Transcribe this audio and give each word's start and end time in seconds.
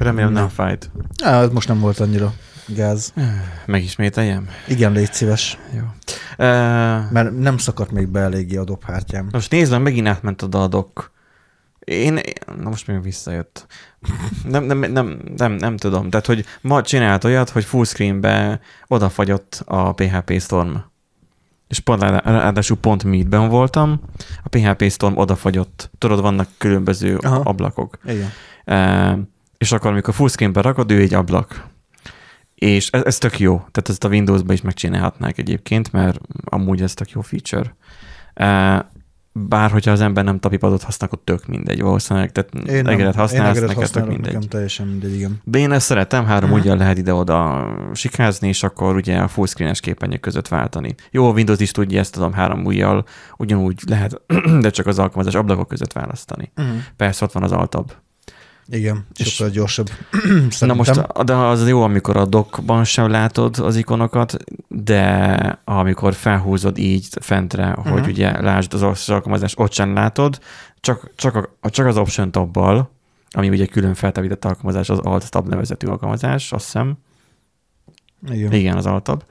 Remélem 0.00 0.32
nem 0.32 0.48
fájt. 0.48 0.90
Á, 1.24 1.46
most 1.52 1.68
nem 1.68 1.80
volt 1.80 2.00
annyira 2.00 2.32
gáz. 2.66 3.12
Megismételjem? 3.66 4.48
Igen, 4.68 4.92
légy 4.92 5.12
szíves. 5.12 5.58
Jó. 5.72 5.80
Uh, 5.80 7.10
Mert 7.10 7.38
nem 7.38 7.58
szakadt 7.58 7.90
még 7.90 8.08
be 8.08 8.20
eléggé 8.20 8.56
a 8.56 8.64
dobhártyám. 8.64 9.28
most 9.32 9.50
nézd, 9.50 9.78
megint 9.80 10.08
átment 10.08 10.42
a 10.42 10.46
dadok. 10.46 11.10
Én, 11.78 12.20
na 12.62 12.68
most 12.68 12.86
még 12.86 13.02
visszajött. 13.02 13.66
Nem, 14.44 14.64
nem, 14.64 14.78
nem, 14.78 15.20
nem, 15.36 15.52
nem 15.52 15.76
tudom. 15.76 16.10
Tehát, 16.10 16.26
hogy 16.26 16.44
ma 16.60 16.82
csinált 16.82 17.24
olyat, 17.24 17.50
hogy 17.50 17.64
fullscreenbe 17.64 18.60
odafagyott 18.86 19.62
a 19.66 19.92
PHP 19.92 20.40
Storm. 20.40 20.74
És 21.68 21.78
pont 21.78 22.02
rá- 22.02 22.24
ráadásul 22.24 22.76
pont 22.76 23.04
Meetben 23.04 23.48
voltam, 23.48 24.00
a 24.42 24.48
PHP 24.48 24.90
Storm 24.90 25.16
odafagyott. 25.16 25.90
Tudod, 25.98 26.20
vannak 26.20 26.48
különböző 26.58 27.16
Aha. 27.16 27.40
Ablakok. 27.40 27.98
Igen. 28.04 28.30
E, 28.64 29.18
és 29.60 29.72
akkor, 29.72 29.90
amikor 29.90 30.14
fullscreenbe 30.14 30.60
rakod, 30.60 30.90
ő 30.90 31.00
egy 31.00 31.14
ablak. 31.14 31.64
És 32.54 32.90
ez, 32.90 33.02
ez 33.04 33.18
tök 33.18 33.38
jó. 33.38 33.56
Tehát 33.56 33.88
ezt 33.88 34.04
a 34.04 34.08
Windows-ba 34.08 34.52
is 34.52 34.60
megcsinálhatnák 34.60 35.38
egyébként, 35.38 35.92
mert 35.92 36.20
amúgy 36.44 36.82
ez 36.82 36.94
tök 36.94 37.10
jó 37.10 37.20
feature. 37.20 37.74
Bár 39.32 39.70
hogyha 39.70 39.90
az 39.90 40.00
ember 40.00 40.24
nem 40.24 40.38
tapipadot 40.38 40.82
használ, 40.82 41.08
akkor 41.12 41.24
tök 41.24 41.46
mindegy 41.46 41.80
valószínűleg. 41.80 42.32
Tehát 42.32 42.54
Én 42.54 42.86
egeret 42.86 43.14
Én 43.14 43.20
használsz, 43.20 43.32
egeret 43.32 43.54
neked 43.54 43.68
tök 43.68 43.76
használok, 43.76 44.10
mindegy. 44.10 44.32
Nekem 44.32 44.48
teljesen 44.48 44.86
mindegy, 44.86 45.14
igen. 45.14 45.40
De 45.44 45.58
én 45.58 45.72
ezt 45.72 45.86
szeretem, 45.86 46.24
három 46.24 46.48
Mhm. 46.48 46.52
uh-huh. 46.52 46.66
ugyan 46.66 46.78
lehet 46.78 46.98
ide-oda 46.98 47.68
sikázni, 47.94 48.48
és 48.48 48.62
akkor 48.62 48.96
ugye 48.96 49.18
a 49.18 49.28
fullscreen-es 49.28 49.80
képernyők 49.80 50.20
között 50.20 50.48
váltani. 50.48 50.94
Jó, 51.10 51.28
a 51.28 51.32
Windows 51.32 51.58
is 51.60 51.70
tudja 51.70 51.98
ezt, 51.98 52.12
tudom, 52.12 52.32
három 52.32 52.64
ujjal 52.64 53.04
ugyanúgy 53.36 53.82
lehet, 53.86 54.20
de 54.60 54.70
csak 54.70 54.86
az 54.86 54.98
alkalmazás 54.98 55.34
ablakok 55.34 55.68
között 55.68 55.92
választani. 55.92 56.52
Uh-huh. 56.56 56.74
Persze 56.96 57.24
ott 57.24 57.32
van 57.32 57.42
az 57.42 57.52
altab. 57.52 57.92
Igen, 58.70 59.06
És- 59.16 59.34
sokkal 59.34 59.52
gyorsabb. 59.52 59.90
Na 60.60 60.74
most, 60.74 61.22
de 61.24 61.34
az 61.34 61.68
jó, 61.68 61.82
amikor 61.82 62.16
a 62.16 62.26
dockban 62.26 62.84
sem 62.84 63.10
látod 63.10 63.58
az 63.58 63.76
ikonokat, 63.76 64.36
de 64.68 65.60
amikor 65.64 66.14
felhúzod 66.14 66.78
így 66.78 67.08
fentre, 67.20 67.68
uh-huh. 67.68 67.88
hogy 67.92 68.00
Mhm. 68.00 68.10
ugye 68.10 68.40
lásd 68.40 68.74
az 68.74 68.82
az 68.82 69.08
alkalmazást, 69.08 69.58
ott 69.58 69.72
sem 69.72 69.94
látod, 69.94 70.38
csak, 70.80 71.10
csak, 71.16 71.34
a, 71.60 71.70
csak 71.70 71.86
az 71.86 71.96
option 71.96 72.30
tabbal, 72.30 72.90
ami 73.30 73.48
ugye 73.48 73.66
külön 73.66 73.94
feltevített 73.94 74.44
alkalmazás, 74.44 74.88
az 74.90 74.98
alt 74.98 75.30
tab 75.30 75.48
nevezetű 75.48 75.86
alkalmazás, 75.86 76.52
azt 76.52 76.64
hiszem. 76.64 76.98
Igen. 78.30 78.52
Igen, 78.52 78.76
az 78.76 78.86
altab. 78.86 79.22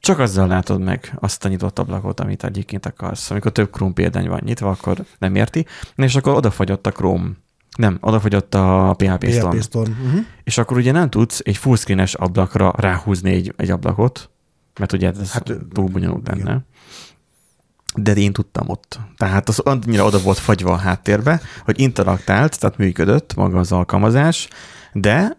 Csak 0.00 0.18
azzal 0.18 0.46
látod 0.48 0.80
meg 0.80 1.12
azt 1.20 1.44
a 1.44 1.48
nyitott 1.48 1.78
ablakot, 1.78 2.20
amit 2.20 2.44
egyébként 2.44 2.86
akarsz. 2.86 3.30
Amikor 3.30 3.52
több 3.52 3.70
Chrome 3.72 3.92
példány 3.92 4.28
van 4.28 4.40
nyitva, 4.44 4.70
akkor 4.70 5.04
nem 5.18 5.34
érti. 5.34 5.66
És 5.96 6.16
akkor 6.16 6.34
odafagyott 6.34 6.86
a 6.86 6.90
Chrome. 6.90 7.30
Nem, 7.78 7.98
odafagyott 8.00 8.54
a 8.54 8.94
PHP 8.96 9.30
Storm. 9.30 9.50
PHP 9.56 9.62
Storm. 9.62 9.90
Uh-huh. 9.90 10.20
És 10.44 10.58
akkor 10.58 10.76
ugye 10.76 10.92
nem 10.92 11.10
tudsz 11.10 11.40
egy 11.44 11.56
fullscreen-es 11.56 12.14
ablakra 12.14 12.72
ráhúzni 12.76 13.30
egy, 13.32 13.54
egy 13.56 13.70
ablakot, 13.70 14.30
mert 14.78 14.92
ugye 14.92 15.10
ez 15.20 15.32
Hát, 15.32 15.52
túl 15.72 15.86
bonyolult 15.88 16.28
igen. 16.28 16.44
lenne. 16.46 16.60
De 17.94 18.12
én 18.12 18.32
tudtam 18.32 18.68
ott. 18.68 18.98
Tehát 19.16 19.48
az 19.48 19.58
annyira 19.58 20.04
oda 20.04 20.18
volt 20.20 20.38
fagyva 20.38 20.72
a 20.72 20.76
háttérbe, 20.76 21.40
hogy 21.64 21.80
interaktált, 21.80 22.58
tehát 22.58 22.76
működött 22.76 23.34
maga 23.34 23.58
az 23.58 23.72
alkalmazás, 23.72 24.48
de 24.92 25.36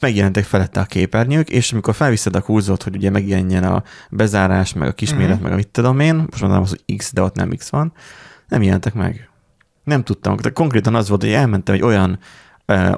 megjelentek 0.00 0.44
felette 0.44 0.80
a 0.80 0.84
képernyők, 0.84 1.50
és 1.50 1.72
amikor 1.72 1.94
felviszed 1.94 2.36
a 2.36 2.40
húzót, 2.40 2.82
hogy 2.82 2.96
ugye 2.96 3.10
megjelenjen 3.10 3.64
a 3.64 3.82
bezárás, 4.10 4.72
meg 4.72 4.88
a 4.88 4.92
kisméret, 4.92 5.34
Mhm. 5.34 5.42
meg 5.42 5.52
a 5.52 5.56
mit 5.56 5.68
tudom 5.68 6.00
én, 6.00 6.14
most 6.14 6.40
mondanám 6.40 6.62
azt, 6.62 6.80
hogy 6.86 6.96
X, 6.96 7.12
de 7.12 7.22
ott 7.22 7.34
nem 7.34 7.50
X 7.50 7.68
van, 7.70 7.92
nem 8.48 8.62
jelentek 8.62 8.94
meg. 8.94 9.27
Nem 9.88 10.02
tudtam. 10.02 10.36
De 10.36 10.50
konkrétan 10.50 10.94
az 10.94 11.08
volt, 11.08 11.22
hogy 11.22 11.32
elmentem 11.32 11.74
egy 11.74 11.82
olyan 11.82 12.18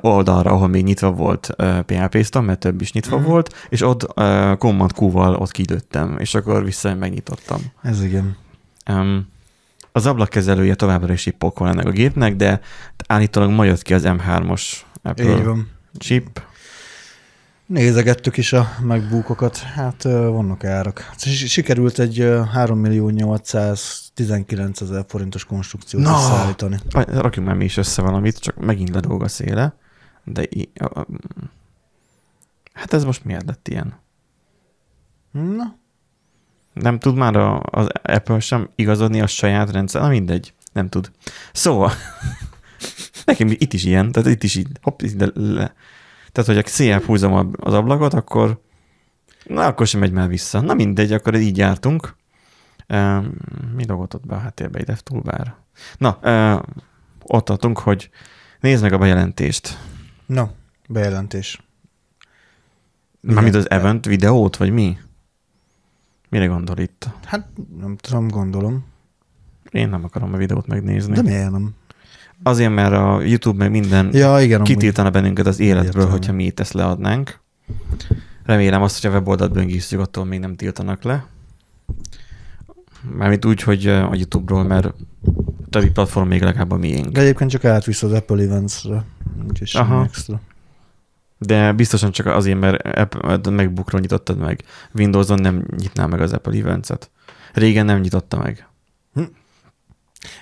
oldalra, 0.00 0.50
ahol 0.50 0.68
még 0.68 0.84
nyitva 0.84 1.10
volt 1.10 1.50
PHP 1.86 2.22
Storm, 2.24 2.44
mert 2.44 2.58
több 2.58 2.80
is 2.80 2.92
nyitva 2.92 3.16
Mhm. 3.18 3.26
volt, 3.26 3.66
és 3.68 3.82
ott 3.82 4.06
ö, 4.18 4.52
Command 4.58 4.90
Q-val 4.98 5.34
ott 5.34 5.50
kilőttem, 5.50 6.16
és 6.18 6.34
akkor 6.34 6.64
vissza 6.64 6.94
megnyitottam. 6.94 7.60
Ez 7.82 8.02
igen. 8.04 8.36
Um, 8.90 9.28
az 9.92 10.06
ablakkezelője 10.06 10.74
továbbra 10.74 11.12
is 11.12 11.28
pokol 11.38 11.68
ennek 11.68 11.86
a 11.86 11.90
gépnek, 11.90 12.36
de 12.36 12.60
állítólag 13.06 13.50
ma 13.50 13.64
jött 13.64 13.82
ki 13.82 13.94
az 13.94 14.02
M3-os 14.06 14.62
Apple 15.02 15.24
Így 15.36 15.44
van. 15.44 15.68
chip. 15.98 16.42
Nézegettük 17.70 18.36
is 18.36 18.52
a 18.52 18.68
megbúkokat, 18.82 19.56
hát 19.58 20.02
vannak 20.02 20.64
árak. 20.64 21.10
Si- 21.16 21.46
Sikerült 21.48 21.98
egy 21.98 22.20
ö, 22.20 22.42
3 22.44 22.78
millió 22.78 23.08
819 23.08 24.80
ezer 24.80 25.04
forintos 25.08 25.44
konstrukciót 25.44 26.02
Na! 26.02 26.14
összeállítani. 26.16 26.78
Aj, 26.90 27.04
Rakjunk 27.08 27.48
már 27.48 27.56
mi 27.56 27.64
is 27.64 27.76
össze 27.76 28.02
valamit, 28.02 28.38
csak 28.38 28.56
megint 28.56 28.88
ledolg 28.90 29.22
a 29.22 29.28
széle. 29.28 29.74
De 30.24 30.42
í- 30.50 30.78
a- 30.80 31.00
a- 31.00 31.06
hát 32.72 32.92
ez 32.92 33.04
most 33.04 33.24
miért 33.24 33.46
lett 33.46 33.68
ilyen? 33.68 33.94
Na, 35.30 35.76
Nem 36.72 36.98
tud 36.98 37.14
már 37.16 37.36
a, 37.36 37.60
az 37.62 37.86
Apple 38.02 38.40
sem 38.40 38.68
igazodni 38.74 39.20
a 39.20 39.26
saját 39.26 39.70
rendszer? 39.70 40.00
Na 40.02 40.08
mindegy, 40.08 40.54
nem 40.72 40.88
tud. 40.88 41.10
Szóval, 41.52 41.92
nekem 43.24 43.48
itt 43.50 43.72
is 43.72 43.84
ilyen, 43.84 44.12
tehát 44.12 44.28
itt 44.28 44.42
is 44.42 44.54
így, 44.54 44.68
hopp, 44.82 45.00
ide 45.02 45.30
le. 45.34 45.74
Tehát, 46.32 46.54
hogy 46.54 46.66
széjjel 46.66 47.00
húzom 47.00 47.52
az 47.60 47.74
ablakot, 47.74 48.14
akkor 48.14 48.60
na, 49.44 49.66
akkor 49.66 49.86
sem 49.86 50.00
megy 50.00 50.12
már 50.12 50.28
vissza. 50.28 50.60
Na 50.60 50.74
mindegy, 50.74 51.12
akkor 51.12 51.34
így 51.34 51.56
jártunk. 51.56 52.16
Mi 53.74 53.84
dolgot 53.84 54.14
ott 54.14 54.26
be 54.26 54.34
a 54.34 54.38
háttérbe, 54.38 54.80
ide 54.80 54.96
toolbar? 55.02 55.54
Na, 55.98 56.18
uh, 56.22 56.62
ott 57.22 57.44
tartunk, 57.44 57.78
hogy 57.78 58.10
nézd 58.60 58.82
meg 58.82 58.92
a 58.92 58.98
bejelentést. 58.98 59.78
na, 60.26 60.50
bejelentés. 60.88 61.62
Mármint 63.20 63.54
az 63.54 63.70
event 63.70 64.06
videót, 64.06 64.56
vagy 64.56 64.70
mi? 64.70 64.98
Mire 66.28 66.46
gondol 66.46 66.78
itt? 66.78 67.08
Hát 67.24 67.48
nem 67.78 67.96
tudom, 67.96 68.28
gondolom. 68.28 68.84
Én 69.70 69.88
nem 69.88 70.04
akarom 70.04 70.34
a 70.34 70.36
videót 70.36 70.66
megnézni. 70.66 71.14
De 71.14 71.22
miért 71.22 71.50
nem? 71.50 71.74
Azért, 72.42 72.74
mert 72.74 72.92
a 72.92 73.20
YouTube 73.22 73.58
meg 73.58 73.70
minden 73.70 74.08
Ja, 74.12 74.40
igen, 74.40 74.56
amúgy. 74.60 74.68
kitiltana 74.68 75.10
bennünket 75.10 75.46
az 75.46 75.60
életből, 75.60 75.80
Egyértelmű. 75.82 76.10
hogyha 76.10 76.32
mi 76.32 76.44
itt 76.44 76.60
ezt 76.60 76.72
leadnánk. 76.72 77.40
Remélem 78.44 78.82
azt, 78.82 79.02
hogy 79.02 79.10
a 79.10 79.14
weboldalt 79.14 79.52
böngészjük, 79.52 80.00
attól 80.00 80.24
még 80.24 80.40
nem 80.40 80.56
tiltanak 80.56 81.02
le. 81.02 81.26
Mármint 83.16 83.44
úgy, 83.44 83.62
hogy 83.62 83.86
a 83.86 84.14
YouTube-ról, 84.14 84.62
mert 84.62 84.84
a 84.84 84.94
többi 85.70 85.90
platform 85.90 86.28
még 86.28 86.42
legalább 86.42 86.70
a 86.70 86.76
miénk. 86.76 87.06
De 87.12 87.20
egyébként 87.20 87.50
csak 87.50 87.64
átvisz 87.64 88.02
az 88.02 88.12
Apple 88.12 88.42
Events-re. 88.42 89.04
Semmi 89.62 89.90
Aha. 89.90 90.04
extra. 90.04 90.40
De 91.38 91.72
biztosan 91.72 92.10
csak 92.10 92.26
azért, 92.26 92.60
mert 92.60 92.98
Apple- 92.98 93.50
MacBookról 93.50 94.00
nyitottad 94.00 94.38
meg. 94.38 94.62
Windows-on 94.94 95.40
nem 95.40 95.64
nyitná 95.76 96.06
meg 96.06 96.20
az 96.20 96.32
Apple 96.32 96.58
Events-et. 96.58 97.10
Régen 97.52 97.84
nem 97.84 98.00
nyitotta 98.00 98.38
meg. 98.38 98.66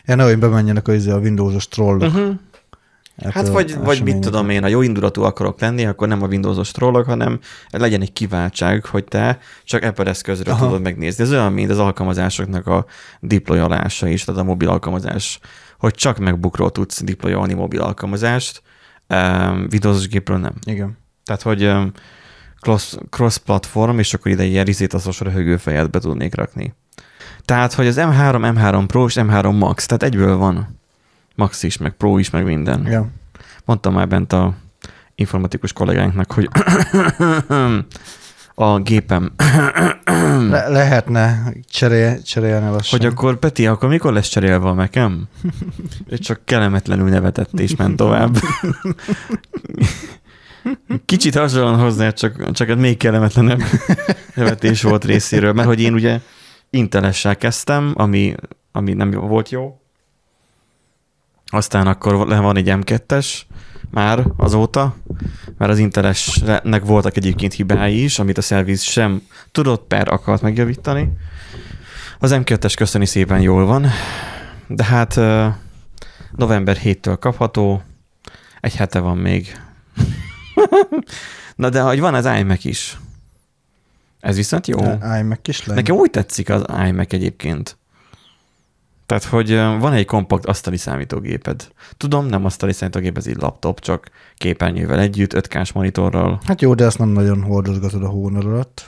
Ja, 0.04 0.14
nehogy 0.14 0.38
bemenjenek 0.38 0.88
a, 0.88 0.94
izé, 0.94 1.10
a 1.10 1.18
Windows-os 1.18 1.68
trollok. 1.68 2.14
Uh-huh. 2.14 2.34
Hát 3.32 3.48
vagy, 3.48 3.76
vagy 3.78 4.02
mit 4.02 4.18
tudom 4.18 4.50
én, 4.50 4.62
ha 4.62 4.68
jó 4.68 4.82
indulatú 4.82 5.22
akarok 5.22 5.60
lenni, 5.60 5.86
akkor 5.86 6.08
nem 6.08 6.22
a 6.22 6.26
Windows-os 6.26 6.70
trollok, 6.70 7.04
hanem 7.04 7.38
legyen 7.70 8.00
egy 8.00 8.12
kiváltság, 8.12 8.84
hogy 8.84 9.04
te 9.04 9.38
csak 9.64 9.82
Apple 9.82 10.04
eszközről 10.04 10.54
Aha. 10.54 10.66
tudod 10.66 10.82
megnézni. 10.82 11.24
Ez 11.24 11.30
olyan, 11.30 11.52
mint 11.52 11.70
az 11.70 11.78
alkalmazásoknak 11.78 12.66
a 12.66 12.86
deployolása 13.20 14.08
is, 14.08 14.24
tehát 14.24 14.40
a 14.40 14.44
mobil 14.44 14.68
alkalmazás, 14.68 15.40
hogy 15.78 15.94
csak 15.94 16.18
MacBookról 16.18 16.72
tudsz 16.72 17.02
deployolni 17.02 17.54
mobil 17.54 17.80
alkalmazást, 17.80 18.62
um, 19.08 19.66
Windows-os 19.70 20.08
gépről 20.08 20.38
nem. 20.38 20.52
Igen. 20.64 20.98
Tehát, 21.24 21.42
hogy 21.42 21.64
um, 21.64 21.92
cross, 22.60 22.94
cross-platform, 23.10 23.98
és 23.98 24.14
akkor 24.14 24.30
ide 24.30 24.44
ilyen 24.44 24.64
rizétaszos 24.64 25.20
röhögőfejet 25.20 25.90
be 25.90 25.98
tudnék 25.98 26.34
rakni. 26.34 26.74
Tehát, 27.48 27.72
hogy 27.72 27.86
az 27.86 27.96
M3, 27.98 28.54
M3 28.54 28.84
Pro 28.86 29.06
és 29.06 29.14
M3 29.18 29.58
Max, 29.58 29.86
tehát 29.86 30.02
egyből 30.02 30.36
van. 30.36 30.78
Max 31.34 31.62
is, 31.62 31.76
meg 31.76 31.92
Pro 31.92 32.18
is, 32.18 32.30
meg 32.30 32.44
minden. 32.44 32.86
Ja. 32.86 33.08
Mondtam 33.64 33.94
már 33.94 34.08
bent 34.08 34.32
a 34.32 34.54
informatikus 35.14 35.72
kollégánknak, 35.72 36.32
hogy 36.32 36.48
a 38.54 38.78
gépem, 38.78 39.32
Le- 40.50 40.68
lehetne 40.68 41.52
cserél, 41.70 42.22
cserélni 42.22 42.70
lassan. 42.70 42.98
hogy 42.98 43.08
akkor 43.08 43.38
Peti, 43.38 43.66
akkor 43.66 43.88
mikor 43.88 44.12
lesz 44.12 44.28
cserélve 44.28 44.68
a 44.68 44.74
mekem? 44.74 45.28
Csak 46.18 46.40
kellemetlenül 46.44 47.08
nevetett 47.08 47.60
és 47.60 47.76
ment 47.76 47.96
tovább. 47.96 48.36
Kicsit 51.04 51.36
hasonlóan 51.36 51.80
hozzá, 51.80 52.10
csak, 52.10 52.52
csak 52.52 52.68
egy 52.68 52.78
még 52.78 52.96
kellemetlenebb 52.96 53.62
nevetés 54.34 54.82
volt 54.82 55.04
részéről, 55.04 55.52
mert 55.52 55.68
hogy 55.68 55.80
én 55.80 55.94
ugye 55.94 56.20
Intelessel 56.70 57.36
kezdtem, 57.36 57.92
ami, 57.96 58.34
ami 58.72 58.92
nem 58.92 59.10
volt 59.10 59.50
jó. 59.50 59.80
Aztán 61.46 61.86
akkor 61.86 62.26
van 62.26 62.56
egy 62.56 62.68
M2-es 62.70 63.40
már 63.90 64.24
azóta, 64.36 64.96
mert 65.58 65.70
az 65.70 65.78
Intelesnek 65.78 66.84
voltak 66.84 67.16
egyébként 67.16 67.52
hibái 67.52 68.02
is, 68.02 68.18
amit 68.18 68.38
a 68.38 68.42
szerviz 68.42 68.82
sem 68.82 69.22
tudott 69.52 69.86
per 69.86 70.08
akart 70.08 70.42
megjavítani. 70.42 71.12
Az 72.18 72.34
M2-es 72.34 72.74
köszöni 72.76 73.06
szépen 73.06 73.40
jól 73.40 73.66
van, 73.66 73.86
de 74.66 74.84
hát 74.84 75.14
november 76.36 76.78
7-től 76.84 77.16
kapható, 77.20 77.82
egy 78.60 78.74
hete 78.74 78.98
van 78.98 79.16
még. 79.16 79.60
Na 81.56 81.68
de 81.68 81.80
hogy 81.80 82.00
van 82.00 82.14
az 82.14 82.28
iMac 82.38 82.64
is. 82.64 82.98
Ez 84.20 84.36
viszont 84.36 84.66
jó. 84.66 84.78
iMac 85.20 85.38
kislány. 85.42 85.76
Nekem 85.76 85.96
úgy 85.96 86.10
tetszik 86.10 86.50
az 86.50 86.64
iMac 86.86 87.12
egyébként. 87.12 87.78
Tehát, 89.06 89.24
hogy 89.24 89.54
van 89.54 89.92
egy 89.92 90.04
kompakt 90.04 90.46
asztali 90.46 90.76
számítógéped. 90.76 91.68
Tudom, 91.96 92.26
nem 92.26 92.44
asztali 92.44 92.72
számítógép, 92.72 93.16
ez 93.16 93.26
így 93.26 93.36
laptop, 93.36 93.80
csak 93.80 94.10
képernyővel 94.36 95.00
együtt, 95.00 95.32
5K-s 95.34 95.72
monitorral. 95.72 96.40
Hát 96.44 96.60
jó, 96.60 96.74
de 96.74 96.84
ezt 96.84 96.98
nem 96.98 97.08
nagyon 97.08 97.42
hordozgatod 97.42 98.02
a 98.02 98.08
hónod 98.08 98.44
alatt. 98.44 98.86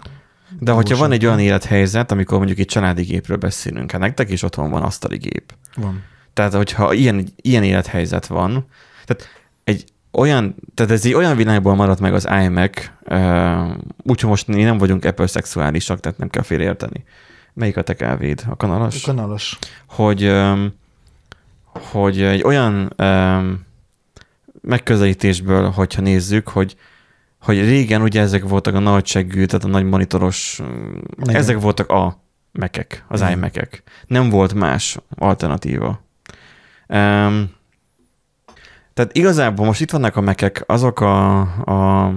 De 0.59 0.73
hogyha 0.73 0.97
van 0.97 1.13
egy 1.13 1.27
olyan 1.27 1.39
élethelyzet, 1.39 2.11
amikor 2.11 2.37
mondjuk 2.37 2.59
egy 2.59 2.67
családi 2.67 3.03
gépről 3.03 3.37
beszélünk, 3.37 3.91
hát 3.91 4.01
nektek 4.01 4.31
is 4.31 4.43
otthon 4.43 4.71
van 4.71 4.83
asztali 4.83 5.17
gép. 5.17 5.55
Van. 5.77 6.03
Tehát, 6.33 6.55
hogyha 6.55 6.93
ilyen, 6.93 7.29
ilyen 7.37 7.63
élethelyzet 7.63 8.27
van, 8.27 8.67
tehát 9.07 9.29
egy 9.65 9.85
olyan, 10.13 10.55
tehát 10.75 10.93
ez 10.93 11.05
egy 11.05 11.15
olyan 11.15 11.37
világból 11.37 11.75
maradt 11.75 12.01
meg 12.01 12.15
az 12.15 12.29
iMac, 12.43 12.91
úgyhogy 14.03 14.31
most 14.31 14.47
mi 14.47 14.63
nem 14.63 14.79
vagyunk 14.79 15.05
Apple 15.05 15.27
szexuálisak, 15.27 16.01
tehát 16.01 16.19
nem 16.19 16.29
kell 16.29 16.43
félreérteni. 16.43 17.05
Melyik 17.55 17.77
a 17.77 17.83
te 17.83 17.95
kávéd? 17.95 18.45
A 18.49 18.57
kanalas? 18.57 19.01
Kanalos. 19.01 19.59
hogy, 19.87 20.23
öm, 20.23 20.73
hogy 21.65 22.23
egy 22.23 22.43
olyan 22.43 22.95
megközelítésből, 24.61 25.71
hogyha 25.71 26.03
nézzük, 26.03 26.49
hogy, 26.49 26.77
hogy 27.41 27.59
régen 27.59 28.03
ugye 28.03 28.21
ezek 28.21 28.49
voltak 28.49 28.75
a 28.75 28.79
nagy 28.79 29.07
seggű, 29.07 29.45
tehát 29.45 29.65
a 29.65 29.69
nagy 29.69 29.85
monitoros, 29.85 30.61
Igen. 31.23 31.37
ezek 31.37 31.61
voltak 31.61 31.91
a 31.91 32.23
mekek, 32.53 33.05
az 33.09 33.25
iMac-ek. 33.31 33.83
Nem 34.07 34.29
volt 34.29 34.55
más 34.55 34.99
alternatíva. 35.15 36.01
Um, 36.89 37.51
tehát 39.01 39.17
igazából 39.17 39.67
most 39.67 39.81
itt 39.81 39.91
vannak 39.91 40.17
a 40.17 40.21
mekek, 40.21 40.65
azok 40.67 41.01
a, 41.01 41.41
a 41.41 42.13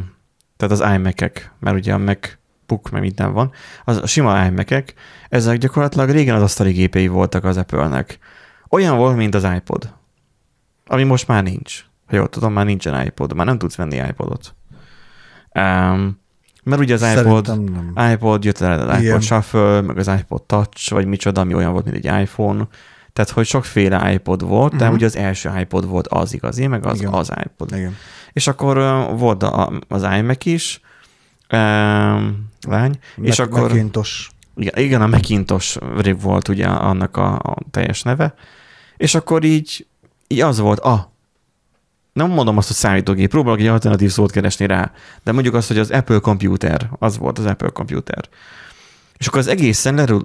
tehát 0.58 0.80
az 0.80 0.84
iMac-ek, 0.96 1.52
mert 1.60 1.76
ugye 1.76 1.94
a 1.94 1.98
MacBook, 1.98 2.90
meg 2.92 3.02
minden 3.02 3.34
van, 3.34 3.52
az 3.86 3.98
a 3.98 4.06
sima 4.06 4.46
iMac-ek, 4.46 4.94
ezek 5.30 5.58
gyakorlatilag 5.58 6.10
régen 6.10 6.36
az 6.36 6.42
asztali 6.42 6.72
gépei 6.72 7.08
voltak 7.08 7.44
az 7.44 7.58
Apple-nek. 7.58 8.18
Olyan 8.70 8.98
volt, 8.98 9.16
mint 9.16 9.36
az 9.36 9.48
iPod, 9.56 9.94
ami 10.86 11.04
most 11.04 11.28
már 11.28 11.44
nincs. 11.44 11.86
Ha 12.08 12.16
jól 12.16 12.30
tudom, 12.30 12.54
már 12.54 12.66
nincsen 12.66 13.06
iPod, 13.06 13.34
már 13.34 13.46
nem 13.46 13.58
tudsz 13.58 13.76
venni 13.76 13.96
iPodot. 13.96 14.56
Um, 15.54 16.22
mert 16.64 16.82
ugye 16.82 16.94
az 16.94 17.02
iPod, 17.02 17.46
Szerintem 17.46 17.92
nem. 17.96 18.12
iPod, 18.12 18.44
jött 18.44 18.60
el 18.60 18.80
az 18.80 18.86
iPod 18.86 19.02
Igen. 19.02 19.22
Shuffle, 19.22 19.82
meg 19.82 19.98
az 19.98 20.12
iPod 20.20 20.44
Touch, 20.44 20.92
vagy 20.92 21.06
micsoda, 21.06 21.42
ami 21.42 21.54
olyan 21.54 21.72
volt, 21.72 21.86
mint 21.86 22.06
egy 22.06 22.22
iPhone. 22.22 22.68
Tehát, 23.14 23.32
hogy 23.32 23.46
sokféle 23.46 24.14
iPod 24.14 24.44
volt, 24.48 24.76
de 24.76 24.86
Mhm. 24.86 24.94
ugye 24.94 25.06
az 25.06 25.16
első 25.16 25.52
iPod 25.60 25.88
volt 25.88 26.08
az 26.08 26.34
igazi, 26.34 26.68
meg 26.68 26.86
az 26.86 27.00
Igen. 27.00 27.14
az 27.14 27.32
iPod. 27.46 27.72
Igen. 27.76 27.96
És 28.34 28.48
akkor 28.48 28.78
uh, 28.78 29.20
volt 29.20 29.44
a, 29.44 29.72
az 29.88 30.04
iMac 30.18 30.46
is, 30.46 30.82
um, 31.52 32.50
lány, 32.68 33.00
és 33.16 33.38
Mac- 33.38 33.40
akkor... 33.40 33.62
Macintosh. 33.62 34.30
Igen, 34.56 34.84
igen, 34.84 35.02
a 35.02 35.08
Macintosh 35.08 35.80
volt 36.20 36.48
ugye 36.48 36.66
annak 36.68 37.18
a, 37.18 37.34
a 37.36 37.56
teljes 37.72 38.02
neve, 38.02 38.34
és 38.98 39.16
akkor 39.16 39.44
így, 39.44 39.88
így 40.28 40.42
az 40.42 40.60
volt, 40.60 40.80
a, 40.80 41.12
nem 42.14 42.30
mondom 42.30 42.58
azt, 42.58 42.68
hogy 42.68 42.76
számítógép, 42.78 43.30
próbálok 43.30 43.60
egy 43.60 43.68
alternatív 43.68 44.12
szót 44.12 44.32
keresni 44.32 44.66
rá, 44.66 44.92
de 45.24 45.32
mondjuk 45.32 45.54
azt, 45.56 45.68
hogy 45.68 45.78
az 45.78 45.92
Apple 45.92 46.20
Computer, 46.20 46.90
az 47.00 47.18
volt 47.18 47.40
az 47.40 47.46
Apple 47.46 47.70
Computer. 47.70 48.24
És 49.18 49.28
akkor 49.28 49.40
az 49.40 49.48
egészen 49.48 50.24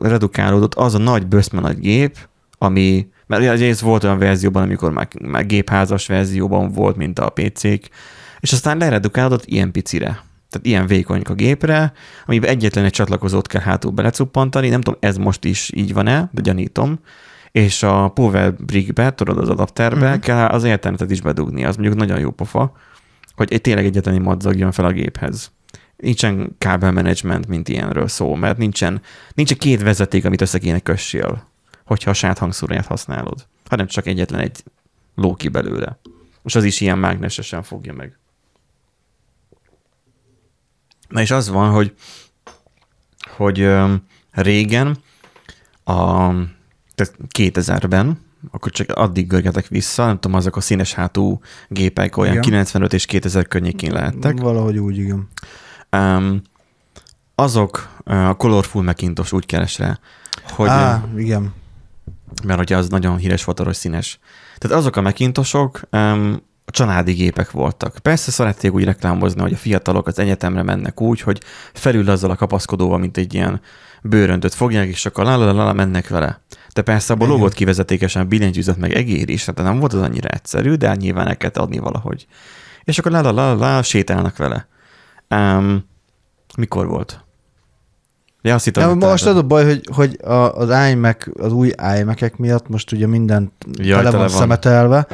leredukálódott 0.00 0.74
az 0.74 0.94
a 0.94 0.98
nagy 0.98 1.26
böszme 1.26 1.60
nagy 1.60 1.78
gép, 1.78 2.16
ami, 2.58 3.08
mert 3.26 3.42
ugye 3.42 3.68
ez 3.68 3.80
volt 3.80 4.04
olyan 4.04 4.18
verzióban, 4.18 4.62
amikor 4.62 4.92
már, 4.92 5.08
már 5.22 5.46
gépházas 5.46 6.06
verzióban 6.06 6.72
volt, 6.72 6.96
mint 6.96 7.18
a 7.18 7.28
PC-k, 7.28 7.88
és 8.40 8.52
aztán 8.52 8.78
leredukálódott 8.78 9.44
ilyen 9.44 9.72
picire. 9.72 10.22
Tehát 10.50 10.66
ilyen 10.66 10.86
vékony 10.86 11.22
a 11.24 11.32
gépre, 11.32 11.92
amiben 12.26 12.50
egyetlen 12.50 12.84
egy 12.84 12.92
csatlakozót 12.92 13.46
kell 13.46 13.60
hátul 13.60 13.90
belecuppantani, 13.90 14.68
nem 14.68 14.80
tudom, 14.80 15.00
ez 15.00 15.16
most 15.16 15.44
is 15.44 15.70
így 15.74 15.92
van-e, 15.92 16.30
de 16.32 16.40
gyanítom, 16.40 16.98
és 17.52 17.82
a 17.82 18.08
Power 18.08 18.54
Brick-be, 18.54 19.14
tudod, 19.14 19.38
az 19.38 19.48
adapterbe 19.48 20.06
uh-huh. 20.06 20.20
kell 20.20 20.46
az 20.46 20.64
internetet 20.64 21.10
is 21.10 21.20
bedugni, 21.20 21.64
az 21.64 21.76
mondjuk 21.76 21.98
nagyon 21.98 22.18
jó 22.18 22.30
pofa, 22.30 22.72
hogy 23.34 23.60
tényleg 23.60 23.84
egyetlen 23.84 24.14
egy 24.14 24.20
madzag 24.20 24.56
jön 24.56 24.72
fel 24.72 24.84
a 24.84 24.92
géphez. 24.92 25.50
Nincsen 26.00 26.54
kábelmenedzsment, 26.58 27.46
mint 27.46 27.68
ilyenről 27.68 28.08
szó, 28.08 28.34
mert 28.34 28.58
nincsen, 28.58 29.02
nincsen 29.34 29.58
két 29.58 29.82
vezeték, 29.82 30.24
amit 30.24 30.40
össze 30.40 30.58
kéne 30.58 30.78
kössél, 30.78 31.48
hogyha 31.84 32.10
a 32.10 32.14
saját 32.14 32.38
hangszóróját 32.38 32.86
használod, 32.86 33.46
hanem 33.68 33.86
csak 33.86 34.06
egyetlen 34.06 34.40
egy 34.40 34.64
ló 35.14 35.34
ki 35.34 35.48
belőle. 35.48 35.98
És 36.44 36.54
az 36.54 36.64
is 36.64 36.80
ilyen 36.80 36.98
mágnesesen 36.98 37.62
fogja 37.62 37.92
meg. 37.92 38.18
Na 41.08 41.20
és 41.20 41.30
az 41.30 41.48
van, 41.48 41.70
hogy, 41.70 41.94
hogy 43.36 43.68
régen, 44.30 44.98
a, 45.84 45.94
tehát 46.94 47.14
2000-ben, 47.38 48.20
akkor 48.50 48.72
csak 48.72 48.90
addig 48.90 49.26
görgetek 49.26 49.68
vissza, 49.68 50.06
nem 50.06 50.18
tudom, 50.18 50.36
azok 50.36 50.56
a 50.56 50.60
színes 50.60 50.94
hátú 50.94 51.40
gépek 51.68 52.16
olyan 52.16 52.32
Igen. 52.32 52.42
95 52.42 52.92
és 52.92 53.06
2000 53.06 53.48
környékén 53.48 53.92
lehettek. 53.92 54.40
Valahogy 54.40 54.78
úgy, 54.78 54.98
igen. 54.98 55.28
Um, 55.92 56.42
azok 57.34 57.88
a 58.04 58.36
Colorful 58.36 58.82
Macintosh 58.82 59.34
úgy 59.34 59.46
keres 59.46 59.78
rá, 59.78 59.98
hogy, 60.48 60.68
Á, 60.68 61.04
igen. 61.16 61.54
mert 62.44 62.60
ugye 62.60 62.76
az 62.76 62.88
nagyon 62.88 63.16
híres 63.16 63.42
fotoros 63.42 63.76
színes. 63.76 64.18
Tehát 64.58 64.76
azok 64.76 64.96
a 64.96 65.00
Macintosok 65.00 65.80
um, 65.92 66.42
családi 66.66 67.12
gépek 67.12 67.50
voltak. 67.50 67.98
Persze 67.98 68.30
szerették 68.30 68.72
úgy 68.72 68.84
reklámozni, 68.84 69.40
hogy 69.40 69.52
a 69.52 69.56
fiatalok 69.56 70.06
az 70.06 70.18
egyetemre 70.18 70.62
mennek 70.62 71.00
úgy, 71.00 71.20
hogy 71.20 71.40
felül 71.72 72.10
azzal 72.10 72.30
a 72.30 72.36
kapaszkodóval, 72.36 72.98
mint 72.98 73.16
egy 73.16 73.34
ilyen 73.34 73.60
bőröntött 74.02 74.54
fogják, 74.54 74.88
és 74.88 75.06
akkor 75.06 75.24
la 75.24 75.36
la 75.36 75.52
la 75.52 75.64
la 75.64 75.72
mennek 75.72 76.08
vele. 76.08 76.40
De 76.72 76.82
persze 76.82 77.14
Igen. 77.14 77.28
lógott 77.28 77.54
kivezetékesen 77.54 78.28
billentyűzet 78.28 78.76
meg 78.76 78.92
egér 78.92 79.28
is, 79.28 79.44
tehát 79.44 79.70
nem 79.70 79.78
volt 79.78 79.92
az 79.92 80.00
annyira 80.00 80.28
egyszerű, 80.28 80.74
de 80.74 80.94
nyilván 80.94 81.28
el 81.28 81.36
kellett 81.36 81.56
adni 81.56 81.78
valahogy. 81.78 82.26
És 82.84 82.98
akkor 82.98 83.12
la 83.12 83.20
la 83.20 83.32
la 83.32 83.54
la, 83.54 83.74
la 83.74 83.82
sétálnak 83.82 84.36
vele. 84.36 84.68
Um, 85.34 85.84
mikor 86.56 86.86
volt? 86.86 87.24
Ja, 88.42 88.54
azt 88.54 88.64
hittem, 88.64 88.88
Ja, 88.88 88.94
most 88.94 89.26
az 89.26 89.36
a 89.36 89.42
baj, 89.42 89.64
hogy, 89.64 89.88
hogy 89.94 90.18
a, 90.22 90.32
az 90.32 90.90
iMac, 90.90 91.26
az 91.40 91.52
új 91.52 91.72
iMac-ek 92.00 92.36
miatt 92.36 92.68
most 92.68 92.92
ugye 92.92 93.06
minden 93.06 93.52
Jaj, 93.72 93.98
tele 93.98 94.10
tele 94.10 94.16
van 94.16 94.28
szemetelve, 94.28 95.06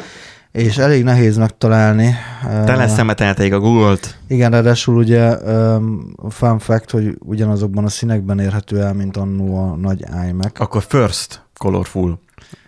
és 0.53 0.79
elég 0.79 1.05
nehéz 1.05 1.37
megtalálni. 1.37 2.15
Te 2.43 2.77
lesz 2.77 2.91
Uh, 2.91 2.97
szemetelték 2.97 3.53
a 3.53 3.59
Google-t. 3.59 4.19
Igen, 4.29 4.51
ráadásul 4.51 4.97
ugye 4.97 5.37
um, 5.37 6.15
fun 6.29 6.59
fact, 6.59 6.91
hogy 6.91 7.17
ugyanazokban 7.19 7.85
a 7.85 7.89
színekben 7.89 8.39
érhető 8.39 8.81
el, 8.81 8.95
mint 8.95 9.17
annó 9.17 9.71
a 9.71 9.77
nagy 9.77 10.05
iMac. 10.29 10.61
Akkor 10.61 10.83
First 10.83 11.43
Colorful 11.59 12.19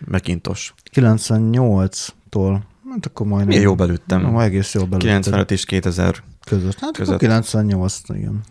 Macintosh. 0.05 0.71
98-tól, 0.95 2.57
hát 2.89 3.05
akkor 3.05 3.25
majdnem. 3.25 3.47
Milyen 3.47 3.61
jó 3.61 3.75
belőttem. 3.75 4.21
Ma 4.21 4.43
egész 4.43 4.73
jól 4.73 4.85
belőtted 4.85 5.09
95 5.09 5.51
és 5.51 5.65
2000. 5.65 6.15
között. 6.49 6.79
Hát 6.79 6.91
között. 6.91 6.95
között. 6.95 7.15
akkor 7.15 7.27
98, 7.27 8.01
igen. 8.13 8.41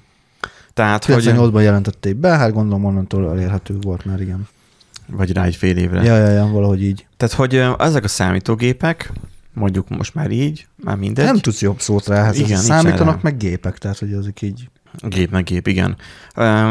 Tehát, 0.74 1.04
hogy... 1.04 1.24
98-ban 1.24 1.62
jelentették 1.62 2.16
be, 2.16 2.28
hát 2.28 2.52
gondolom 2.52 2.84
onnantól 2.84 3.30
elérhető 3.30 3.78
volt 3.80 4.04
már, 4.04 4.20
igen. 4.20 4.48
Vagy 5.06 5.32
rá 5.32 5.44
egy 5.44 5.56
fél 5.56 5.76
évre. 5.76 6.02
Ja, 6.02 6.16
ja, 6.16 6.28
ja, 6.28 6.46
valahogy 6.46 6.82
így. 6.82 7.06
Tehát, 7.16 7.34
hogy 7.34 7.64
ezek 7.78 8.04
a 8.04 8.08
számítógépek, 8.08 9.12
mondjuk 9.52 9.88
most 9.88 10.14
már 10.14 10.30
így, 10.30 10.66
már 10.76 10.96
mindegy. 10.96 11.24
Nem 11.24 11.38
tudsz 11.38 11.60
jobb 11.60 11.80
szót 11.80 12.06
rá, 12.06 12.22
hát 12.24 12.36
Igen, 12.36 12.58
számítanak 12.58 13.22
meg 13.22 13.36
gépek, 13.36 13.78
tehát 13.78 13.98
hogy 13.98 14.12
azok 14.12 14.42
így. 14.42 14.68
Gép 15.02 15.30
meg 15.30 15.44
gép, 15.44 15.66
igen. 15.66 15.96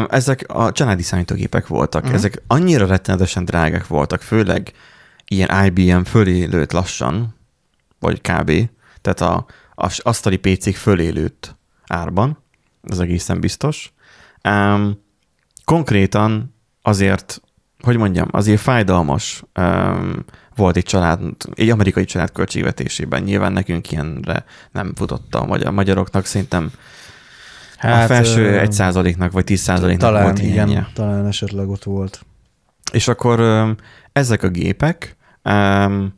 Ezek 0.08 0.44
a 0.46 0.72
családi 0.72 1.02
számítógépek 1.02 1.66
voltak. 1.66 2.02
Uh-huh. 2.02 2.16
Ezek 2.16 2.42
annyira 2.46 2.86
rettenetesen 2.86 3.44
drágák 3.44 3.86
voltak, 3.86 4.20
főleg 4.20 4.72
ilyen 5.26 5.64
IBM 5.64 6.02
fölé 6.02 6.44
lőtt 6.44 6.72
lassan, 6.72 7.34
vagy 7.98 8.20
kb. 8.20 8.52
Tehát 9.00 9.20
a, 9.20 9.46
a 9.80 10.00
asztali 10.02 10.36
PC-k 10.36 10.76
fölé 10.76 11.08
lőtt 11.08 11.56
árban, 11.86 12.38
ez 12.82 12.98
egészen 12.98 13.40
biztos. 13.40 13.92
Um, 14.48 15.02
konkrétan 15.64 16.54
azért, 16.82 17.40
hogy 17.80 17.96
mondjam, 17.96 18.28
azért 18.30 18.60
fájdalmas 18.60 19.42
um, 19.58 20.24
volt 20.56 20.76
egy 20.76 20.84
család, 20.84 21.20
egy 21.54 21.70
amerikai 21.70 22.04
család 22.04 22.32
költségvetésében. 22.32 23.22
Nyilván 23.22 23.52
nekünk 23.52 23.90
ilyenre 23.92 24.44
nem 24.72 24.92
futott 24.94 25.34
a 25.34 25.46
magyar, 25.46 25.72
magyaroknak, 25.72 26.24
szerintem 26.24 26.70
hát, 27.76 28.04
a 28.04 28.06
felső 28.14 28.44
ö, 28.44 28.58
egy 28.58 28.72
százaléknak 28.72 29.32
vagy 29.32 29.44
tíz 29.44 29.60
százaléknak 29.60 30.10
Talán 30.10 30.22
volt 30.22 30.38
igen, 30.38 30.52
ilyenje. 30.52 30.88
talán 30.94 31.26
esetleg 31.26 31.68
ott 31.68 31.84
volt. 31.84 32.20
És 32.92 33.08
akkor 33.08 33.40
öm, 33.40 33.76
ezek 34.12 34.42
a 34.42 34.48
gépek, 34.48 35.16
öm, 35.42 36.14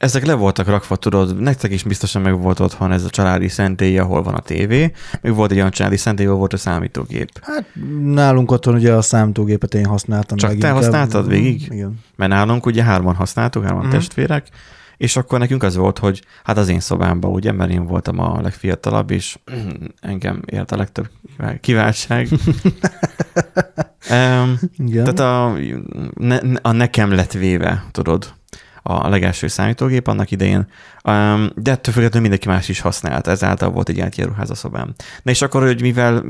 ezek 0.00 0.26
le 0.26 0.34
voltak 0.34 0.66
rakva, 0.66 0.96
tudod, 0.96 1.40
nektek 1.40 1.70
is 1.70 1.82
biztosan 1.82 2.22
meg 2.22 2.40
volt 2.40 2.60
otthon 2.60 2.92
ez 2.92 3.04
a 3.04 3.10
családi 3.10 3.48
szentély, 3.48 3.98
ahol 3.98 4.22
van 4.22 4.34
a 4.34 4.40
tévé, 4.40 4.92
még 5.20 5.34
volt 5.34 5.50
egy 5.50 5.56
olyan 5.56 5.70
családi 5.70 5.96
szentély, 5.96 6.26
ahol 6.26 6.38
volt 6.38 6.52
a 6.52 6.56
számítógép. 6.56 7.28
Hát 7.42 7.64
nálunk 8.04 8.50
otthon 8.50 8.74
ugye 8.74 8.92
a 8.92 9.02
számítógépet 9.02 9.74
én 9.74 9.84
használtam. 9.84 10.36
Csak 10.36 10.58
te 10.58 10.70
használtad 10.70 11.28
végig? 11.28 11.68
Igen. 11.70 11.98
Mert 12.16 12.30
nálunk 12.30 12.66
ugye 12.66 12.82
hárman 12.82 13.14
használtuk, 13.14 13.62
hárman 13.62 13.84
uh-huh. 13.84 13.98
testvérek, 13.98 14.48
és 14.96 15.16
akkor 15.16 15.38
nekünk 15.38 15.62
az 15.62 15.76
volt, 15.76 15.98
hogy 15.98 16.22
hát 16.44 16.56
az 16.56 16.68
én 16.68 16.80
szobámban, 16.80 17.30
ugye, 17.30 17.52
mert 17.52 17.70
én 17.70 17.86
voltam 17.86 18.18
a 18.18 18.40
legfiatalabb, 18.40 19.10
és 19.10 19.38
engem 20.00 20.42
ért 20.46 20.72
a 20.72 20.76
legtöbb 20.76 21.08
kiváltság. 21.60 22.28
um, 24.10 24.58
Igen. 24.76 25.14
tehát 25.14 25.20
a, 25.20 25.56
ne, 26.14 26.38
a 26.62 26.72
nekem 26.72 27.12
lett 27.12 27.32
véve, 27.32 27.84
tudod, 27.90 28.38
a 28.82 29.08
legelső 29.08 29.46
számítógép 29.46 30.06
annak 30.06 30.30
idején, 30.30 30.66
de 31.54 31.70
ettől 31.70 31.94
függetlenül 31.94 32.20
mindenki 32.20 32.48
más 32.48 32.68
is 32.68 32.80
használta, 32.80 33.30
ezáltal 33.30 33.70
volt 33.70 33.88
egy 33.88 34.00
átjáró 34.00 34.32
szobám. 34.44 34.94
Na 35.22 35.30
és 35.30 35.42
akkor, 35.42 35.62
hogy 35.62 35.80
mivel 35.80 36.24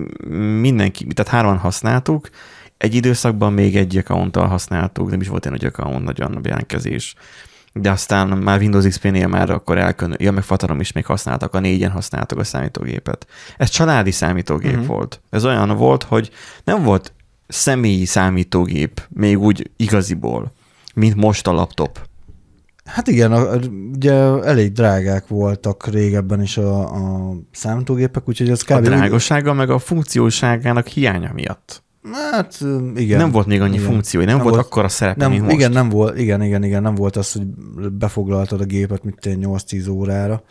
mindenki, 0.60 1.06
tehát 1.06 1.32
három 1.32 1.58
használtuk, 1.58 2.28
egy 2.78 2.94
időszakban 2.94 3.52
még 3.52 3.76
egy 3.76 3.96
accounttal 3.96 4.46
használtuk, 4.46 5.10
nem 5.10 5.20
is 5.20 5.28
volt 5.28 5.44
egy 5.46 5.50
nagy 5.50 5.64
account, 5.64 6.04
nagyon 6.04 6.34
a 6.34 6.40
jelentkezés. 6.42 7.14
De 7.72 7.90
aztán 7.90 8.28
már 8.28 8.60
Windows 8.60 8.86
XP-nél 8.86 9.26
már 9.26 9.50
akkor 9.50 9.78
elkön, 9.78 10.14
ja, 10.18 10.32
meg 10.32 10.42
Fatarom 10.42 10.80
is 10.80 10.92
még 10.92 11.06
használtak, 11.06 11.54
a 11.54 11.60
négyen 11.60 11.90
használtak 11.90 12.38
a 12.38 12.44
számítógépet. 12.44 13.26
Ez 13.56 13.68
családi 13.68 14.10
számítógép 14.10 14.72
uh-huh. 14.72 14.86
volt. 14.86 15.20
Ez 15.30 15.44
olyan 15.44 15.76
volt, 15.76 16.02
hogy 16.02 16.30
nem 16.64 16.82
volt 16.82 17.12
személyi 17.46 18.04
számítógép, 18.04 19.06
még 19.08 19.38
úgy 19.38 19.70
igaziból, 19.76 20.52
mint 20.94 21.14
most 21.14 21.46
a 21.46 21.52
laptop. 21.52 22.08
Hát 22.92 23.08
igen, 23.08 23.32
a, 23.32 23.56
ugye 23.94 24.12
elég 24.42 24.72
drágák 24.72 25.28
voltak 25.28 25.86
régebben 25.86 26.42
is 26.42 26.56
a, 26.56 26.94
a 26.94 27.32
számítógépek, 27.52 28.28
úgyhogy 28.28 28.50
ez 28.50 28.62
kb. 28.62 28.70
A 28.70 28.80
drágossága 28.80 29.52
meg 29.52 29.70
a 29.70 29.78
funkcióságának 29.78 30.86
hiánya 30.86 31.30
miatt. 31.34 31.82
Hát 32.32 32.58
igen. 32.94 33.18
Nem 33.18 33.30
volt 33.30 33.46
még 33.46 33.60
annyi 33.60 33.74
igen. 33.74 33.86
funkciói, 33.86 34.24
nem, 34.24 34.34
nem 34.34 34.42
volt, 34.42 34.54
volt 34.54 34.66
akkora 34.66 34.88
szerepe, 34.88 35.20
nem, 35.20 35.30
mint 35.30 35.42
most. 35.42 35.54
Igen, 35.54 35.70
nem 35.72 35.88
volt, 35.88 36.18
igen, 36.18 36.42
igen, 36.42 36.64
igen, 36.64 36.82
nem 36.82 36.94
volt 36.94 37.16
az, 37.16 37.32
hogy 37.32 37.46
befoglaltad 37.92 38.60
a 38.60 38.64
gépet, 38.64 39.04
mint 39.04 39.18
8-10 39.22 39.90
órára, 39.90 40.42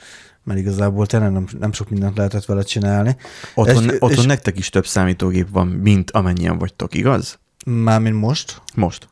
mert 0.44 0.60
igazából 0.60 1.06
tényleg 1.06 1.32
nem, 1.32 1.48
nem 1.60 1.72
sok 1.72 1.90
mindent 1.90 2.18
lehetett 2.18 2.46
vele 2.46 2.62
csinálni. 2.62 3.16
Otthon, 3.56 3.84
és, 3.84 3.92
otthon 3.92 4.12
és, 4.12 4.26
nektek 4.26 4.58
is 4.58 4.70
több 4.70 4.86
számítógép 4.86 5.48
van, 5.52 5.68
mint 5.68 6.12
amennyien 6.12 6.58
vagytok, 6.58 6.96
igaz? 6.96 7.40
Mármint 7.66 8.16
most? 8.16 8.62
Most. 8.76 9.10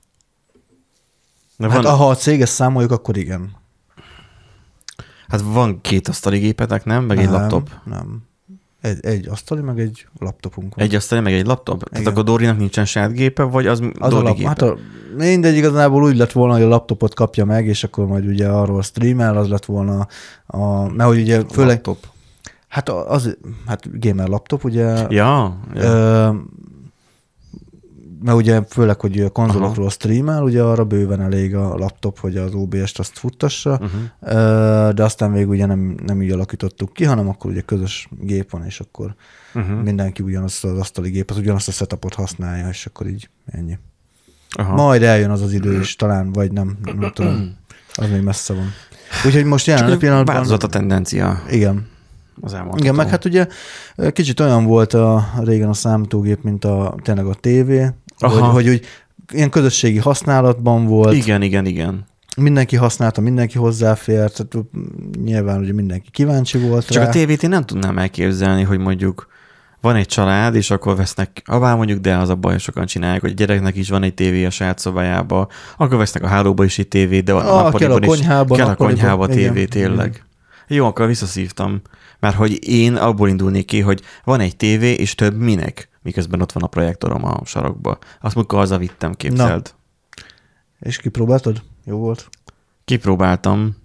De 1.57 1.69
hát 1.69 1.83
van... 1.83 1.95
ha 1.95 2.09
a 2.09 2.15
céges 2.15 2.49
számoljuk, 2.49 2.91
akkor 2.91 3.17
igen. 3.17 3.55
Hát 5.27 5.41
van 5.41 5.81
két 5.81 6.07
asztali 6.07 6.39
gépetek, 6.39 6.85
nem? 6.85 7.03
Meg 7.03 7.17
nem, 7.17 7.25
egy 7.25 7.31
laptop? 7.31 7.69
Nem. 7.83 8.25
Egy, 8.81 9.05
egy 9.05 9.27
asztali, 9.27 9.61
meg 9.61 9.79
egy 9.79 10.07
laptopunk 10.19 10.75
van. 10.75 10.85
Egy 10.85 10.95
asztali, 10.95 11.21
meg 11.21 11.33
egy 11.33 11.45
laptop? 11.45 11.75
Igen. 11.75 11.89
Tehát 11.91 12.07
akkor 12.07 12.23
Dorinak 12.23 12.57
nincsen 12.57 12.85
saját 12.85 13.13
gépe, 13.13 13.43
vagy 13.43 13.67
az, 13.67 13.81
az 13.99 14.09
Dori 14.09 14.25
a 14.25 14.27
lap, 14.27 14.35
gépe? 14.35 14.47
Hát 14.47 14.61
a, 14.61 14.77
mindegy, 15.17 15.55
igazából 15.55 16.03
úgy 16.03 16.17
lett 16.17 16.31
volna, 16.31 16.53
hogy 16.53 16.61
a 16.61 16.67
laptopot 16.67 17.13
kapja 17.13 17.45
meg, 17.45 17.65
és 17.65 17.83
akkor 17.83 18.05
majd 18.05 18.25
ugye 18.25 18.47
arról 18.47 18.81
streamel, 18.81 19.37
az 19.37 19.47
lett 19.47 19.65
volna 19.65 20.07
a, 20.45 20.89
mert 20.89 21.09
hogy 21.09 21.19
ugye 21.19 21.41
főleg... 21.51 21.75
Laptop. 21.75 22.07
Hát 22.67 22.89
az, 22.89 23.37
hát 23.65 23.99
gamer 23.99 24.27
laptop, 24.27 24.63
ugye. 24.63 24.85
Ja. 25.09 25.57
ja. 25.73 25.83
Ö, 25.83 26.29
mert 28.23 28.37
ugye 28.37 28.61
főleg, 28.69 28.99
hogy 28.99 29.31
konzolokról 29.31 29.85
Aha. 29.85 29.89
streamel, 29.89 30.43
ugye 30.43 30.61
arra 30.61 30.85
bőven 30.85 31.21
elég 31.21 31.55
a 31.55 31.77
laptop, 31.77 32.19
hogy 32.19 32.37
az 32.37 32.53
OBS-t 32.53 32.99
azt 32.99 33.17
futtassa, 33.17 33.71
uh-huh. 33.71 34.93
de 34.93 35.03
aztán 35.03 35.31
még 35.31 35.49
ugye 35.49 35.65
nem, 35.65 35.95
nem 36.05 36.21
így 36.21 36.31
alakítottuk 36.31 36.93
ki, 36.93 37.03
hanem 37.03 37.29
akkor 37.29 37.51
ugye 37.51 37.61
közös 37.61 38.09
gép 38.21 38.51
van, 38.51 38.65
és 38.65 38.79
akkor 38.79 39.15
uh-huh. 39.53 39.83
mindenki 39.83 40.23
ugyanazt 40.23 40.63
az 40.63 40.77
asztali 40.77 41.09
gépet, 41.09 41.37
ugyanazt 41.37 41.67
a 41.67 41.71
setupot 41.71 42.13
használja, 42.13 42.67
és 42.69 42.85
akkor 42.85 43.07
így 43.07 43.29
ennyi. 43.45 43.77
Aha. 44.49 44.73
Majd 44.73 45.03
eljön 45.03 45.29
az 45.29 45.41
az 45.41 45.53
idő 45.53 45.79
is, 45.79 45.95
talán, 45.95 46.31
vagy 46.31 46.51
nem, 46.51 46.77
nem 46.83 47.11
tudom. 47.13 47.55
Az 47.93 48.09
még 48.09 48.21
messze 48.21 48.53
van. 48.53 48.71
Úgyhogy 49.25 49.45
most 49.45 49.67
jelen 49.67 49.97
pillanatban... 49.97 50.35
Változott 50.35 50.63
a 50.63 50.67
tendencia. 50.67 51.41
Igen 51.49 51.95
az 52.41 52.53
elmondható. 52.53 52.83
Igen, 52.83 52.95
meg 52.95 53.09
hát 53.09 53.25
ugye 53.25 53.47
kicsit 54.11 54.39
olyan 54.39 54.65
volt 54.65 54.93
a 54.93 55.29
régen 55.43 55.69
a 55.69 55.73
számítógép, 55.73 56.43
mint 56.43 56.65
a 56.65 56.95
tényleg 57.01 57.25
a 57.25 57.33
tévé, 57.33 57.87
hogy, 58.17 58.41
hogy 58.41 58.67
úgy 58.67 58.85
ilyen 59.33 59.49
közösségi 59.49 59.97
használatban 59.97 60.85
volt. 60.85 61.15
Igen, 61.15 61.41
igen, 61.41 61.65
igen. 61.65 62.05
Mindenki 62.37 62.75
használta, 62.75 63.21
mindenki 63.21 63.57
hozzáfért, 63.57 64.33
tehát 64.33 64.67
nyilván 65.23 65.59
ugye 65.59 65.73
mindenki 65.73 66.09
kíváncsi 66.11 66.57
volt 66.57 66.87
Csak 66.89 67.03
rá. 67.03 67.09
a 67.09 67.11
tévét 67.11 67.43
én 67.43 67.49
nem 67.49 67.65
tudnám 67.65 67.97
elképzelni, 67.97 68.63
hogy 68.63 68.79
mondjuk 68.79 69.27
van 69.81 69.95
egy 69.95 70.05
család, 70.05 70.55
és 70.55 70.71
akkor 70.71 70.95
vesznek, 70.95 71.41
abá 71.45 71.75
mondjuk, 71.75 71.99
de 71.99 72.17
az 72.17 72.29
a 72.29 72.35
baj, 72.35 72.57
sokan 72.57 72.85
csinálják, 72.85 73.21
hogy 73.21 73.31
a 73.31 73.33
gyereknek 73.33 73.75
is 73.75 73.89
van 73.89 74.03
egy 74.03 74.13
tévé 74.13 74.45
a 74.45 74.49
saját 74.49 74.79
szobájába, 74.79 75.47
akkor 75.77 75.97
vesznek 75.97 76.23
a 76.23 76.27
hálóba 76.27 76.63
is 76.63 76.79
egy 76.79 76.87
tévé, 76.87 77.19
de 77.19 77.33
a, 77.33 77.65
a 77.65 77.71
kell 77.71 77.91
a 77.91 77.99
konyhába, 77.99 78.55
kell 78.55 78.67
a 78.67 78.75
konyhába 78.75 79.27
tévé, 79.27 79.65
tényleg. 79.65 80.07
Igen. 80.07 80.25
Jó, 80.67 80.85
akkor 80.85 81.07
visszaszívtam. 81.07 81.81
Mert 82.19 82.35
hogy 82.35 82.67
én 82.67 82.95
abból 82.95 83.29
indulnék 83.29 83.65
ki, 83.65 83.79
hogy 83.79 84.01
van 84.23 84.39
egy 84.39 84.55
tévé, 84.55 84.91
és 84.91 85.15
több 85.15 85.37
minek, 85.37 85.89
miközben 86.07 86.41
ott 86.41 86.51
van 86.51 86.63
a 86.63 86.67
projektorom 86.67 87.25
a 87.25 87.45
sarokba. 87.45 87.97
Azt 88.21 88.35
mondjuk 88.35 88.59
hazavittem, 88.59 89.13
képzeld. 89.13 89.73
Na. 89.75 90.17
És 90.79 90.97
kipróbáltad? 90.97 91.61
Jó 91.83 91.97
volt? 91.97 92.29
Kipróbáltam 92.85 93.75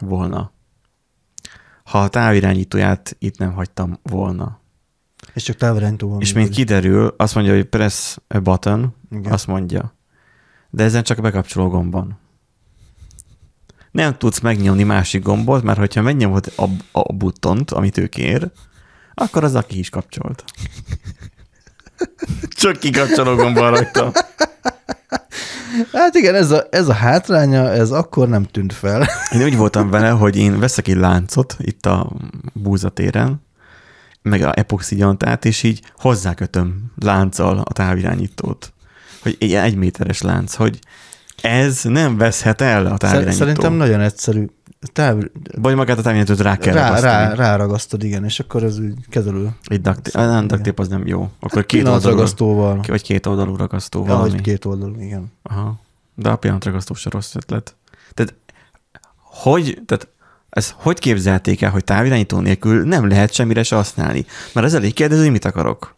volna. 0.00 0.52
Ha 1.84 2.02
a 2.02 2.08
távirányítóját 2.08 3.16
itt 3.18 3.38
nem 3.38 3.52
hagytam 3.52 3.98
volna. 4.02 4.60
És 5.34 5.42
csak 5.42 5.56
távirányító 5.56 6.08
van. 6.08 6.20
És 6.20 6.32
még 6.32 6.48
kiderül, 6.48 7.14
azt 7.16 7.34
mondja, 7.34 7.54
hogy 7.54 7.64
press 7.64 8.16
a 8.28 8.38
button, 8.38 8.94
Igen. 9.10 9.32
azt 9.32 9.46
mondja. 9.46 9.94
De 10.70 10.84
ezen 10.84 11.02
csak 11.02 11.18
a 11.18 11.22
bekapcsoló 11.22 11.68
gomb 11.68 11.92
van 11.92 12.18
nem 13.90 14.18
tudsz 14.18 14.40
megnyomni 14.40 14.82
másik 14.82 15.22
gombot, 15.22 15.62
mert 15.62 15.78
hogyha 15.78 16.02
megnyomod 16.02 16.52
a, 16.56 16.64
a 16.92 17.12
buttont, 17.12 17.70
amit 17.70 17.98
ő 17.98 18.06
kér, 18.06 18.50
akkor 19.14 19.44
az 19.44 19.54
aki 19.54 19.78
is 19.78 19.90
kapcsolt. 19.90 20.44
Csak 22.48 22.76
kikapcsoló 22.76 23.34
gomba 23.34 23.68
rajta. 23.68 24.12
Hát 25.92 26.14
igen, 26.14 26.34
ez 26.34 26.50
a, 26.50 26.66
ez 26.70 26.88
a 26.88 26.92
hátránya, 26.92 27.72
ez 27.72 27.90
akkor 27.90 28.28
nem 28.28 28.44
tűnt 28.44 28.72
fel. 28.72 29.08
Én 29.34 29.42
úgy 29.42 29.56
voltam 29.56 29.90
vele, 29.90 30.08
hogy 30.08 30.36
én 30.36 30.58
veszek 30.58 30.88
egy 30.88 30.96
láncot 30.96 31.56
itt 31.58 31.86
a 31.86 32.12
búzatéren, 32.52 33.46
meg 34.22 34.42
a 34.42 34.58
epoxi 34.58 34.94
gyantát, 34.94 35.44
és 35.44 35.62
így 35.62 35.82
hozzákötöm 35.96 36.92
lánccal 37.00 37.58
a 37.58 37.72
távirányítót. 37.72 38.72
Hogy 39.22 39.36
egy, 39.40 39.54
egy 39.54 39.76
méteres 39.76 40.22
lánc, 40.22 40.54
hogy 40.54 40.78
ez 41.42 41.82
nem 41.82 42.16
veszhet 42.16 42.60
el 42.60 42.86
a 42.86 42.96
távirányító. 42.96 43.36
Szerintem 43.36 43.72
nagyon 43.72 44.00
egyszerű. 44.00 44.46
Táv... 44.92 45.22
Vagy 45.56 45.74
magát 45.74 45.98
a 45.98 46.02
távirányítót 46.02 46.40
rá 46.40 46.56
kell 46.56 46.74
rá. 46.74 47.00
Rá, 47.00 47.34
ráragasztod, 47.34 48.02
igen, 48.02 48.24
és 48.24 48.40
akkor 48.40 48.62
ez 48.62 48.78
úgy 48.78 48.94
kezelő. 49.08 49.50
Egy 49.64 49.80
duct, 49.80 50.12
nem, 50.12 50.46
duct 50.46 50.78
az 50.78 50.88
nem 50.88 51.06
jó. 51.06 51.30
Akkor 51.40 51.66
két 51.66 51.88
oldalú 51.88 52.14
ragasztóval. 52.14 52.80
Vagy 52.86 53.02
két 53.02 53.26
oldalú 53.26 53.56
ragasztó 53.56 54.04
ja, 54.06 54.16
vagy 54.16 54.40
két 54.40 54.64
oldalú, 54.64 55.00
igen. 55.00 55.32
Aha. 55.42 55.80
De 56.14 56.30
a 56.30 56.36
pillanatragasztó 56.36 56.94
se 56.94 57.10
rossz 57.10 57.34
ötlet. 57.34 57.74
Tehát 58.14 58.34
hogy, 59.22 59.82
tehát 59.86 60.08
ez 60.50 60.74
hogy 60.76 60.98
képzelték 60.98 61.62
el, 61.62 61.70
hogy 61.70 61.84
távirányító 61.84 62.38
nélkül 62.38 62.84
nem 62.84 63.08
lehet 63.08 63.32
semmire 63.32 63.62
se 63.62 63.76
használni? 63.76 64.26
Mert 64.52 64.66
ez 64.66 64.74
elég 64.74 64.94
kérdező, 64.94 65.22
hogy 65.22 65.30
mit 65.30 65.44
akarok. 65.44 65.96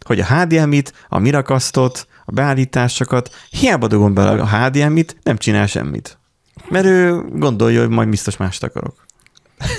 Hogy 0.00 0.20
a 0.20 0.24
HDMI-t, 0.24 0.92
a 1.08 1.18
mirakasztot, 1.18 2.06
a 2.24 2.32
beállításokat, 2.32 3.30
hiába 3.50 3.86
dugom 3.86 4.14
bele 4.14 4.42
a 4.42 4.46
HDMI-t, 4.46 5.16
nem 5.22 5.36
csinál 5.36 5.66
semmit. 5.66 6.18
Mert 6.68 6.84
ő 6.86 7.24
gondolja, 7.32 7.80
hogy 7.80 7.88
majd 7.88 8.08
biztos 8.08 8.36
mást 8.36 8.62
akarok. 8.62 9.06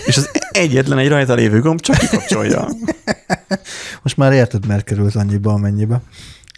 És 0.06 0.18
az 0.18 0.30
egyetlen 0.52 0.98
egy 0.98 1.08
rajta 1.08 1.34
lévő 1.34 1.60
gomb 1.60 1.80
csak 1.80 1.98
kikapcsolja. 1.98 2.68
Most 4.04 4.18
már 4.18 4.34
érted, 4.34 4.68
mert 4.68 4.84
került 4.84 5.16
annyiba, 5.16 5.54
amennyibe. 5.54 6.02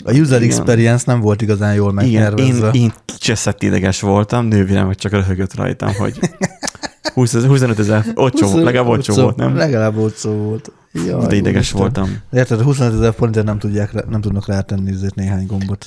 A 0.03 0.11
user 0.11 0.41
Igen. 0.41 0.57
experience 0.57 1.03
nem 1.07 1.19
volt 1.19 1.41
igazán 1.41 1.73
jól 1.73 1.93
megtervezve. 1.93 2.69
Én, 2.69 2.81
én 2.81 2.93
kicseszett 3.05 3.63
ideges 3.63 4.01
voltam, 4.01 4.45
nővérem 4.45 4.87
meg 4.87 4.95
csak 4.95 5.11
röhögött 5.11 5.55
rajtam, 5.55 5.93
hogy 5.93 6.19
20, 7.13 7.33
25 7.33 7.79
ezer, 7.79 8.05
ott 8.13 8.39
legalább 8.39 8.87
ott 8.87 9.05
volt, 9.05 9.35
nem? 9.35 9.55
Legalább 9.55 9.97
ott 9.97 10.19
volt. 10.19 10.71
Jaj, 11.05 11.27
De 11.27 11.35
ideges 11.35 11.65
Isten. 11.65 11.79
voltam. 11.79 12.17
Érted, 12.31 12.61
25 12.61 12.93
ezer 12.93 13.13
forintért 13.17 13.45
nem, 13.45 13.59
tudják, 13.59 14.07
nem 14.09 14.21
tudnak 14.21 14.47
rátenni 14.47 14.91
ezért 14.91 15.15
néhány 15.15 15.45
gombot. 15.45 15.85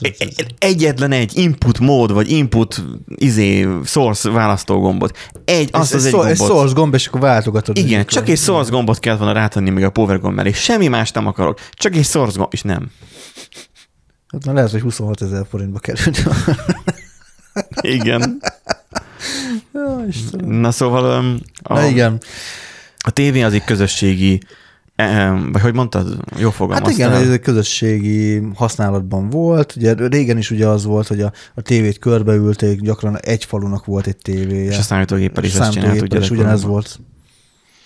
Egyetlen 0.59 1.13
egy 1.13 1.37
input 1.39 1.79
mód, 1.79 2.13
vagy 2.13 2.31
input 2.31 2.85
izé, 3.15 3.69
source 3.85 4.31
választó 4.31 4.81
gombot. 4.81 5.19
Egy, 5.45 5.69
azt 5.73 5.95
az 5.95 6.05
egy 6.05 6.13
gombot. 6.13 6.31
Egy 6.31 6.37
source 6.37 6.75
gomb, 6.75 6.95
és 6.95 7.07
akkor 7.07 7.21
váltogatod. 7.21 7.77
Igen, 7.77 8.07
csak 8.07 8.29
egy 8.29 8.39
source 8.39 8.71
gombot 8.71 8.99
kellett 8.99 9.19
volna 9.19 9.35
rátenni 9.35 9.71
még 9.71 9.85
a 9.85 9.91
power 9.91 10.21
gomb 10.21 10.35
mellé. 10.35 10.53
Semmi 10.53 10.89
más 10.89 11.11
nem 11.11 11.27
akarok. 11.27 11.59
Csak 11.73 11.95
egy 11.97 12.05
source 12.07 12.39
gomb, 12.39 12.53
és 12.53 12.63
nem. 12.63 12.91
Hát 14.33 14.47
már 14.47 14.55
lehet, 14.55 14.71
hogy 14.71 14.81
26 14.81 15.23
ezer 15.23 15.47
forintba 15.51 15.79
került. 15.79 16.23
Igen. 17.81 18.41
Ja, 19.75 20.05
Na 20.45 20.71
szóval... 20.71 21.11
A, 21.63 21.75
Na 21.75 21.87
igen. 21.87 22.21
A 22.99 23.11
tévé 23.11 23.43
az 23.43 23.53
egy 23.53 23.65
közösségi 23.65 24.41
vagy 25.53 25.63
hogy 25.63 25.75
mondtad, 25.75 26.17
jó 26.39 26.47
Hát 26.47 26.55
fogalmaztál. 26.55 26.93
igen, 26.93 27.13
ez 27.13 27.31
egy 27.31 27.41
közösségi 27.41 28.43
használatban 28.55 29.31
volt. 29.31 29.77
Ugye 29.77 29.95
régen 29.95 30.39
is 30.39 30.51
ugye 30.51 30.67
az 30.67 30.85
volt, 30.85 31.07
hogy 31.07 31.21
a, 31.21 31.33
a 31.55 31.61
tévét 31.61 31.99
körbeülték, 31.99 32.81
gyakran 32.81 33.19
egy 33.21 33.45
falunak 33.45 33.85
volt 33.85 34.07
egy 34.07 34.17
tévéje. 34.17 34.71
És 34.71 34.79
a 34.79 34.83
számítógéppel 34.83 35.45
is 35.45 35.55
ezt 35.55 35.73
csinált, 35.73 36.01
ugye? 36.01 36.19
is 36.19 36.31
ugyanez 36.31 36.65
volt. 36.65 37.01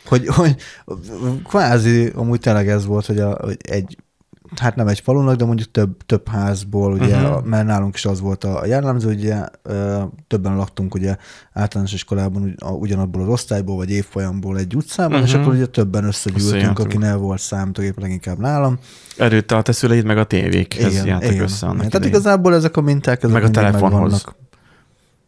Hogy, 0.05 0.27
hogy 0.27 0.57
kvázi 1.49 2.13
amúgy 2.15 2.41
tényleg 2.41 2.69
ez 2.69 2.87
volt, 2.87 3.07
hogy, 3.07 3.19
a, 3.19 3.39
hogy 3.43 3.57
egy, 3.59 3.97
hát 4.61 4.77
nem 4.77 4.87
egy 4.89 5.01
falunak, 5.01 5.37
de 5.37 5.45
mondjuk 5.45 5.71
több, 5.71 5.97
több 6.07 6.29
házból, 6.29 6.93
ugye, 6.93 7.17
uh-huh. 7.17 7.45
mert 7.45 7.67
nálunk 7.67 7.95
is 7.95 8.05
az 8.05 8.21
volt 8.21 8.45
a 8.45 8.67
jellemző, 8.67 9.09
ugye 9.09 9.45
többen 10.27 10.57
laktunk 10.57 10.95
ugye 10.95 11.17
általános 11.53 11.93
iskolában 11.93 12.43
ugy- 12.43 12.63
a- 12.63 12.71
ugyanabból 12.71 13.23
az 13.23 13.29
osztályból, 13.29 13.77
vagy 13.77 13.91
évfolyamból 13.91 14.59
egy 14.59 14.77
utcában, 14.77 15.13
uh-huh. 15.13 15.27
és 15.29 15.33
Mhm. 15.35 15.43
akkor 15.43 15.55
ugye 15.55 15.67
többen 15.67 16.05
összegyűltünk, 16.05 16.79
akinél 16.79 17.17
volt 17.17 17.41
számítógép, 17.41 18.01
leginkább 18.01 18.39
nálam. 18.39 18.79
Előtte 19.17 19.57
a 19.57 19.63
te 19.63 19.73
szüleid 19.73 20.05
meg 20.05 20.19
a 20.19 20.25
tévékhez 20.25 21.05
jártak 21.05 21.41
össze 21.41 21.67
annak 21.67 21.87
Tehát 21.89 22.07
igazából 22.07 22.55
ezek 22.55 22.77
a 22.77 22.81
minták, 22.81 23.23
ezek 23.23 23.35
Meg 23.35 23.45
a 23.45 23.51
telefonhoz. 23.51 23.93
megvannak. 24.13 24.43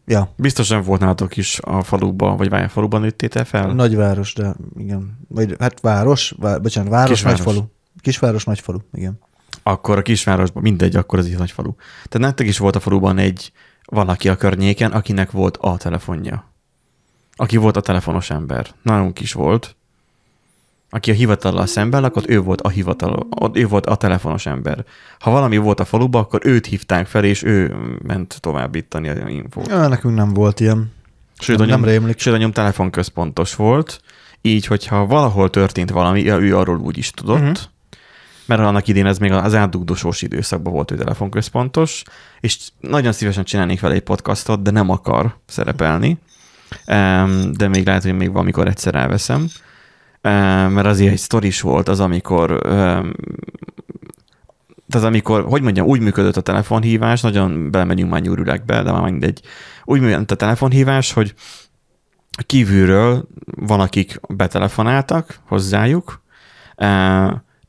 Ja, 0.09 0.33
Biztosan 0.35 0.81
volt 0.81 0.99
nálatok 1.01 1.37
is 1.37 1.59
a 1.61 1.83
faluban, 1.83 2.37
vagy 2.37 2.49
várjál, 2.49 2.69
faluban 2.69 3.01
nőttél 3.01 3.43
fel? 3.45 3.73
nagyváros, 3.73 4.33
de 4.33 4.55
igen. 4.77 5.17
Vagy, 5.27 5.55
hát 5.59 5.79
város, 5.81 6.35
vá, 6.39 6.57
bocsánat, 6.57 6.91
város, 6.91 7.09
Kisváros. 7.09 7.39
nagy 7.39 7.53
falu. 7.53 7.65
Kisváros, 8.01 8.43
nagy 8.43 8.59
falu, 8.59 8.79
igen. 8.93 9.19
Akkor 9.63 9.97
a 9.97 10.01
kisvárosban, 10.01 10.63
mindegy, 10.63 10.95
akkor 10.95 11.19
az 11.19 11.27
is 11.27 11.35
nagy 11.35 11.51
falu. 11.51 11.71
Tehát 12.09 12.27
nektek 12.27 12.47
is 12.47 12.57
volt 12.57 12.75
a 12.75 12.79
faluban 12.79 13.17
egy 13.17 13.51
valaki 13.85 14.29
a 14.29 14.35
környéken, 14.35 14.91
akinek 14.91 15.31
volt 15.31 15.57
a 15.57 15.77
telefonja. 15.77 16.51
Aki 17.35 17.57
volt 17.57 17.77
a 17.77 17.81
telefonos 17.81 18.29
ember. 18.29 18.67
Nálunk 18.81 19.19
is 19.19 19.33
volt. 19.33 19.75
Aki 20.89 21.11
a 21.11 21.13
hivatallal 21.13 21.65
szemben 21.65 22.01
lakott, 22.01 22.29
ő 22.29 22.41
volt 22.41 22.61
a 22.61 22.69
hivatal, 22.69 23.27
ő 23.53 23.67
volt 23.67 23.85
a 23.85 23.95
telefonos 23.95 24.45
ember. 24.45 24.85
Ha 25.19 25.31
valami 25.31 25.57
volt 25.57 25.79
a 25.79 25.85
faluban, 25.85 26.21
akkor 26.21 26.39
őt 26.43 26.65
hívták 26.65 27.07
fel, 27.07 27.23
és 27.23 27.43
ő 27.43 27.75
ment 28.03 28.37
továbbítani 28.41 29.09
a 29.09 29.29
infót. 29.29 29.67
Ja, 29.67 29.87
nekünk 29.87 30.15
nem 30.15 30.33
volt 30.33 30.59
ilyen. 30.59 30.91
Sőt, 31.39 31.57
nem, 31.57 31.67
anyom, 31.67 31.81
nem 31.81 31.89
rémlik. 31.89 32.19
sőt, 32.19 32.33
anyom 32.33 32.51
telefonközpontos 32.51 33.55
volt, 33.55 34.01
így, 34.41 34.65
hogyha 34.65 35.05
valahol 35.05 35.49
történt 35.49 35.89
valami, 35.89 36.29
ő 36.31 36.57
arról 36.57 36.79
úgy 36.79 36.97
is 36.97 37.11
tudott, 37.11 37.39
uh-huh. 37.39 37.57
Mert 38.47 38.61
annak 38.61 38.87
idén 38.87 39.05
ez 39.05 39.17
még 39.17 39.31
az 39.31 39.55
átdugdosós 39.55 40.21
időszakban 40.21 40.73
volt 40.73 40.91
ő 40.91 40.95
telefonközpontos, 40.95 42.03
és 42.39 42.57
nagyon 42.79 43.11
szívesen 43.11 43.43
csinálnék 43.43 43.79
vele 43.79 43.93
egy 43.93 44.01
podcastot, 44.01 44.61
de 44.61 44.71
nem 44.71 44.89
akar 44.89 45.37
szerepelni, 45.45 46.17
de 47.51 47.67
még 47.67 47.85
lehet, 47.85 48.03
hogy 48.03 48.15
még 48.15 48.31
valamikor 48.31 48.67
egyszer 48.67 48.95
elveszem, 48.95 49.47
Em, 50.27 50.71
mert 50.71 50.87
azért 50.87 51.11
egy 51.11 51.17
sztoris 51.17 51.61
volt 51.61 51.87
az, 51.87 51.99
amikor 51.99 52.59
tehát 54.89 55.07
amikor, 55.07 55.43
hogy 55.43 55.61
mondjam, 55.61 55.87
úgy 55.87 55.99
működött 55.99 56.37
a 56.37 56.41
telefonhívás, 56.41 57.21
nagyon 57.21 57.71
belemegyünk 57.71 58.11
már 58.11 58.21
nyúrülegbe, 58.21 58.83
de 58.83 58.91
már 58.91 59.03
mindegy. 59.03 59.41
Úgy 59.83 59.99
működött 59.99 60.31
a 60.31 60.35
telefonhívás, 60.35 61.13
hogy 61.13 61.33
kívülről 62.45 63.27
van, 63.45 63.79
akik 63.79 64.19
betelefonáltak 64.27 65.39
hozzájuk, 65.45 66.21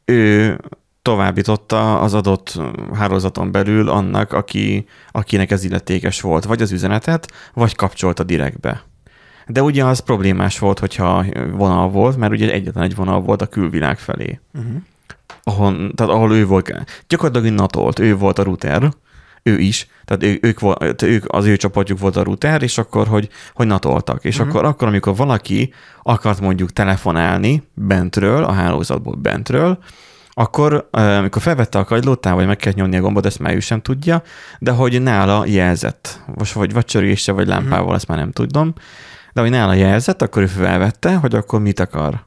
ő 0.08 0.58
továbbította 1.02 2.00
az 2.00 2.14
adott 2.14 2.60
hálózaton 2.94 3.52
belül 3.52 3.88
annak, 3.88 4.32
aki, 4.32 4.86
akinek 5.12 5.50
ez 5.50 5.64
illetékes 5.64 6.20
volt, 6.20 6.44
vagy 6.44 6.62
az 6.62 6.72
üzenetet, 6.72 7.32
vagy 7.54 7.74
kapcsolta 7.74 8.22
direktbe. 8.22 8.82
De 9.46 9.62
ugye 9.62 9.84
az 9.84 9.98
problémás 9.98 10.58
volt, 10.58 10.78
hogyha 10.78 11.24
vonal 11.52 11.90
volt, 11.90 12.16
mert 12.16 12.32
ugye 12.32 12.52
egyetlen 12.52 12.84
egy 12.84 12.94
vonal 12.94 13.20
volt 13.20 13.42
a 13.42 13.46
külvilág 13.46 13.98
felé 13.98 14.40
Uh-huh. 14.54 14.82
ahol, 15.42 15.90
tehát 15.94 16.12
ahol 16.12 16.32
ő 16.34 16.46
volt, 16.46 16.84
gyakorlatilag 17.08 17.52
ő 17.52 17.54
natolt, 17.54 17.98
ő 17.98 18.16
volt 18.16 18.38
a 18.38 18.42
router, 18.42 18.92
ő 19.48 19.58
is, 19.58 19.88
tehát 20.04 20.22
ő, 20.22 20.38
ők, 20.48 20.60
volt, 20.60 21.02
ők, 21.02 21.24
az 21.28 21.44
ő 21.46 21.56
csapatjuk 21.56 21.98
volt 21.98 22.16
a 22.16 22.22
router, 22.22 22.62
és 22.62 22.78
akkor, 22.78 23.06
hogy, 23.06 23.28
hogy 23.54 23.66
natoltak. 23.66 24.24
És 24.24 24.38
Mhm. 24.38 24.48
akkor, 24.48 24.64
akkor, 24.64 24.88
amikor 24.88 25.16
valaki 25.16 25.72
akart 26.02 26.40
mondjuk 26.40 26.72
telefonálni 26.72 27.68
bentről, 27.74 28.44
a 28.44 28.52
hálózatból 28.52 29.14
bentről, 29.14 29.78
akkor, 30.30 30.88
amikor 30.90 31.42
felvette 31.42 31.78
a 31.78 31.84
kagylót, 31.84 32.28
vagy 32.28 32.46
meg 32.46 32.56
kell 32.56 32.72
nyomni 32.76 32.96
a 32.96 33.00
gombot, 33.00 33.26
ezt 33.26 33.38
már 33.38 33.54
ő 33.54 33.60
sem 33.60 33.80
tudja, 33.82 34.22
de 34.58 34.70
hogy 34.70 35.02
nála 35.02 35.46
jelzett, 35.46 36.20
most 36.34 36.52
vagy, 36.52 36.72
vagy 36.72 36.84
csörgéssel, 36.84 37.34
vagy 37.34 37.46
lámpával, 37.46 37.84
Mhm. 37.86 37.94
ezt 37.94 38.06
már 38.06 38.18
nem 38.18 38.30
tudom, 38.32 38.72
de 39.32 39.40
hogy 39.40 39.50
nála 39.50 39.72
jelzett, 39.74 40.22
akkor 40.22 40.42
ő 40.42 40.46
felvette, 40.46 41.14
hogy 41.14 41.34
akkor 41.34 41.60
mit 41.60 41.80
akar. 41.80 42.26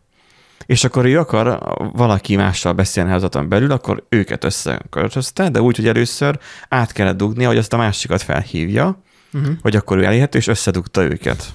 És 0.65 0.83
akkor 0.83 1.05
ő 1.05 1.19
akar 1.19 1.59
valaki 1.93 2.35
mással 2.35 2.73
beszélni 2.73 3.09
házaton 3.09 3.49
belül, 3.49 3.71
akkor 3.71 4.03
őket 4.09 4.43
összeköltözte, 4.43 5.49
de 5.49 5.61
úgy, 5.61 5.75
hogy 5.75 5.87
először 5.87 6.39
át 6.69 6.91
kellett 6.91 7.17
dugnia, 7.17 7.47
hogy 7.47 7.57
azt 7.57 7.73
a 7.73 7.77
másikat 7.77 8.21
felhívja, 8.21 9.01
Uh-huh. 9.33 9.53
hogy 9.61 9.75
akkor 9.75 9.97
ő 9.97 10.03
elérhető, 10.03 10.37
és 10.37 10.47
összedugta 10.47 11.03
őket. 11.03 11.53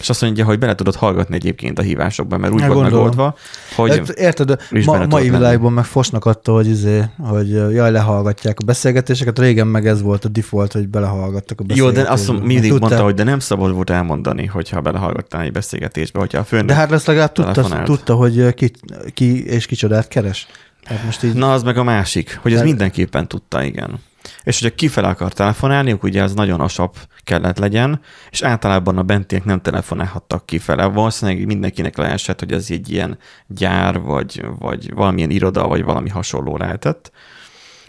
És 0.00 0.08
azt 0.08 0.20
mondja, 0.22 0.44
hogy 0.44 0.58
bele 0.58 0.74
tudod 0.74 0.94
hallgatni 0.94 1.34
egyébként 1.34 1.78
a 1.78 1.82
hívásokban, 1.82 2.40
mert 2.40 2.52
úgy 2.52 2.66
volt 2.66 2.82
megoldva, 2.82 3.34
hogy 3.76 3.90
Hát, 3.90 4.08
érted, 4.08 4.56
ma, 4.84 5.06
mai 5.06 5.30
világban 5.30 5.72
meg 5.72 5.84
fosnak 5.84 6.24
attól, 6.24 6.54
hogy, 6.54 6.68
izé, 6.68 7.04
hogy 7.18 7.50
jaj, 7.50 7.90
lehallgatják 7.90 8.58
a 8.60 8.64
beszélgetéseket. 8.64 9.38
Régen 9.38 9.66
meg 9.66 9.86
ez 9.86 10.02
volt 10.02 10.24
a 10.24 10.28
default, 10.28 10.72
hogy 10.72 10.88
belehallgattak 10.88 11.60
a 11.60 11.62
jó, 11.62 11.66
beszélgetésbe. 11.66 12.02
de 12.02 12.12
azt 12.12 12.26
mondom, 12.26 12.46
mindig 12.46 12.70
tudtál- 12.70 12.88
mondta, 12.88 13.04
hogy 13.04 13.14
de 13.14 13.24
nem 13.24 13.38
szabad 13.38 13.72
volt 13.72 13.90
elmondani, 13.90 14.46
hogyha 14.46 14.80
belehallgattál 14.80 15.42
egy 15.42 15.52
beszélgetésbe, 15.52 16.18
hogyha 16.18 16.38
a 16.38 16.44
főnök... 16.44 16.66
De 16.66 16.74
hát 16.74 16.90
lesz 16.90 17.06
legalább 17.06 17.32
tudta, 17.32 17.82
tudta 17.84 18.14
hogy 18.14 18.54
ki, 18.54 18.70
ki 19.14 19.44
és 19.46 19.66
kicsodát 19.66 20.08
keres. 20.08 20.46
Hát 20.84 21.04
most 21.04 21.22
így... 21.22 21.34
Na, 21.34 21.52
az 21.52 21.62
meg 21.62 21.76
a 21.76 21.82
másik, 21.82 22.38
hogy 22.42 22.52
ez 22.52 22.58
Tehát- 22.58 22.72
mindenképpen 22.72 23.28
tudta, 23.28 23.62
igen. 23.62 24.00
És 24.42 24.60
hogyha 24.60 24.74
kifele 24.74 25.08
akar 25.08 25.32
telefonálni, 25.32 25.90
akkor 25.90 26.08
ugye 26.08 26.22
az 26.22 26.34
nagyon 26.34 26.60
asap 26.60 26.96
kellett 27.24 27.58
legyen, 27.58 28.00
és 28.30 28.42
általában 28.42 28.98
a 28.98 29.02
bentiek 29.02 29.44
nem 29.44 29.60
telefonálhattak 29.60 30.46
kifele. 30.46 30.84
Valószínűleg 30.84 31.46
mindenkinek 31.46 31.96
leesett, 31.96 32.38
hogy 32.38 32.52
ez 32.52 32.66
egy 32.68 32.90
ilyen 32.90 33.18
gyár, 33.46 34.00
vagy, 34.00 34.44
vagy 34.58 34.94
valamilyen 34.94 35.30
iroda, 35.30 35.66
vagy 35.68 35.82
valami 35.84 36.08
hasonló 36.08 36.56
lehetett. 36.56 37.10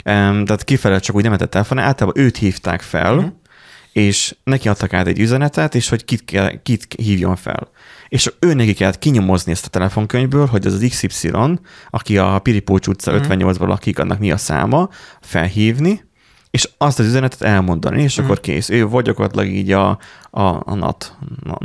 Um, 0.04 0.44
tehát 0.44 0.64
kifele 0.64 0.98
csak 0.98 1.14
úgy 1.16 1.22
nem 1.22 1.30
lehetett 1.32 1.50
telefonálni, 1.52 1.90
általában 1.90 2.22
őt 2.22 2.36
hívták 2.36 2.80
fel, 2.80 3.14
Mhm. 3.14 3.26
és 3.92 4.36
neki 4.44 4.68
adtak 4.68 4.92
át 4.92 5.06
egy 5.06 5.18
üzenetet, 5.18 5.74
és 5.74 5.88
hogy 5.88 6.04
kit, 6.04 6.24
kell, 6.24 6.62
kit 6.62 6.86
hívjon 7.02 7.36
fel. 7.36 7.68
És 8.08 8.32
ő 8.38 8.54
neki 8.54 8.72
kellett 8.74 8.98
kinyomozni 8.98 9.52
ezt 9.52 9.66
a 9.66 9.68
telefonkönyvből, 9.68 10.46
hogy 10.46 10.66
az 10.66 10.72
az 10.72 10.86
XY, 10.88 11.30
aki 11.90 12.18
a 12.18 12.38
Piripócs 12.38 12.86
utca 12.86 13.12
Mhm. 13.12 13.20
58-ban 13.22 13.66
lakik, 13.66 13.98
annak 13.98 14.18
mi 14.18 14.30
a 14.32 14.36
száma, 14.36 14.88
felhívni, 15.20 16.04
és 16.52 16.68
azt 16.78 16.98
az 16.98 17.06
üzenetet 17.06 17.42
elmondani, 17.42 18.02
és 18.02 18.16
Mhm. 18.16 18.24
akkor 18.24 18.40
kész. 18.40 18.68
Ő 18.68 18.88
vagy 18.88 19.04
gyakorlatilag 19.04 19.46
így 19.46 19.70
a, 19.72 19.88
a, 20.30 20.40
a, 20.42 20.74
nat, 20.74 21.16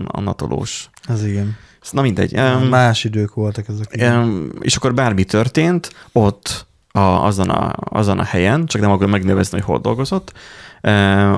a, 0.07 0.19
natolós. 0.21 0.89
Ez 1.07 1.25
igen. 1.25 1.55
Na 1.91 2.01
mindegy. 2.01 2.33
Más 2.69 3.03
idők 3.03 3.33
voltak 3.33 3.65
ezek. 3.67 4.09
és 4.59 4.75
akkor 4.75 4.93
bármi 4.93 5.23
történt, 5.23 5.91
ott 6.11 6.66
a, 6.97 7.25
azon, 7.25 7.49
a, 7.49 7.73
azon 7.79 8.19
a 8.19 8.23
helyen, 8.23 8.65
csak 8.65 8.81
nem 8.81 8.91
akarom 8.91 9.11
megnevezni, 9.11 9.57
hogy 9.57 9.67
hol 9.67 9.79
dolgozott, 9.79 10.31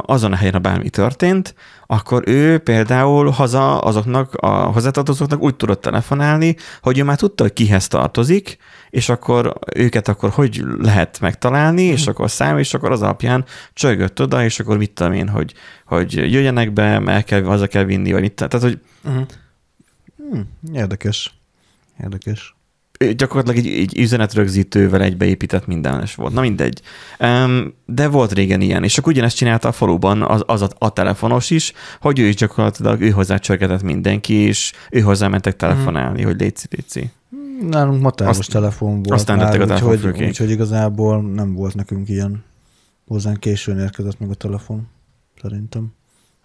azon 0.02 0.32
a 0.32 0.36
helyen, 0.36 0.54
ha 0.54 0.60
bármi 0.60 0.90
történt, 0.90 1.56
akkor 1.86 2.24
ő 2.26 2.58
például 2.58 3.30
haza 3.30 3.80
azoknak 3.80 4.34
a 4.34 4.48
hozzátartozóknak 4.48 5.42
úgy 5.42 5.56
tudott 5.56 5.82
telefonálni, 5.82 6.56
hogy 6.82 6.98
ő 6.98 7.04
már 7.04 7.18
tudta, 7.18 7.44
hogy 7.44 7.54
kihez 7.54 7.88
tartozik, 7.88 8.58
és 8.90 9.10
akkor 9.10 9.54
őket 9.76 10.08
akkor 10.08 10.30
hogy 10.30 10.64
lehet 10.80 11.20
megtalálni, 11.20 11.82
és 11.82 12.08
akkor 12.08 12.30
szám, 12.30 12.58
és 12.58 12.74
akkor 12.74 12.92
az 12.92 13.02
alapján 13.02 13.46
csörgött 13.74 14.22
oda, 14.22 14.44
és 14.44 14.60
akkor 14.60 14.78
mit 14.78 14.92
tudom 14.92 15.14
én, 15.14 15.28
hogy, 15.30 15.54
hogy 15.86 16.14
jöjjenek 16.14 16.72
be, 16.74 17.00
mert 17.00 17.26
kell, 17.26 17.44
haza 17.44 17.68
kell 17.68 17.84
vinni, 17.84 18.12
vagy 18.12 18.22
mit, 18.22 18.34
tehát 18.34 18.66
hogy 18.66 18.80
Uh-huh. 19.04 19.26
Hmm, 20.30 20.48
érdekes. 20.74 21.34
Érdekes. 22.04 22.56
Gyakorlatilag 23.16 23.66
egy, 23.66 23.80
egy 23.80 24.00
üzenetrögzítővel 24.00 25.02
egybeépített 25.02 25.66
mindenes 25.68 26.16
volt. 26.16 26.34
Na 26.34 26.42
mindegy. 26.42 26.82
De 27.86 28.08
volt 28.08 28.32
régen 28.32 28.62
ilyen, 28.62 28.84
és 28.84 28.98
akkor 28.98 29.12
ugyanezt 29.12 29.36
csinálta 29.36 29.68
a 29.68 29.72
faluban 29.72 30.22
az, 30.22 30.44
az 30.46 30.62
a, 30.62 30.70
a 30.78 30.94
telefonos 30.94 31.50
is, 31.50 31.74
hogy 32.02 32.20
ő 32.20 32.26
is 32.28 32.36
gyakorlatilag 32.36 33.02
ő 33.02 33.10
hozzá 33.10 33.38
csörgetett 33.38 33.82
mindenki, 33.82 34.34
és 34.34 34.74
ő 34.92 35.00
hozzá 35.00 35.28
mentek 35.28 35.56
telefonálni, 35.56 36.22
hogy 36.22 36.40
léci, 36.40 36.68
léci. 36.70 37.10
Nálunk 37.70 38.02
matávos 38.02 38.38
Azt- 38.38 38.52
telefon 38.52 39.04
volt 39.04 39.20
aztán 39.20 39.38
már, 39.38 39.46
a 39.46 39.52
úgyhogy, 39.52 39.68
telefonfülkék. 39.68 40.28
úgyhogy 40.28 40.50
igazából 40.50 41.22
nem 41.22 41.54
volt 41.54 41.76
nekünk 41.76 42.10
ilyen. 42.10 42.44
Hozzánk 43.08 43.40
későn 43.40 43.80
érkezett 43.80 44.20
meg 44.20 44.30
a 44.30 44.34
telefon, 44.34 44.88
szerintem. 45.42 45.94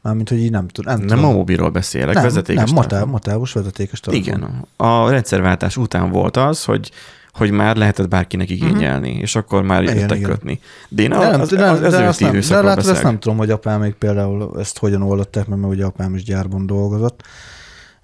Mármint, 0.05 0.29
hogy 0.29 0.39
így 0.39 0.51
nem 0.51 0.69
tudom. 0.69 0.95
Nem, 0.97 1.07
Nem 1.07 1.17
tudom. 1.17 1.33
a 1.33 1.37
mobilról 1.37 1.71
beszélek, 1.71 2.15
nem, 2.15 2.23
vezetékes 2.23 2.71
nem 2.71 2.83
telefon. 2.89 3.09
matávos 3.11 3.53
vezetékes 3.53 4.01
telefon. 4.01 4.27
Igen. 4.27 4.65
A 4.77 5.11
rendszerváltás 5.11 5.77
után 5.77 6.11
volt 6.11 6.37
az, 6.37 6.65
hogy 6.65 6.91
hogy 7.33 7.51
már 7.51 7.77
lehetett 7.77 8.09
bárkinek 8.09 8.51
igényelni, 8.51 9.07
uh-huh. 9.09 9.23
és 9.23 9.37
akkor 9.37 9.63
már 9.63 9.81
Mhm. 9.83 9.89
Igen, 9.91 10.01
jöttek 10.01 10.17
igen. 10.19 10.31
kötni. 10.31 10.61
De 10.89 11.03
én 11.03 11.09
De, 11.11 11.17
az, 11.17 11.23
nem, 11.31 11.41
az, 11.41 11.49
de, 11.49 11.65
az, 11.71 11.81
de, 11.81 11.87
az 11.87 11.93
azt 11.95 12.21
nem, 12.21 12.41
de 12.49 12.63
látod, 12.63 12.87
ezt 12.89 13.03
nem 13.03 13.19
tudom, 13.19 13.37
hogy 13.39 13.51
apám 13.51 13.81
még 13.81 13.93
például 13.95 14.53
ezt 14.59 14.79
hogyan 14.79 15.03
oldották, 15.03 15.47
mert 15.47 15.63
ugye 15.65 15.85
apám 15.85 16.15
is 16.15 16.23
gyárban 16.23 16.67
dolgozott. 16.67 17.23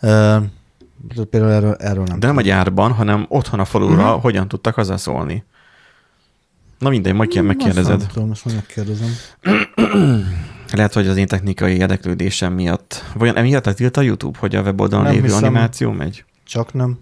Uh, 0.03 0.37
Például 1.31 1.53
erről, 1.53 1.75
erről 1.75 2.05
nem. 2.05 2.21
De 2.21 2.27
nem 2.27 2.37
a 2.37 2.41
gyárban, 2.41 2.93
hanem 2.93 3.27
otthon 3.29 3.61
a 3.61 3.65
falura 3.65 3.95
Mhm. 3.95 4.05
uh-huh. 4.05 4.23
hogyan 4.23 4.49
tudtak 4.49 4.75
hozzászólni. 4.75 5.45
Na 6.79 6.89
mindegy, 6.89 7.15
majd 7.15 7.29
ki- 7.29 7.41
megkérdezed. 7.41 7.93
Azt 7.95 8.01
nem 8.01 8.09
tudom, 8.13 8.33
majd 8.45 8.57
megkérdezem. 8.57 9.09
Lehet, 10.73 10.93
hogy 10.93 11.09
az 11.09 11.17
én 11.17 11.27
technikai 11.27 11.77
érdeklődésem 11.77 12.53
miatt. 12.53 13.05
Vajon 13.15 13.37
emiatt 13.37 13.65
lett 13.65 13.77
tilt 13.77 13.97
a 13.97 14.01
YouTube, 14.01 14.39
hogy 14.39 14.55
a 14.55 14.63
weboldalon 14.63 15.05
Nem 15.05 15.15
lévő 15.15 15.27
hiszem. 15.27 15.45
animáció 15.45 15.91
megy? 15.91 16.25
Csak 16.45 16.73
nem. 16.73 16.99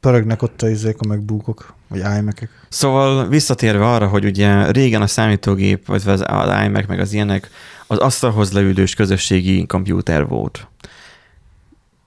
Pörögnek 0.00 0.42
ott 0.42 0.62
a 0.62 0.68
izék, 0.68 0.96
a 0.98 1.06
megbúkok, 1.06 1.74
vagy 1.88 1.98
iMac-ek. 2.18 2.48
Szóval 2.68 3.28
visszatérve 3.28 3.86
arra, 3.86 4.08
hogy 4.08 4.24
ugye 4.24 4.70
régen 4.70 5.02
a 5.02 5.06
számítógép, 5.06 5.86
vagy 5.86 6.02
az 6.06 6.24
az 6.26 6.64
iMac, 6.64 6.86
meg 6.86 7.00
az 7.00 7.12
ilyenek, 7.12 7.50
az 7.86 7.98
asztalhoz 7.98 8.52
leülős 8.52 8.94
közösségi 8.94 9.66
kompjúter 9.66 10.26
volt. 10.26 10.68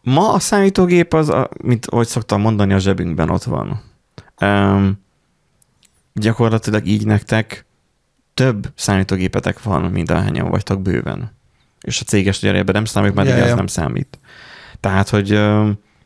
Ma 0.02 0.34
a 0.34 0.40
számítógép 0.40 1.14
az, 1.14 1.30
a, 1.30 1.50
mint 1.64 1.86
ahogy 1.86 2.08
szoktam 2.08 2.42
mondani, 2.42 2.74
a 2.74 2.78
zsebünkben 2.78 3.30
ott 3.30 3.44
van. 3.44 3.82
Um, 4.42 5.06
gyakorlatilag 6.14 6.86
így 6.86 7.06
nektek 7.06 7.66
több 8.38 8.72
számítógépetek 8.76 9.64
van, 9.64 9.82
mint 9.82 10.12
ahányan 10.12 10.50
vagytok 10.50 10.82
bőven. 10.82 11.36
És 11.82 12.02
a 12.02 12.04
céges 12.04 12.40
cserében 12.40 12.74
nem 12.76 12.86
számít, 12.86 13.14
mert 13.14 13.28
ugye 13.28 13.38
ja. 13.38 13.46
ez 13.46 13.56
nem 13.56 13.68
számít. 13.68 14.20
Tehát, 14.80 15.10
hogy 15.10 15.32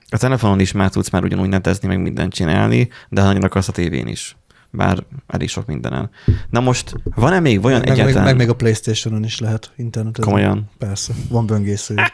a 0.09 0.17
telefonon 0.17 0.59
is 0.59 0.71
már 0.71 0.89
tudsz 0.89 1.09
már 1.09 1.23
ugyanúgy 1.23 1.49
netezni, 1.49 1.87
meg 1.87 2.01
mindent 2.01 2.33
csinálni, 2.33 2.89
de 3.09 3.21
nagyon 3.21 3.43
akarsz 3.43 3.67
a 3.67 3.71
tévén 3.71 4.07
is. 4.07 4.37
Bár 4.69 5.03
elég 5.27 5.49
sok 5.49 5.65
mindenen. 5.65 6.09
Na 6.49 6.59
most, 6.59 6.93
van-e 7.03 7.39
még 7.39 7.65
olyan 7.65 7.79
Meg, 7.79 7.87
meg, 7.87 7.97
egyáltalán... 7.97 8.25
meg, 8.25 8.37
meg, 8.37 8.49
a 8.49 8.55
Playstation-on 8.55 9.23
is 9.23 9.39
lehet 9.39 9.71
internetezni. 9.75 10.31
Komolyan. 10.31 10.69
Persze, 10.77 11.13
van 11.29 11.45
böngésző. 11.45 11.95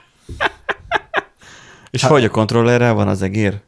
És 1.89 2.01
Hát- 2.01 2.11
hogy 2.11 2.23
a 2.23 2.29
kontrollerrel 2.29 2.93
van 2.93 3.07
az 3.07 3.21
egér? 3.21 3.61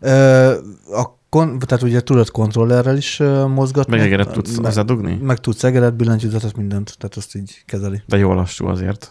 Ö, 0.00 0.52
a 0.92 1.18
kon, 1.30 1.58
tehát 1.58 1.84
ugye 1.84 2.00
tudod 2.00 2.30
kontrollerrel 2.30 2.96
is 2.96 3.18
mozgatni. 3.48 3.96
Meg 3.96 4.06
egeret 4.06 4.32
tudsz 4.32 4.56
meg, 4.56 4.64
hozzádugni? 4.64 5.18
meg 5.22 5.38
tudsz 5.38 5.64
egeret, 5.64 5.94
billentyűzetet, 5.94 6.56
mindent, 6.56 6.94
tehát 6.98 7.16
azt 7.16 7.34
így 7.34 7.62
kezeli. 7.66 8.02
De 8.06 8.16
jó 8.16 8.32
lassú 8.32 8.66
azért. 8.66 9.08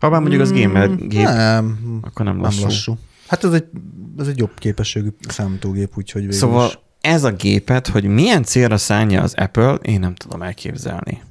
Ha 0.00 0.10
bár 0.10 0.20
mondjuk 0.20 0.42
az 0.42 0.52
gamer 0.52 0.88
Mm, 0.88 0.94
gép, 1.08 1.24
Nem, 1.24 1.98
akkor 2.02 2.24
nem 2.24 2.34
nem 2.34 2.42
lassú. 2.44 2.62
lassú. 2.62 2.98
Hát 3.28 3.44
ez 3.44 3.52
egy, 3.52 3.64
ez 4.18 4.26
egy 4.26 4.38
jobb 4.38 4.50
képességű 4.58 5.08
számítógép, 5.28 5.96
úgyhogy 5.96 6.20
végül 6.20 6.36
Szóval 6.36 6.66
is. 6.66 6.78
ez 7.00 7.24
a 7.24 7.32
gépet, 7.32 7.86
hogy 7.88 8.04
milyen 8.04 8.42
célra 8.42 8.76
szánja 8.76 9.22
az 9.22 9.34
Apple, 9.36 9.74
én 9.74 10.00
nem 10.00 10.14
tudom 10.14 10.42
elképzelni. 10.42 11.22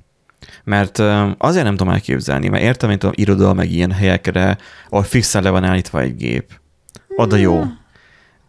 Mert 0.63 0.99
azért 1.37 1.63
nem 1.65 1.75
tudom 1.75 1.93
elképzelni, 1.93 2.47
mert 2.47 2.63
értem, 2.63 2.89
mint 2.89 3.01
tudom, 3.01 3.15
iroda, 3.17 3.53
meg 3.53 3.71
ilyen 3.71 3.91
helyekre, 3.91 4.57
ahol 4.89 5.03
fixen 5.03 5.43
le 5.43 5.49
van 5.49 5.63
állítva 5.63 5.99
egy 6.01 6.15
gép. 6.15 6.59
Oda 7.15 7.35
jó. 7.35 7.63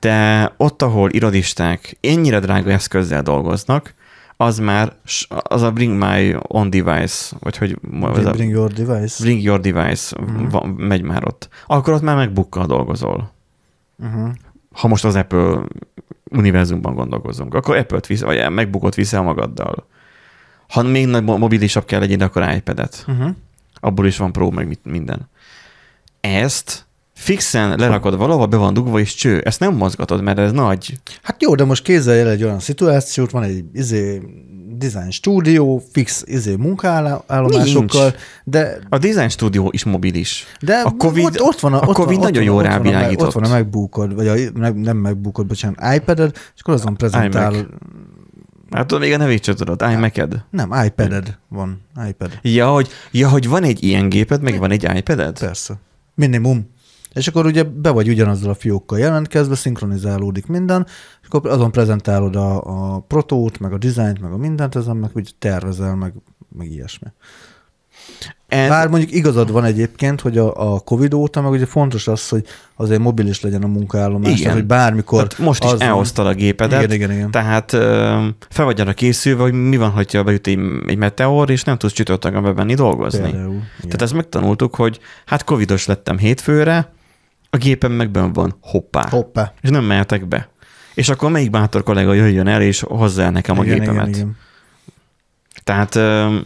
De 0.03 0.53
ott, 0.57 0.83
ahol 0.83 1.11
irodisták 1.11 1.97
ennyire 2.01 2.41
drága 2.41 2.71
eszközzel 2.71 3.23
dolgoznak, 3.23 3.95
az 4.37 4.59
már 4.59 4.93
az 5.43 5.63
a 5.63 5.71
Bring 5.73 5.99
My 6.05 6.35
On 6.43 6.71
Device, 6.71 7.37
vagy 7.41 7.57
hogy 7.57 7.79
Bring, 7.81 8.27
a 8.27 8.31
bring 8.31 8.51
your 8.51 8.73
device. 8.73 9.23
Bring 9.25 9.43
Your 9.43 9.61
Device 9.61 10.17
Mhm. 10.21 10.49
van, 10.49 10.69
megy 10.69 11.03
már 11.03 11.27
ott. 11.27 11.49
Akkor 11.67 11.93
ott 11.93 12.03
már 12.03 12.17
megbukkal 12.17 12.67
dolgozol. 12.67 13.33
Uh-huh. 13.99 14.31
Ha 14.73 14.89
most 14.89 15.05
az 15.05 15.15
Apple 15.15 15.63
univerzumban 16.31 16.95
gondolkozunk, 16.95 17.55
akkor 17.55 17.77
Apple-t 17.77 18.07
visz, 18.07 18.21
vagy 18.21 18.51
megbukott 18.51 18.95
viszel 18.95 19.23
magaddal. 19.23 19.87
Ha 20.69 20.83
még 20.83 21.07
nagy 21.07 21.25
mo- 21.25 21.39
mobilisabb 21.39 21.85
kell 21.85 22.01
legyen, 22.01 22.21
akkor 22.21 22.53
iPad-et. 22.57 23.05
Uh-huh. 23.09 23.31
Abból 23.81 24.07
is 24.07 24.17
van 24.17 24.33
Pro, 24.33 24.51
meg 24.51 24.67
mit- 24.67 24.85
minden. 24.85 25.29
Ezt 26.21 26.87
fixen 27.15 27.79
lerakod 27.79 28.17
valahol, 28.17 28.47
be 28.47 28.57
van 28.57 28.75
dugva, 28.75 28.99
és 29.01 29.15
cső. 29.15 29.41
Ezt 29.41 29.61
nem 29.61 29.75
mozgatod, 29.75 30.23
mert 30.23 30.39
ez 30.39 30.53
nagy. 30.53 30.99
Hát 31.23 31.43
jó, 31.43 31.55
de 31.55 31.65
most 31.65 31.83
képzelj 31.83 32.21
el 32.21 32.29
egy 32.31 32.45
olyan 32.45 32.61
szituációt, 32.61 33.31
van 33.31 33.43
egy 33.43 33.65
izé, 33.73 34.23
design 34.77 35.11
stúdió, 35.11 35.83
fix 35.93 36.23
izé 36.27 36.55
munkaállomásokkal, 36.57 38.03
Nincs. 38.03 38.15
de, 38.45 38.79
A 38.89 38.99
Design 38.99 39.29
Studio 39.29 39.69
is 39.71 39.85
mobilis. 39.85 40.45
de 40.61 40.75
A 40.75 40.91
Covid- 40.99 41.25
ott, 41.27 41.41
ott 41.41 41.61
van 41.61 41.73
a, 41.73 41.83
a 41.83 41.87
ott 41.87 41.95
Covid 41.95 42.17
van, 42.17 42.25
nagyon 42.25 42.43
jól 42.43 42.55
van, 42.63 42.65
ott 42.65 42.71
van 42.71 42.81
a- 42.81 42.91
rávilágított. 42.91 43.27
Ott 43.27 43.33
van 43.33 43.45
a 43.45 43.49
megbukod, 43.49 44.15
vagy 44.15 44.29
a, 44.29 44.35
meg, 44.55 44.77
nem 44.81 44.97
megbukod, 44.97 45.47
bocsánat, 45.47 45.95
iPad-ed, 45.95 46.31
és 46.55 46.61
akkor 46.61 46.75
azon 46.75 46.95
prezentálod. 46.97 47.67
Hát 48.71 48.87
tudod, 48.87 49.03
még 49.03 49.13
a 49.13 49.17
nevét 49.17 49.45
sem 49.45 49.55
tudod, 49.55 49.83
iMac-ed. 49.93 50.45
Nem, 50.51 50.73
iPad-ed 50.85 51.39
van, 51.49 51.81
iPad. 52.09 52.31
Ja 52.43 52.73
hogy, 52.73 52.89
ja, 53.11 53.29
hogy 53.29 53.49
van 53.49 53.63
egy 53.63 53.83
ilyen 53.83 54.09
géped, 54.09 54.43
meg 54.43 54.59
van 54.59 54.71
egy 54.71 54.89
iPad-ed? 54.97 55.39
Persze. 55.39 55.75
Minimum. 56.15 56.71
És 57.15 57.29
akkor 57.29 57.47
ugye 57.47 57.63
be 57.63 57.91
vagy 57.91 58.09
ugyanazzal 58.09 58.51
a 58.51 58.55
fiókkal 58.55 58.99
jelentkezve, 58.99 59.55
szinkronizálódik 59.55 60.47
minden, 60.47 60.87
és 61.23 61.27
akkor 61.29 61.51
azon 61.51 61.73
prezentálod 61.73 62.37
a, 62.37 62.63
a 62.95 63.01
protót, 63.01 63.59
meg 63.59 63.73
a 63.73 63.79
dizájnt, 63.79 64.21
meg 64.21 64.33
a 64.33 64.37
mindent, 64.37 64.77
ezen 64.77 64.97
meg 64.97 65.11
úgy 65.15 65.35
tervezel, 65.39 65.95
meg, 65.95 66.15
meg 66.59 66.71
ilyesmi. 66.71 67.09
Ez, 68.49 68.69
Bár 68.69 68.89
mondjuk 68.89 69.13
igazad 69.13 69.53
van 69.53 69.65
egyébként, 69.65 70.21
hogy 70.21 70.39
a, 70.39 70.75
a 70.75 70.81
Covid 70.81 71.15
óta, 71.15 71.41
meg 71.41 71.51
ugye 71.51 71.67
fontos 71.67 72.09
az, 72.09 72.29
hogy 72.29 72.45
azért 72.77 73.01
mobilis 73.01 73.41
legyen 73.41 73.63
a 73.63 73.67
munkaállomás, 73.67 74.31
Igen. 74.31 74.43
tehát, 74.43 74.57
hogy 74.59 74.67
bármikor... 74.67 75.27
tehát 75.27 75.45
most 75.45 75.65
is 75.65 75.71
elhoztad 75.71 76.27
a 76.27 76.35
gépedet, 76.35 76.83
Igen, 76.83 76.95
igen, 76.95 77.11
igen. 77.11 77.31
tehát 77.31 77.73
ö, 77.73 78.27
fel 78.49 78.65
vagy 78.65 78.81
arra 78.81 78.93
készülve, 78.93 79.43
hogy 79.43 79.53
mi 79.53 79.77
van, 79.77 79.91
hogyha 79.91 80.23
beüt 80.23 80.47
egy, 80.47 80.59
egy 80.87 80.97
meteor, 80.97 81.51
és 81.51 81.65
nem 81.65 81.79
tudsz 81.79 81.93
csütörtökön 81.93 82.43
bevenni 82.43 82.75
dolgozni. 82.75 83.21
Például. 83.21 83.53
Igen. 83.53 83.65
Tehát 83.81 84.03
ezt 84.03 84.15
megtanultuk, 84.15 84.75
hogy 84.75 84.99
hát 85.27 85.45
covidos 85.45 85.87
lettem 85.87 86.19
hétfőre, 86.19 86.93
a 87.55 87.57
gépem 87.57 87.93
meg 87.93 88.11
benn 88.11 88.33
van, 88.33 88.57
hoppá. 88.61 89.09
Hoppá. 89.09 89.53
És 89.61 89.69
nem 89.71 89.85
mehetek 89.85 90.27
be. 90.29 90.49
És 90.95 91.09
akkor 91.09 91.31
melyik 91.31 91.51
bátor 91.51 91.83
kollega 91.83 92.13
jöjjön 92.13 92.47
el, 92.47 92.63
és 92.63 92.81
hozza 92.81 93.23
el 93.23 93.31
nekem 93.31 93.59
a 93.59 93.65
igen, 93.65 93.79
gépemet. 93.79 94.07
igen, 94.07 94.19
igen. 94.19 94.37
Tehát 95.65 95.95
ö, 95.95 96.37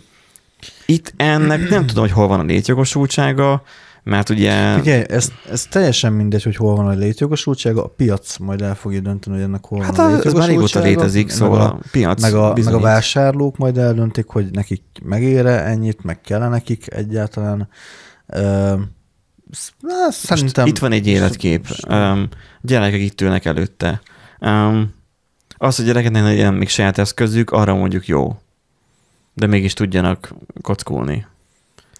itt 0.86 1.12
ennek 1.16 1.68
nem 1.68 1.86
tudom, 1.86 2.02
hogy 2.04 2.12
hol 2.12 2.26
van 2.28 2.40
a 2.40 2.42
létjogosultsága, 2.42 3.62
mert 4.02 4.28
ugye... 4.30 4.74
Figyelj, 4.74 5.04
ez, 5.08 5.32
ez 5.50 5.66
teljesen 5.66 6.12
mindegy, 6.12 6.42
hogy 6.42 6.56
hol 6.56 6.76
van 6.76 6.86
a 6.86 6.92
létjogosultsága, 6.92 7.84
a 7.84 7.88
piac 7.88 8.36
majd 8.38 8.62
el 8.62 8.74
fogja 8.74 9.00
dönteni, 9.00 9.36
hogy 9.36 9.44
ennek 9.44 9.64
hol 9.64 9.82
Hát 9.82 9.96
van 9.96 10.06
a 10.06 10.08
a- 10.16 10.20
ez 10.24 10.32
már 10.32 10.48
régóta 10.48 10.48
létjogosultsága, 10.48 10.86
létezik, 10.86 11.30
szóval 11.30 11.60
a- 11.60 11.64
a 11.64 11.78
piac 11.90 12.20
meg 12.20 12.34
a, 12.34 12.52
meg 12.64 12.74
a 12.74 12.80
vásárlók 12.80 13.56
majd 13.56 13.78
eldöntik, 13.78 14.26
hogy 14.28 14.50
nekik 14.50 14.82
megére 15.02 15.62
ennyit, 15.64 16.04
meg 16.04 16.20
kell 16.20 16.48
nekik 16.48 16.86
egyáltalán. 16.94 17.68
Sz- 18.28 18.94
na, 19.80 20.10
szerintem... 20.10 20.64
Most 20.64 20.76
itt 20.76 20.82
van 20.82 20.92
egy 20.92 21.06
életkép. 21.06 21.66
Um, 21.88 22.28
gyerekek 22.60 23.00
itt 23.00 23.20
ülnek 23.20 23.44
előtte. 23.44 24.00
Um, 24.40 24.94
az, 25.58 25.76
hogy 25.76 25.84
gyerekeknek 25.84 26.22
legyen 26.22 26.54
még 26.54 26.68
saját 26.68 26.98
eszközük, 26.98 27.50
arra 27.50 27.74
mondjuk 27.74 28.06
jó. 28.06 28.38
De 29.34 29.46
mégis 29.46 29.72
tudjanak 29.72 30.34
kockulni. 30.60 31.26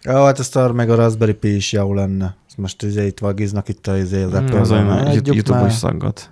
Ja, 0.03 0.25
hát 0.25 0.39
ezt 0.39 0.57
arra 0.57 0.73
meg 0.73 0.91
a 0.91 0.95
Raspberry 0.95 1.35
Pi 1.35 1.55
is 1.55 1.73
jó 1.73 1.95
lenne. 1.95 2.37
Ezt 2.47 2.57
Most 2.57 2.83
izé 2.83 3.07
itt 3.07 3.19
vagiznak 3.19 3.69
itt 3.69 3.87
a 3.87 3.97
izé 3.97 4.23
az 4.23 4.33
Hmm, 4.33 4.61
az 4.61 4.71
olyan 4.71 5.13
YouTube 5.13 5.59
már. 5.59 5.67
is 5.67 5.75
szaggat. 5.75 6.31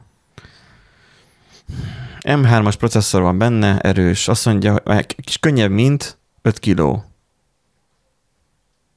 M3-as 2.20 2.74
processzor 2.79 3.22
van 3.22 3.38
benne, 3.38 3.79
erős. 3.79 4.29
Azt 4.29 4.44
mondja, 4.44 4.81
hogy 4.85 5.07
kis 5.22 5.38
könnyebb, 5.38 5.70
mint 5.70 6.18
5 6.42 6.59
kiló. 6.59 7.05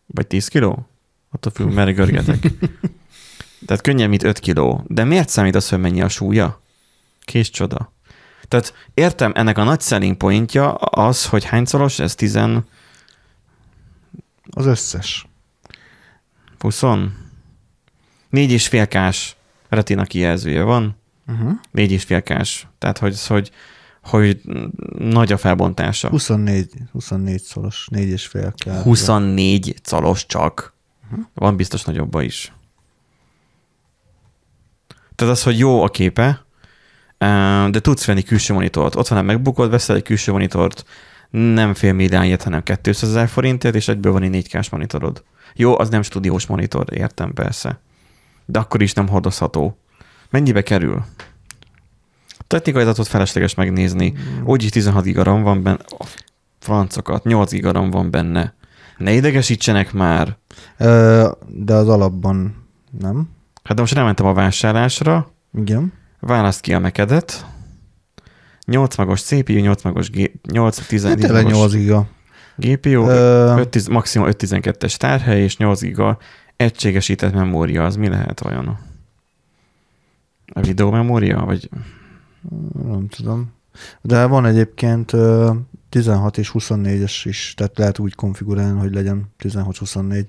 Vagy 0.06 0.28
10 0.28 0.48
kiló? 0.48 0.88
Attól 1.38 1.52
függ, 1.52 1.73
merre 1.73 1.91
görgetek. 1.91 2.47
Tehát 3.65 3.82
könnyebb, 3.82 4.10
mint 4.10 4.23
5 4.23 4.39
kiló. 4.39 4.84
De 4.88 5.04
miért 5.04 5.30
számít 5.30 5.56
az, 5.56 5.69
hogy 5.69 5.80
mennyi 5.80 6.02
a 6.02 6.10
súlya? 6.10 6.62
Kés 7.21 7.50
csoda. 7.50 7.93
Tehát 8.47 8.73
értem, 8.93 9.32
ennek 9.36 9.58
a 9.58 9.63
nagy 9.63 9.82
selling 9.82 10.17
pointja 10.17 10.73
az, 10.76 11.26
hogy 11.26 11.43
hányszoros, 11.43 12.00
ez 12.00 12.15
10, 12.15 12.39
Az 14.50 14.65
összes. 14.65 15.28
20, 16.60 16.82
4 18.30 18.52
és 18.52 18.67
fél 18.67 18.88
kás 18.88 19.36
retina 19.69 20.04
kijelzője 20.04 20.63
van. 20.63 20.97
Uh-huh. 21.28 21.52
És 21.71 22.04
fél 22.04 22.21
kás. 22.21 22.67
Tehát, 22.78 22.97
hogy, 22.97 23.26
hogy, 23.28 23.52
hogy 24.02 24.41
nagy 24.97 25.32
a 25.32 25.38
felbontása. 25.38 26.10
24, 26.10 26.71
24 26.91 27.41
szoros, 27.41 27.88
4 27.91 28.10
és 28.10 28.26
fél 28.28 28.54
kell. 28.58 28.82
24 28.82 29.76
calos 29.84 30.26
csak. 30.26 30.76
Van 31.34 31.56
biztos 31.56 31.84
nagyobba 31.84 32.22
is. 32.22 32.54
Tehát 35.15 35.34
az, 35.34 35.43
hogy 35.43 35.60
jó 35.60 35.84
a 35.84 35.88
képe, 35.88 36.46
eh, 37.17 37.70
de 37.70 37.80
tudsz 37.80 38.06
venni 38.06 38.24
külső 38.24 38.54
monitort. 38.54 38.96
Ott 38.96 39.08
van 39.08 39.17
a 39.17 39.22
megbukod, 39.22 39.70
veszel 39.70 39.96
egy 39.96 40.04
külső 40.04 40.32
monitort, 40.32 40.86
nem 41.30 41.74
fél 41.74 41.93
milliárdért, 41.93 42.43
hanem 42.43 42.63
200 42.63 43.10
ezer 43.10 43.28
forintért, 43.28 43.76
és 43.76 43.88
egyből 43.88 44.12
van 44.12 44.24
egy 44.24 44.30
4 44.30 44.50
k 44.50 44.70
monitorod. 44.72 45.24
Jó, 45.54 45.80
az 45.80 45.89
nem 45.89 46.02
stúdiós 46.02 46.46
monitor, 46.46 46.86
értem 46.93 47.34
persze. 47.34 47.80
De 48.46 48.60
akkor 48.60 48.82
is 48.82 48.93
nem 48.93 49.08
hordozható. 49.08 49.78
Mennyibe 50.30 50.62
kerül? 50.62 51.06
Technikai 52.48 52.82
adatot 52.82 53.08
felesleges 53.08 53.54
megnézni. 53.54 54.13
Úgyis 54.43 54.70
16 54.70 55.04
giga 55.04 55.24
RAM 55.24 55.41
van 55.43 55.63
benne. 55.63 55.78
A 55.98 56.06
francokat, 56.60 57.24
8 57.24 57.52
giga 57.52 57.72
RAM 57.72 57.89
van 57.89 58.10
benne. 58.10 58.54
Ne 58.98 59.12
idegesítsenek 59.12 59.93
már. 59.93 60.38
De 61.48 61.74
az 61.74 61.88
alapban 61.88 62.56
nem. 63.00 63.30
Hát 63.63 63.76
de 63.76 63.82
most 63.82 63.94
rámentem 63.94 64.26
a 64.26 64.34
vásárlásra, 64.34 65.32
Igen. 65.54 65.94
választ 66.20 66.62
ki 66.62 66.74
a 66.74 66.80
mekedet, 66.80 67.46
8 68.66 68.96
magos 68.96 69.22
CPU, 69.22 69.54
8 69.60 69.84
magos 69.84 70.10
G, 70.10 70.32
8 70.52 70.88
10, 70.88 71.06
Hát 71.06 71.18
tényleg 71.18 71.46
8 71.46 71.72
giga. 71.72 72.08
GPU, 72.56 73.08
Ö, 73.08 73.56
5, 73.60 73.70
10, 73.70 73.88
maximum 73.88 74.28
512-es 74.32 74.96
tárhely 74.96 75.42
és 75.42 75.58
8 75.58 75.82
giga 75.82 76.18
egységesített 76.56 77.34
memória, 77.34 77.86
az 77.86 77.96
mi 77.96 78.08
lehet 78.08 78.46
olyan? 78.46 78.80
A 80.54 80.62
videó 80.62 80.92
memória, 80.92 81.46
vagy 81.46 81.70
Nem 82.84 83.08
tudom. 83.08 83.54
De 84.02 84.26
van 84.26 84.46
egyébként 84.46 85.13
ö, 85.13 85.54
16 85.90 86.38
és 86.38 86.52
24-es 86.54 87.22
is, 87.24 87.54
tehát 87.58 87.78
lehet 87.78 88.00
úgy 88.00 88.16
konfigurálni, 88.16 88.80
hogy 88.80 88.94
legyen 88.94 89.34
16-24 89.44 90.26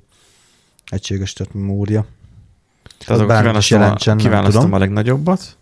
egységes, 0.89 1.33
tehát 1.33 1.55
memória. 1.55 2.07
Tehát 3.07 3.23
akkor 3.23 3.35
a, 3.35 3.61
jelentsen, 3.69 4.17
nem 4.17 4.25
kiválasztom 4.25 4.61
tudom. 4.63 4.77
a 4.77 4.79
legnagyobbat. 4.79 5.57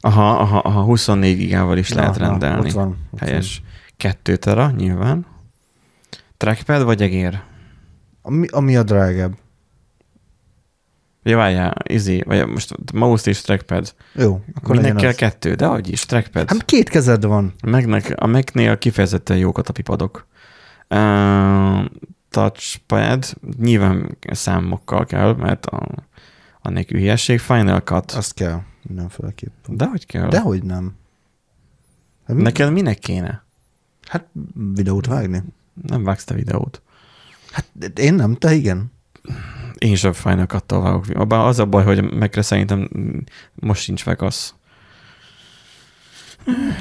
Aha, 0.00 0.38
aha, 0.38 0.58
aha, 0.58 0.82
24 0.82 1.36
gigával 1.36 1.78
is 1.78 1.92
lehet 1.92 2.18
Na, 2.18 2.24
na, 2.24 2.30
rendelni. 2.30 2.66
ott 2.66 2.72
van. 2.72 2.96
Ott 3.10 3.20
Helyes. 3.20 3.62
2 3.96 4.36
tera, 4.36 4.70
nyilván. 4.70 5.26
Trackpad 6.36 6.82
vagy 6.82 7.02
egér? 7.02 7.30
Van. 7.30 7.42
Ami, 8.22 8.46
ami 8.50 8.76
a 8.76 8.82
drágább. 8.82 9.36
Ja, 11.22 11.36
várjál, 11.36 11.74
izé, 11.88 12.22
vagy 12.26 12.46
most 12.46 12.92
mouse 12.92 13.30
és 13.30 13.40
trackpad. 13.40 13.94
Jó, 14.14 14.40
akkor 14.54 14.76
Minek 14.76 14.94
kell 14.94 15.08
az. 15.08 15.14
kettő, 15.14 15.54
de 15.54 15.66
hogy 15.66 15.88
is, 15.92 16.00
trackpad. 16.04 16.50
Hát 16.50 16.64
két 16.64 16.88
kezed 16.88 17.24
van. 17.24 17.54
A 17.60 17.68
Mac-nek, 17.68 18.12
a 18.16 18.26
Mac-nél 18.26 18.78
kifejezetten 18.78 19.36
jók 19.36 19.58
a 19.58 19.62
tapipadok. 19.62 20.26
Uh, 20.88 21.84
touchpad, 22.36 23.24
nyilván 23.58 24.16
számokkal 24.20 25.04
kell, 25.04 25.34
mert 25.34 25.66
a, 25.66 25.88
a 26.60 26.68
nélkül 26.70 26.98
hülyeség. 26.98 27.38
Final 27.38 27.80
Cut. 27.80 28.10
Azt 28.10 28.34
kell 28.34 28.60
mindenféleképpen. 28.82 29.76
De 29.76 29.86
hogy 29.86 30.06
kell? 30.06 30.28
Dehogy 30.28 30.62
nem. 30.62 30.94
Hát, 32.26 32.36
mi- 32.36 32.42
Neked 32.42 32.72
minek 32.72 32.98
kéne? 32.98 33.44
hát 34.08 34.26
videót 34.74 35.06
vágni. 35.06 35.42
Nem 35.86 36.04
vágsz 36.04 36.24
te 36.24 36.34
videót. 36.34 36.82
Hát 37.50 37.66
én 37.98 38.14
nem, 38.14 38.34
te 38.34 38.54
igen. 38.54 38.92
Én 39.78 39.94
sem 39.94 40.12
Final 40.12 40.46
Cut-tal 40.46 40.82
vágok. 40.82 41.26
Bár 41.28 41.46
az 41.46 41.58
a 41.58 41.66
baj, 41.66 41.84
hogy 41.84 42.12
megre 42.14 42.42
szerintem 42.42 42.88
most 43.54 43.82
sincs 43.82 44.04
Vegas. 44.04 44.54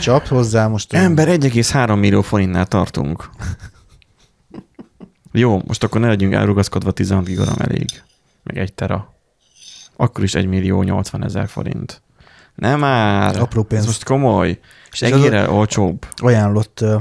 Csap 0.01 0.27
hozzá 0.27 0.67
most. 0.67 0.93
Ember 0.93 1.27
1,3 1.27 1.99
millió 1.99 2.21
forintnál 2.21 2.65
tartunk. 2.65 3.29
Jó, 5.37 5.61
most 5.67 5.83
akkor 5.83 6.01
ne 6.01 6.07
legyünk 6.07 6.33
elrugaszkodva, 6.33 6.91
16 6.91 7.25
giga 7.25 7.45
RAM 7.45 7.57
elég. 7.57 7.85
Meg 8.43 8.57
egy 8.57 8.73
tera. 8.73 9.13
Akkor 9.95 10.23
is 10.23 10.35
1 10.35 10.47
millió 10.47 10.83
80 10.83 11.23
ezer 11.23 11.47
forint. 11.47 12.01
Nem 12.55 12.79
már. 12.79 13.39
Apró 13.39 13.63
pénz. 13.63 13.81
Ez 13.81 13.87
most 13.87 14.03
komoly. 14.03 14.59
És 14.91 15.01
egérrel 15.01 15.49
olcsóbb. 15.49 16.05
Ajánlott 16.15 16.81
ö, 16.81 16.97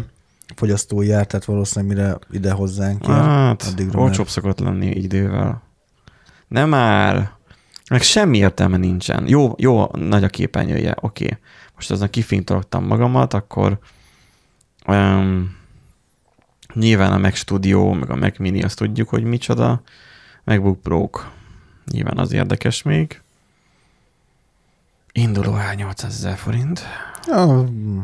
fogyasztói 0.55 1.07
jár, 1.07 1.27
tehát 1.27 1.45
valószínűleg 1.45 1.97
mire 1.97 2.19
ide 2.31 2.53
hozzánk 2.53 3.07
jön, 3.07 3.17
Hát, 3.17 3.75
olcsóbb 3.93 4.29
szokott 4.29 4.59
lenni 4.59 4.87
idővel. 4.87 5.63
Nem 6.49 6.69
már. 6.69 7.31
Meg 7.91 8.03
semmi 8.03 8.39
értelme 8.39 8.77
nincsen. 8.77 9.29
Jó, 9.29 9.55
jó 9.57 9.87
nagy 9.93 10.25
a 10.25 10.29
képernyője, 10.29 10.97
oké. 11.01 11.25
Okay. 11.25 11.39
Most 11.75 11.91
azon 11.91 12.11
kifintoltam 12.11 12.85
magamat, 12.85 13.35
akkor 13.35 13.79
um, 14.87 15.57
nyilván 16.73 17.13
a 17.13 17.19
Mac 17.19 17.37
Studio, 17.37 17.93
meg 17.93 18.11
a 18.11 18.17
Mac 18.17 18.39
Mini, 18.39 18.63
azt 18.63 18.79
tudjuk, 18.79 19.09
hogy 19.09 19.25
micsoda. 19.25 19.83
MacBook 20.45 20.81
pro 20.81 21.09
Nyilván 21.91 22.19
az 22.19 22.33
érdekes 22.33 22.83
még. 22.83 23.23
Induló 25.13 25.55
ár 25.55 25.77
800 25.77 26.15
ezer 26.15 26.37
forint. 26.37 26.83
Ja, 27.27 27.63
mm, 27.63 28.01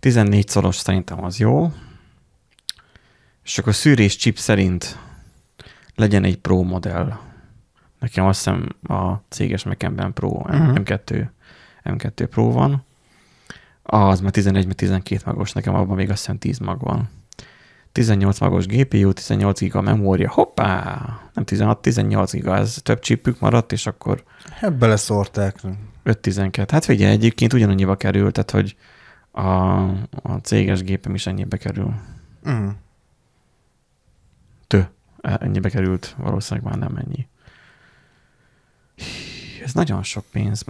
14 0.00 0.48
szoros 0.48 0.76
szerintem 0.76 1.24
az 1.24 1.38
jó. 1.38 1.72
És 3.44 3.58
akkor 3.58 3.74
szűrés 3.74 4.16
chip 4.16 4.38
szerint 4.38 4.98
legyen 5.94 6.24
egy 6.24 6.38
Pro 6.38 6.62
modell. 6.62 7.18
Nekem 7.98 8.24
azt 8.26 8.38
hiszem 8.38 8.68
a 8.88 9.14
céges 9.28 9.64
Mac-emben 9.64 10.12
Pro, 10.12 10.28
Mhm. 10.46 10.70
M2, 10.74 11.28
M2 11.84 12.26
Pro 12.30 12.50
van. 12.52 12.84
Az 13.82 14.20
már 14.20 14.30
11, 14.30 14.66
meg 14.66 14.74
12 14.74 15.22
magos, 15.24 15.52
nekem 15.52 15.74
abban 15.74 15.96
még 15.96 16.10
azt 16.10 16.18
hiszem 16.18 16.38
10 16.38 16.58
mag 16.58 16.80
van. 16.80 17.08
18 17.94 18.38
magos 18.38 18.66
GPU, 18.66 19.12
18 19.12 19.60
giga 19.60 19.80
memória, 19.80 20.30
hoppá! 20.30 21.00
Nem 21.34 21.44
16, 21.44 21.82
18 21.82 22.32
giga, 22.32 22.56
ez 22.56 22.78
több 22.82 22.98
chipük 23.00 23.40
maradt, 23.40 23.72
és 23.72 23.86
akkor 23.86 24.24
hát 24.60 24.76
beleszórták. 24.76 25.56
5-12. 26.04 26.68
Hát 26.70 26.84
figyelj, 26.84 27.12
egyébként 27.12 27.52
ugyanannyiba 27.52 27.96
kerül, 27.96 28.32
tehát 28.32 28.50
hogy 28.50 28.76
a, 29.30 29.78
a 30.22 30.40
céges 30.42 30.82
gépem 30.82 31.14
is 31.14 31.26
ennyibe 31.26 31.56
kerül. 31.56 31.94
Mm. 32.50 32.68
Tö. 34.66 34.80
Ennyibe 35.20 35.68
került, 35.68 36.14
valószínűleg 36.18 36.70
már 36.70 36.78
nem 36.78 36.96
ennyi. 36.96 37.26
Ez 39.64 39.72
nagyon 39.74 40.02
sok 40.02 40.24
pénz, 40.32 40.64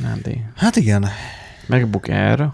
Nándi. 0.00 0.44
Hát 0.56 0.76
igen. 0.76 1.06
MacBook 1.68 2.08
Air. 2.08 2.52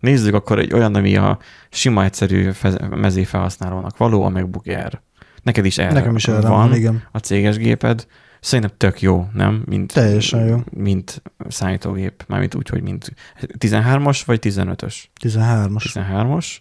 Nézzük 0.00 0.34
akkor 0.34 0.58
egy 0.58 0.72
olyan, 0.72 0.94
ami 0.94 1.16
a 1.16 1.38
sima 1.70 2.04
egyszerű 2.04 2.50
fez- 2.50 2.88
mezé 2.88 3.24
felhasználónak 3.24 3.96
való, 3.96 4.22
a 4.22 4.28
MacBook 4.28 4.66
Air. 4.66 5.00
Neked 5.42 5.64
is 5.64 5.78
erre 5.78 5.92
Nekem 5.92 6.16
is 6.16 6.28
erre 6.28 6.48
van, 6.48 6.68
van, 6.68 6.74
igen. 6.74 7.02
a 7.12 7.18
céges 7.18 7.56
géped. 7.56 8.06
Szerintem 8.40 8.76
tök 8.76 9.00
jó, 9.00 9.28
nem? 9.32 9.62
Mint, 9.66 9.92
Teljesen 9.92 10.46
jó. 10.46 10.62
Mint 10.70 11.22
számítógép, 11.48 12.24
mármint 12.26 12.54
úgy, 12.54 12.68
hogy 12.68 12.82
mint 12.82 13.14
13-as 13.58 14.22
vagy 14.26 14.38
15-ös? 14.42 14.94
13-as. 15.22 15.84
13-as. 15.94 16.56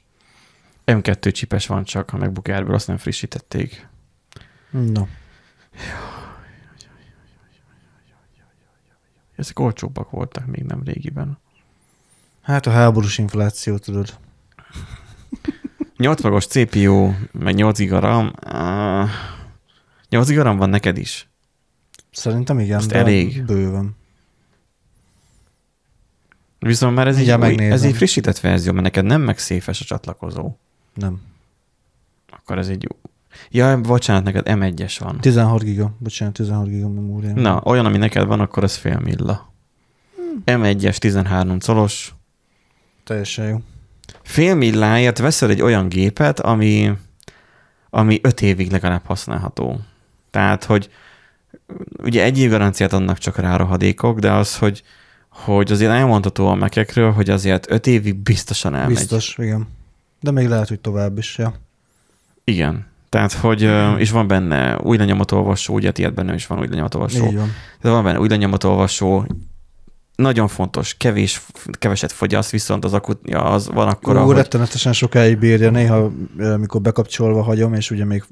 M2 0.86 1.32
csipes 1.32 1.68
van 1.68 1.84
csak 1.84 2.14
a 2.14 2.18
MacBook 2.18 2.48
Airből, 2.48 2.74
azt 2.74 2.88
nem 2.88 2.98
frissítették. 2.98 3.88
No. 4.72 5.08
Ezek 9.36 9.60
olcsóbbak 9.60 10.10
voltak 10.10 10.46
még 10.46 10.64
nem 10.64 10.82
régiben. 10.84 11.38
Hát 12.50 12.66
a 12.66 12.70
háborús 12.70 13.18
infláció, 13.18 13.78
tudod. 13.78 14.18
8 15.98 16.22
magos 16.22 16.46
CPU, 16.46 17.14
meg 17.32 17.56
8 17.56 17.78
giga 17.78 18.00
RAM. 18.00 18.32
Uh, 18.46 19.10
8 20.10 20.28
giga 20.28 20.44
RAM 20.44 20.58
van 20.58 20.70
neked 20.70 20.98
is? 20.98 21.30
Szerintem 22.12 22.60
igen, 22.60 22.78
Azt 22.78 22.88
de 22.90 22.96
elég. 22.96 23.46
bőven. 23.46 23.96
Viszont 26.60 26.96
már 26.96 27.08
ez 27.08 27.20
így, 27.20 27.32
új, 27.32 27.58
ez 27.58 27.84
egy 27.84 27.96
frissített 27.96 28.40
verzió, 28.40 28.72
mert 28.72 28.84
neked 28.84 29.06
nem 29.06 29.22
megszéfes 29.22 29.82
a 29.82 29.86
csatlakozó. 29.86 30.56
Nem. 30.94 31.22
Akkor 32.30 32.58
ez 32.58 32.68
egy. 32.68 32.88
Ja, 33.50 33.82
bocsánat, 33.82 34.24
neked 34.24 34.44
M1-es 34.48 34.96
van. 35.00 35.20
16 35.20 35.64
giga, 35.64 35.96
bocsánat, 35.98 36.34
16 36.34 36.68
giga 36.68 36.90
memória. 36.90 37.34
Na, 37.34 37.62
olyan, 37.64 37.86
ami 37.86 37.98
neked 37.98 38.26
van, 38.26 38.40
akkor 38.40 38.64
az 38.64 38.76
fél 38.76 39.00
milla. 39.00 39.54
M1-es 40.46 40.98
13 40.98 41.60
colos, 41.60 42.14
Teljesen 43.10 43.48
jó. 43.48 43.62
fél 44.22 44.56
milláért 44.56 45.18
veszel 45.18 45.50
egy 45.50 45.62
olyan 45.62 45.88
gépet, 45.88 46.40
ami, 46.40 46.92
ami 47.90 48.20
öt 48.24 48.42
évig 48.42 48.72
legalább 48.72 49.06
használható. 49.06 49.80
Tehát, 50.32 50.64
hogy 50.64 50.90
ugye 52.04 52.24
egy 52.24 52.40
év 52.40 52.50
garanciát 52.50 52.94
adnak 52.94 53.18
csak 53.18 53.38
rá 53.38 53.56
rohadékok, 53.56 54.20
de 54.20 54.32
az, 54.32 54.58
hogy, 54.58 54.84
hogy 55.30 55.72
azért 55.72 55.92
elmondható 55.92 56.48
a 56.48 56.56
mekekről, 56.56 57.12
hogy 57.12 57.30
azért 57.30 57.72
öt 57.72 57.88
évig 57.88 58.16
biztosan 58.16 58.76
elmegy. 58.76 58.96
Biztos, 58.96 59.36
igen. 59.38 59.68
De 60.20 60.32
még 60.32 60.48
lehet, 60.48 60.68
hogy 60.68 60.80
tovább 60.80 61.18
is, 61.18 61.38
ja. 61.38 61.54
Igen. 62.44 62.86
Tehát, 63.10 63.34
hogy, 63.34 63.64
ö, 63.64 63.96
és 63.96 64.12
van 64.12 64.28
benne 64.28 64.78
új 64.78 64.98
lenyomatolvasó, 64.98 65.74
ugye 65.74 65.92
tiéd 65.92 66.14
benne 66.14 66.34
is 66.34 66.48
van 66.48 66.60
új 66.60 66.68
lenyomatolvasó. 66.68 67.26
Így 67.26 67.36
van. 67.36 67.52
De 67.82 67.90
van 67.90 68.04
benne 68.04 68.20
új 68.20 68.28
lenyomatolvasó, 68.28 69.26
nagyon 70.20 70.48
fontos, 70.48 70.94
kevés, 70.98 71.42
keveset 71.72 72.12
fogyaszt, 72.12 72.50
viszont 72.50 72.86
az 72.86 72.94
akutja 72.94 73.44
az 73.44 73.70
van 73.74 73.88
akkor, 73.88 74.16
Ó, 74.16 74.20
ahogy... 74.20 74.36
rettenetesen 74.36 74.94
sokáig 74.94 75.38
bírja, 75.38 75.70
néha, 75.70 76.12
eh, 76.40 76.54
amikor 76.54 76.82
bekapcsolva 76.82 77.42
hagyom, 77.42 77.74
és 77.74 77.92
ugye 77.92 78.06
még, 78.06 78.24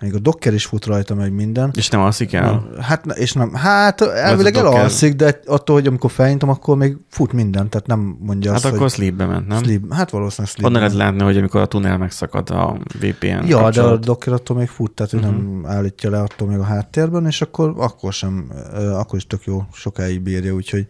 még 0.00 0.14
a 0.14 0.18
docker 0.18 0.54
is 0.54 0.64
fut 0.64 0.86
rajta, 0.86 1.14
meg 1.14 1.32
minden. 1.32 1.70
És 1.74 1.88
nem 1.88 2.00
alszik 2.00 2.32
el? 2.32 2.50
Na, 2.74 2.82
Hát, 2.82 3.06
és 3.06 3.32
nem, 3.32 3.54
hát 3.54 4.00
elvileg 4.00 4.54
elalszik, 4.56 5.14
de 5.14 5.40
attól, 5.46 5.76
hogy 5.76 5.86
amikor 5.86 6.10
felintom, 6.10 6.48
akkor 6.48 6.76
még 6.76 6.96
fut 7.08 7.32
minden, 7.32 7.70
tehát 7.70 7.86
nem 7.86 8.16
mondja 8.20 8.50
Hát 8.50 8.58
azt, 8.58 8.66
akkor 8.66 8.78
hogy 8.78 8.90
sleepbe 8.90 9.26
ment, 9.26 9.46
nem? 9.46 9.62
sleep. 9.62 9.92
Hát 9.92 10.10
valószínűleg 10.10 10.52
sleep. 10.52 10.66
Onnan 10.68 10.80
lehet 10.80 10.96
látni, 10.96 11.22
hogy 11.22 11.36
amikor 11.36 11.60
a 11.60 11.66
tunnel 11.66 11.98
megszakad 11.98 12.50
a 12.50 12.78
VPN 13.00 13.26
Ja, 13.26 13.40
de 13.42 13.56
a 13.56 13.62
kapcsolat. 13.62 14.04
Docker 14.04 14.32
attól 14.32 14.56
még 14.56 14.68
fut, 14.68 14.90
tehát 14.90 15.12
uh-huh. 15.12 15.30
Mhm. 15.30 15.60
nem 15.60 15.66
állítja 15.66 16.10
le 16.10 16.20
attól 16.20 16.48
még 16.48 16.58
a 16.58 16.64
háttérben, 16.64 17.26
és 17.26 17.42
akkor, 17.42 17.74
akkor 17.76 18.12
sem, 18.12 18.52
ö, 18.72 18.90
akkor 18.90 19.16
is 19.16 19.26
tök 19.26 19.44
jó, 19.44 19.64
sokáig 19.72 20.20
bírja, 20.20 20.52
úgyhogy 20.54 20.86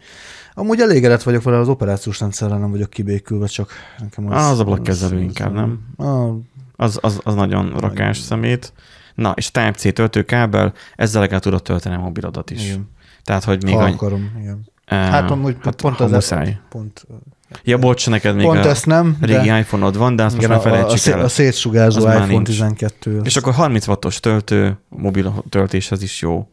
amúgy 0.55 0.81
elégedett 0.81 1.23
vagyok 1.23 1.43
vele, 1.43 1.59
az 1.59 1.69
operációs 1.69 2.21
rendszerrel 2.21 2.59
nem 2.59 2.71
vagyok 2.71 2.91
kibékülve, 2.91 3.47
csak 3.47 3.71
nekem 3.99 4.31
az... 4.33 4.45
Az 4.51 4.61
ablakkezelő 4.61 5.21
inkább, 5.21 5.53
nem? 5.53 5.79
A, 5.97 6.35
Az, 6.77 6.99
az, 7.01 7.21
az 7.25 7.35
nagyon 7.35 7.75
rakás 7.79 8.19
szemét. 8.19 8.73
Na, 9.15 9.33
és 9.37 9.51
Type-C 9.51 9.93
töltőkábel, 9.93 10.73
ezzel 10.97 11.21
legalább 11.21 11.43
tudod 11.43 11.63
tölteni 11.63 11.95
a 11.95 11.99
mobilodat 11.99 12.51
is. 12.51 12.65
igen. 12.65 12.89
Tehát, 13.25 13.45
hogy 13.45 13.65
még 13.65 13.75
Ha 13.75 13.81
annyi, 13.83 13.93
akarom, 13.95 14.31
igen. 14.41 14.67
eh, 14.85 14.99
Hát 15.09 15.31
amúgy 15.31 15.57
hát, 15.63 15.75
pont 15.81 16.01
az 16.01 16.11
muszáj. 16.11 16.59
Pont, 16.69 17.07
Ja, 17.65 17.79
bocs, 17.79 18.09
neked 18.11 18.35
még 18.35 18.45
pont 18.45 18.65
a 18.65 18.69
ezt 18.69 18.87
nem, 18.87 19.17
régi 19.21 19.47
de 19.49 19.59
iPhone-od 19.59 19.97
van, 19.97 20.17
de 20.17 20.25
azt 20.25 20.37
igen, 20.37 20.51
most 20.51 20.65
már 20.65 20.73
a, 20.73 20.77
a, 20.77 20.79
felejtsük 20.79 20.99
szé- 21.03 21.15
el. 21.15 21.25
a 21.25 21.29
szétsugárzó 21.29 21.99
Az 22.07 22.15
iPhone 22.15 22.27
nincs. 22.27 22.49
12. 22.49 23.21
És 23.25 23.37
akkor 23.37 23.53
30 23.53 23.87
wattos 23.89 24.21
töltő, 24.21 24.79
mobil 24.89 25.43
töltéshez 25.49 26.03
is 26.03 26.21
jó. 26.21 26.49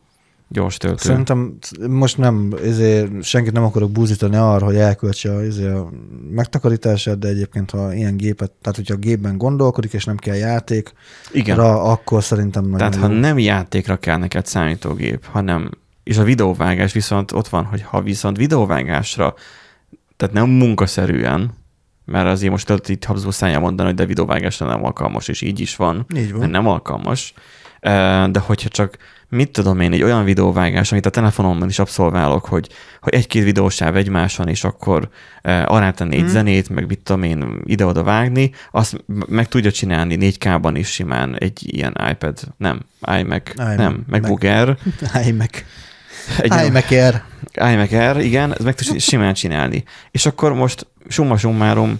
Gyors 0.51 0.77
töltő. 0.77 0.97
Szerintem 0.97 1.57
most 1.89 2.17
nem, 2.17 2.53
ezért 2.63 3.23
senkit 3.23 3.53
nem 3.53 3.63
akarok 3.63 3.91
búzítani 3.91 4.35
arra, 4.35 4.65
hogy 4.65 4.75
elköltse 4.75 5.31
a, 5.31 5.41
ezért 5.41 5.73
a 5.75 5.89
megtakarítását, 6.31 7.19
de 7.19 7.27
egyébként, 7.27 7.71
ha 7.71 7.93
ilyen 7.93 8.17
gépet, 8.17 8.51
tehát 8.62 8.77
hogyha 8.77 8.93
a 8.93 8.97
gépben 8.97 9.38
gondolkodik, 9.38 9.93
és 9.93 10.03
nem 10.03 10.17
kell 10.17 10.35
játék, 10.35 10.93
Igen. 11.31 11.55
Ra, 11.55 11.83
akkor 11.83 12.23
szerintem 12.23 12.63
nagyon 12.63 12.77
Tehát 12.77 12.95
jó. 12.95 13.01
ha 13.01 13.07
nem 13.07 13.39
játékra 13.39 13.97
kell 13.97 14.17
neked 14.17 14.45
számítógép, 14.45 15.25
hanem, 15.25 15.69
és 16.03 16.17
a 16.17 16.23
videóvágás 16.23 16.93
viszont 16.93 17.31
ott 17.31 17.47
van, 17.47 17.63
hogy 17.63 17.81
ha 17.81 18.01
viszont 18.01 18.38
videóvágásra, 18.38 19.33
tehát 20.17 20.33
nem 20.33 20.49
munkaszerűen, 20.49 21.51
mert 22.05 22.27
azért 22.27 22.51
most 22.51 22.65
tudod 22.65 22.89
itt 22.89 23.03
habzó 23.03 23.31
száján 23.31 23.62
mondani, 23.62 23.88
hogy 23.88 23.97
de 23.97 24.05
videóvágásra 24.05 24.65
nem 24.65 24.83
alkalmas, 24.85 25.27
és 25.27 25.41
így 25.41 25.59
is 25.59 25.75
van, 25.75 26.05
Így 26.15 26.31
van. 26.31 26.39
mert 26.39 26.51
nem 26.51 26.67
alkalmas. 26.67 27.33
De 28.31 28.39
hogyha 28.39 28.69
csak, 28.69 28.97
mit 29.30 29.52
tudom 29.52 29.80
én, 29.80 29.92
egy 29.94 30.04
olyan 30.04 30.24
videóvágás, 30.24 30.92
amit 30.92 31.06
a 31.06 31.10
telefonomban 31.10 31.70
is 31.70 31.80
abszolválok, 31.80 32.46
hogy, 32.46 32.70
hogy 33.02 33.13
egy-két 33.13 33.44
videósáv 33.44 33.96
egymáson, 33.96 34.48
és 34.48 34.63
akkor 34.63 35.10
uh, 35.44 35.72
arátenni 35.72 36.15
egy 36.15 36.22
Mhm. 36.22 36.32
zenét, 36.32 36.70
meg 36.70 36.88
mit 36.88 37.00
tudom 37.00 37.24
én, 37.24 37.62
ide-oda 37.63 38.04
vágni, 38.04 38.52
azt 38.72 39.04
meg 39.28 39.48
tudja 39.48 39.72
csinálni 39.72 40.18
4K-ban 40.20 40.74
is 40.76 40.88
simán 40.92 41.36
egy 41.38 41.76
ilyen 41.76 41.98
iPad, 42.12 42.39
nem, 42.58 42.80
iMac, 43.20 43.54
iMac, 43.58 43.76
nem, 43.78 44.04
MacBook 44.08 44.42
Mac. 44.42 44.52
Air, 44.52 44.78
iMac. 45.28 45.63
egy 46.38 46.65
iMac 46.65 46.92
Air. 46.92 47.24
iMac 47.54 47.92
Air, 47.92 48.18
igen, 48.18 48.54
ez 48.58 48.63
meg 48.63 48.76
tudja 48.76 49.00
simán 49.10 49.34
csinálni. 49.34 49.84
És 50.12 50.26
akkor 50.26 50.54
most 50.54 50.88
summa 51.08 51.38
summarum, 51.38 52.00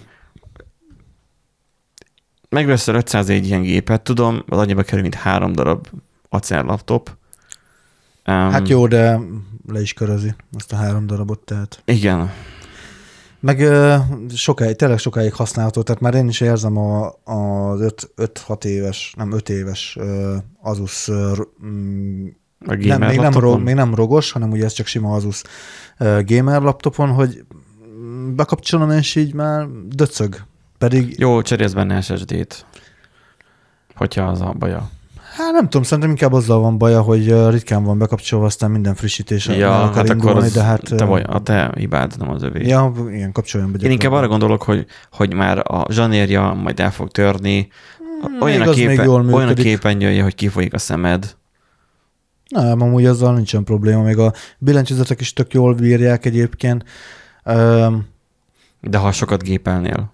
megveszel 2.48 2.94
501 2.94 3.46
ilyen 3.46 3.62
gépet, 3.62 4.02
tudom, 4.02 4.42
az 4.48 4.58
annyiba 4.58 4.82
kerül, 4.82 5.02
mint 5.02 5.14
három 5.14 5.52
darab 5.52 5.86
acer 6.28 6.64
laptop. 6.64 7.18
Um, 8.26 8.34
Hát 8.34 8.68
jó, 8.68 8.86
de 8.86 9.20
le 9.66 9.80
is 9.80 9.92
körözi 9.92 10.34
azt 10.52 10.72
a 10.72 10.76
három 10.76 11.06
darabot, 11.06 11.40
tehát. 11.40 11.82
Igen, 11.84 12.30
Meg 13.40 13.60
ö, 13.60 13.96
sokáig, 14.34 14.76
tényleg 14.76 14.98
sokáig 14.98 15.34
használható, 15.34 15.82
tehát 15.82 16.00
már 16.00 16.14
én 16.14 16.28
is 16.28 16.40
érzem 16.40 16.76
a, 16.76 17.06
az 17.24 17.94
5-6 18.16 18.64
éves, 18.64 19.14
nem 19.16 19.32
5 19.32 19.48
éves 19.48 19.96
ö, 20.00 20.36
Asus 20.62 21.08
ö, 21.08 21.32
mm, 21.66 22.26
a 22.66 22.76
gamer 22.76 22.98
nem, 22.98 23.08
még, 23.08 23.16
nem 23.16 23.24
laptopon. 23.24 23.50
ro, 23.50 23.58
még 23.58 23.74
nem 23.74 23.94
rogos, 23.94 24.32
hanem 24.32 24.50
ugye 24.50 24.64
ez 24.64 24.72
csak 24.72 24.86
sima 24.86 25.14
Asus 25.14 25.42
uh, 25.98 26.24
gamer 26.24 26.62
laptopon, 26.62 27.08
hogy 27.08 27.44
bekapcsolom 28.34 28.90
és 28.90 29.14
így 29.14 29.34
már 29.34 29.66
döcög. 29.88 30.36
Pedig, 30.78 31.18
Jó, 31.18 31.42
cserélsz 31.42 31.72
benne 31.72 32.00
SSD-t, 32.00 32.66
hogyha 33.94 34.22
az 34.22 34.40
a 34.40 34.54
baja. 34.58 34.90
Hát 35.36 35.52
nem 35.52 35.62
tudom, 35.64 35.82
szerintem 35.82 36.10
inkább 36.10 36.32
azzal 36.32 36.60
van 36.60 36.78
baja, 36.78 37.00
hogy 37.00 37.48
ritkán 37.50 37.84
van 37.84 37.98
bekapcsolva, 37.98 38.46
aztán 38.46 38.70
minden 38.70 38.94
frissítés 38.94 39.46
Ja, 39.46 39.82
akar 39.82 39.94
hát 39.94 40.04
akkor 40.04 40.14
indulni, 40.16 40.46
az 40.46 40.52
de 40.52 40.62
hát... 40.62 40.82
te 40.96 41.04
baj, 41.04 41.22
a 41.22 41.40
te 41.40 41.72
hibád, 41.76 42.14
nem 42.18 42.30
az 42.30 42.42
övé. 42.42 42.66
Ja, 42.66 42.92
igen, 43.10 43.32
kapcsoljon 43.32 43.72
be. 43.72 43.78
Én 43.82 43.90
inkább 43.90 44.12
arra 44.12 44.28
gondolok, 44.28 44.62
hogy, 44.62 44.86
hogy 45.12 45.34
már 45.34 45.58
a 45.58 45.86
zsanérja 45.90 46.52
majd 46.52 46.80
el 46.80 46.92
fog 46.92 47.10
törni, 47.10 47.68
olyan, 48.40 48.58
még 48.58 48.66
a 48.66 48.70
az 48.70 48.76
még 48.76 48.88
képe, 48.88 49.02
jól 49.04 49.20
olyan 49.20 49.34
a 49.34 49.38
működik. 49.38 49.64
képernyője, 49.64 50.22
hogy 50.22 50.34
kifolyik 50.34 50.74
a 50.74 50.78
szemed. 50.78 51.36
Nem, 52.48 52.80
amúgy 52.80 53.06
azzal 53.06 53.34
nincsen 53.34 53.64
probléma, 53.64 54.02
még 54.02 54.18
a 54.18 54.32
billentyűzetek 54.58 55.20
is 55.20 55.32
tök 55.32 55.52
jól 55.52 55.74
bírják 55.74 56.24
egyébként. 56.24 56.84
Um, 57.44 58.06
De 58.80 58.98
ha 58.98 59.12
sokat 59.12 59.42
gépelnél, 59.42 60.12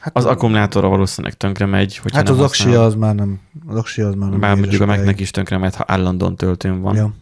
hát 0.00 0.16
az 0.16 0.24
akkumulátorra 0.24 0.88
valószínűleg 0.88 1.36
tönkre 1.36 1.66
megy, 1.66 1.96
hogyha 1.96 2.16
Hát 2.18 2.26
nem 2.26 2.34
az 2.36 2.40
aksi 2.40 2.62
használod. 2.62 2.86
az 2.86 2.94
már 2.94 3.14
nem, 3.14 3.40
az 3.66 3.76
aksi 3.76 4.00
az 4.02 4.14
már 4.14 4.30
nem. 4.30 4.40
Bár 4.40 4.56
mondjuk 4.56 4.82
a. 4.82 4.86
Mac-nek 4.86 5.20
is 5.20 5.30
tönkre 5.30 5.58
megy, 5.58 5.76
ha 5.76 5.84
állandóan 5.86 6.36
töltőn 6.36 6.80
van. 6.80 6.94
Ja. 6.96 7.12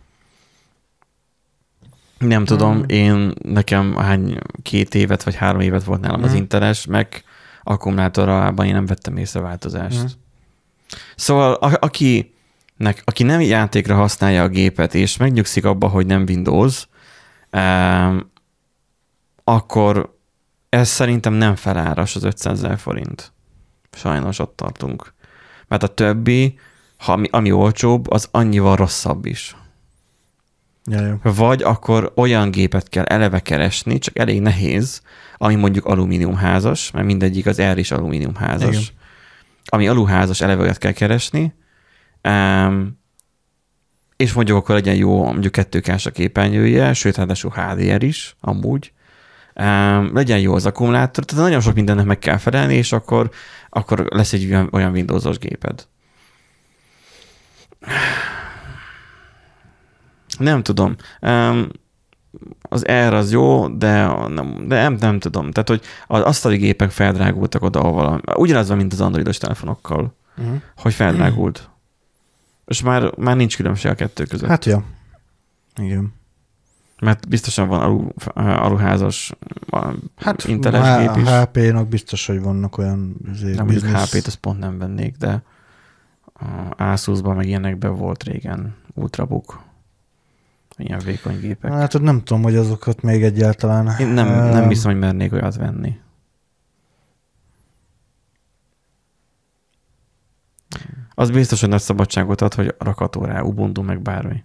Nem 2.18 2.44
tudom, 2.44 2.74
Hmm. 2.74 2.84
én 2.88 3.32
nekem 3.42 3.96
hány 3.96 4.38
két 4.62 4.94
évet 4.94 5.22
vagy 5.22 5.34
három 5.34 5.60
évet 5.60 5.84
volt 5.84 6.00
nálam 6.00 6.22
az 6.22 6.28
Hmm. 6.30 6.38
inteles, 6.38 6.86
meg 6.86 7.22
akkumulátorában 7.62 8.66
én 8.66 8.72
nem 8.72 8.86
vettem 8.86 9.16
észre 9.16 9.40
változást. 9.40 9.98
Hmm. 9.98 10.08
Szóval 11.16 11.52
a, 11.52 11.76
aki, 11.80 12.34
nek, 12.76 13.02
aki 13.04 13.22
nem 13.22 13.40
játékra 13.40 13.94
használja 13.94 14.42
a 14.42 14.48
gépet, 14.48 14.94
és 14.94 15.16
megnyugszik 15.16 15.64
abba, 15.64 15.88
hogy 15.88 16.06
nem 16.06 16.24
Windows, 16.28 16.88
um, 17.52 18.30
akkor 19.44 20.17
ez 20.68 20.88
szerintem 20.88 21.32
nem 21.32 21.56
feláras 21.56 22.16
az 22.16 22.24
500 22.24 22.64
ezer 22.64 22.78
forint. 22.78 23.32
Sajnos 23.92 24.38
ott 24.38 24.56
tartunk. 24.56 25.14
Mert 25.68 25.82
a 25.82 25.86
többi, 25.86 26.58
ha 26.96 27.12
ami, 27.12 27.28
ami 27.30 27.52
olcsóbb, 27.52 28.10
az 28.10 28.28
annyival 28.30 28.76
rosszabb 28.76 29.26
is. 29.26 29.56
Ja, 30.84 31.06
jó. 31.06 31.14
Vagy 31.22 31.62
akkor 31.62 32.12
olyan 32.16 32.50
gépet 32.50 32.88
kell 32.88 33.04
eleve 33.04 33.40
keresni, 33.40 33.98
csak 33.98 34.18
elég 34.18 34.40
nehéz, 34.40 35.02
ami 35.36 35.54
mondjuk 35.54 35.84
alumíniumházas, 35.84 36.90
mert 36.90 37.06
mindegyik 37.06 37.46
az 37.46 37.62
R 37.62 37.78
is 37.78 37.90
alumíniumházas. 37.90 38.68
Igen. 38.68 38.82
Ami 39.64 39.88
aluházas 39.88 40.40
eleveget 40.40 40.78
kell 40.78 40.92
keresni, 40.92 41.54
um, 42.22 42.98
és 44.16 44.32
mondjuk 44.32 44.56
akkor 44.56 44.74
legyen 44.74 44.94
jó 44.94 45.24
mondjuk 45.24 45.52
2 45.52 45.80
k 45.80 45.88
a 46.04 46.10
képernyője, 46.10 46.92
sőt, 46.92 47.16
ráadásul 47.16 47.50
HDR 47.50 48.02
is, 48.02 48.36
amúgy. 48.40 48.92
Um, 49.58 50.14
legyen 50.14 50.40
jó 50.40 50.54
az 50.54 50.66
akkumulátor, 50.66 51.24
tehát 51.24 51.44
nagyon 51.44 51.60
sok 51.60 51.74
mindennek 51.74 52.04
meg 52.04 52.18
kell 52.18 52.36
felelni, 52.36 52.74
és 52.74 52.92
akkor, 52.92 53.30
akkor 53.68 54.06
lesz 54.10 54.32
egy 54.32 54.44
olyan, 54.46 54.68
olyan 54.72 54.92
Windows-os 54.92 55.38
géped. 55.38 55.86
Nem 60.38 60.62
tudom. 60.62 60.96
Um, 61.20 61.68
az 62.62 62.84
R 63.08 63.12
az 63.14 63.32
jó, 63.32 63.68
de 63.68 64.06
nem, 64.28 64.64
de 64.68 64.82
nem, 64.82 64.96
nem 65.00 65.18
tudom. 65.18 65.50
Tehát, 65.50 65.68
hogy 65.68 65.82
az 66.06 66.22
asztali 66.22 66.56
gépek 66.56 66.90
feldrágultak 66.90 67.62
oda, 67.62 67.80
ahol 67.80 68.20
ugyanaz 68.34 68.68
van, 68.68 68.76
mint 68.76 68.92
az 68.92 69.00
androidos 69.00 69.38
telefonokkal, 69.38 70.16
Uh-huh. 70.40 70.56
hogy 70.76 70.94
feldrágult. 70.94 71.70
És 72.66 72.82
már, 72.82 73.12
már 73.16 73.36
nincs 73.36 73.56
különbség 73.56 73.90
a 73.90 73.94
kettő 73.94 74.24
között. 74.24 74.48
Hát, 74.48 74.64
Hát 74.64 74.72
ja. 74.74 74.84
Igen. 75.84 76.14
Mert 77.00 77.28
biztosan 77.28 77.68
van 77.68 77.80
alu, 77.80 78.08
aluházas 78.34 79.32
Hát 80.16 80.44
inteles 80.44 81.06
gép 81.06 81.22
is. 81.24 81.28
HP-nak 81.30 81.88
biztos, 81.88 82.26
hogy 82.26 82.40
vannak 82.42 82.78
olyan 82.78 83.16
Nem, 83.42 83.66
business- 83.66 84.12
HP-t 84.14 84.26
azt 84.26 84.36
pont 84.36 84.58
nem 84.58 84.78
vennék, 84.78 85.16
de 85.16 85.42
a 86.76 86.82
Asus-ban 86.82 87.36
meg 87.36 87.46
ilyenekben 87.46 87.94
volt 87.96 88.22
régen 88.22 88.74
Ultrabook. 88.94 89.60
Ilyen 90.76 90.98
vékony 90.98 91.40
gépek. 91.40 91.72
Hát 91.72 91.94
ott 91.94 92.02
nem 92.02 92.22
tudom, 92.24 92.42
hogy 92.42 92.56
azokat 92.56 93.02
még 93.02 93.22
egyáltalán. 93.22 93.98
Én 93.98 94.06
nem, 94.06 94.26
nem 94.26 94.54
Ehm, 94.62 94.68
hiszem, 94.68 94.90
hogy 94.90 95.00
mernék 95.00 95.32
olyat 95.32 95.56
venni. 95.56 95.98
Az 101.14 101.30
biztos, 101.30 101.60
hogy 101.60 101.68
nagy 101.68 101.80
szabadságot 101.80 102.40
ad, 102.40 102.54
hogy 102.54 102.74
rakható 102.78 103.24
rá 103.24 103.40
Ubuntu, 103.40 103.82
meg 103.82 104.02
bármi. 104.02 104.44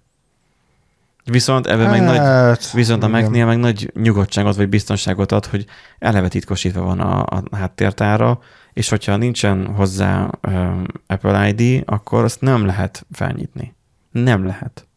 Viszont 1.26 1.68
ebben 1.68 1.90
meg 1.90 2.02
nagy, 2.02 2.18
hát, 2.18 2.72
viszont 2.72 3.04
a 3.04 3.08
igen. 3.08 3.22
Mac-nél 3.22 3.46
meg 3.46 3.58
nagy 3.58 3.92
nyugodtságot 3.96 4.56
vagy 4.56 4.70
biztonságot 4.70 5.32
ad, 5.32 5.46
hogy 5.46 5.66
eleve 6.00 6.28
titkosítva 6.28 6.82
van 6.82 7.00
a, 7.00 7.22
a 7.22 7.56
háttértára, 7.56 8.40
és 8.74 8.90
hogyha 8.90 9.16
nincsen 9.16 9.68
hozzá 9.68 10.30
um, 10.48 10.84
Apple 11.08 11.50
ID, 11.50 11.84
akkor 11.86 12.24
azt 12.24 12.42
nem 12.42 12.66
lehet 12.66 13.06
felnyitni. 13.12 13.74
Nem 14.12 14.46
lehet. 14.46 14.88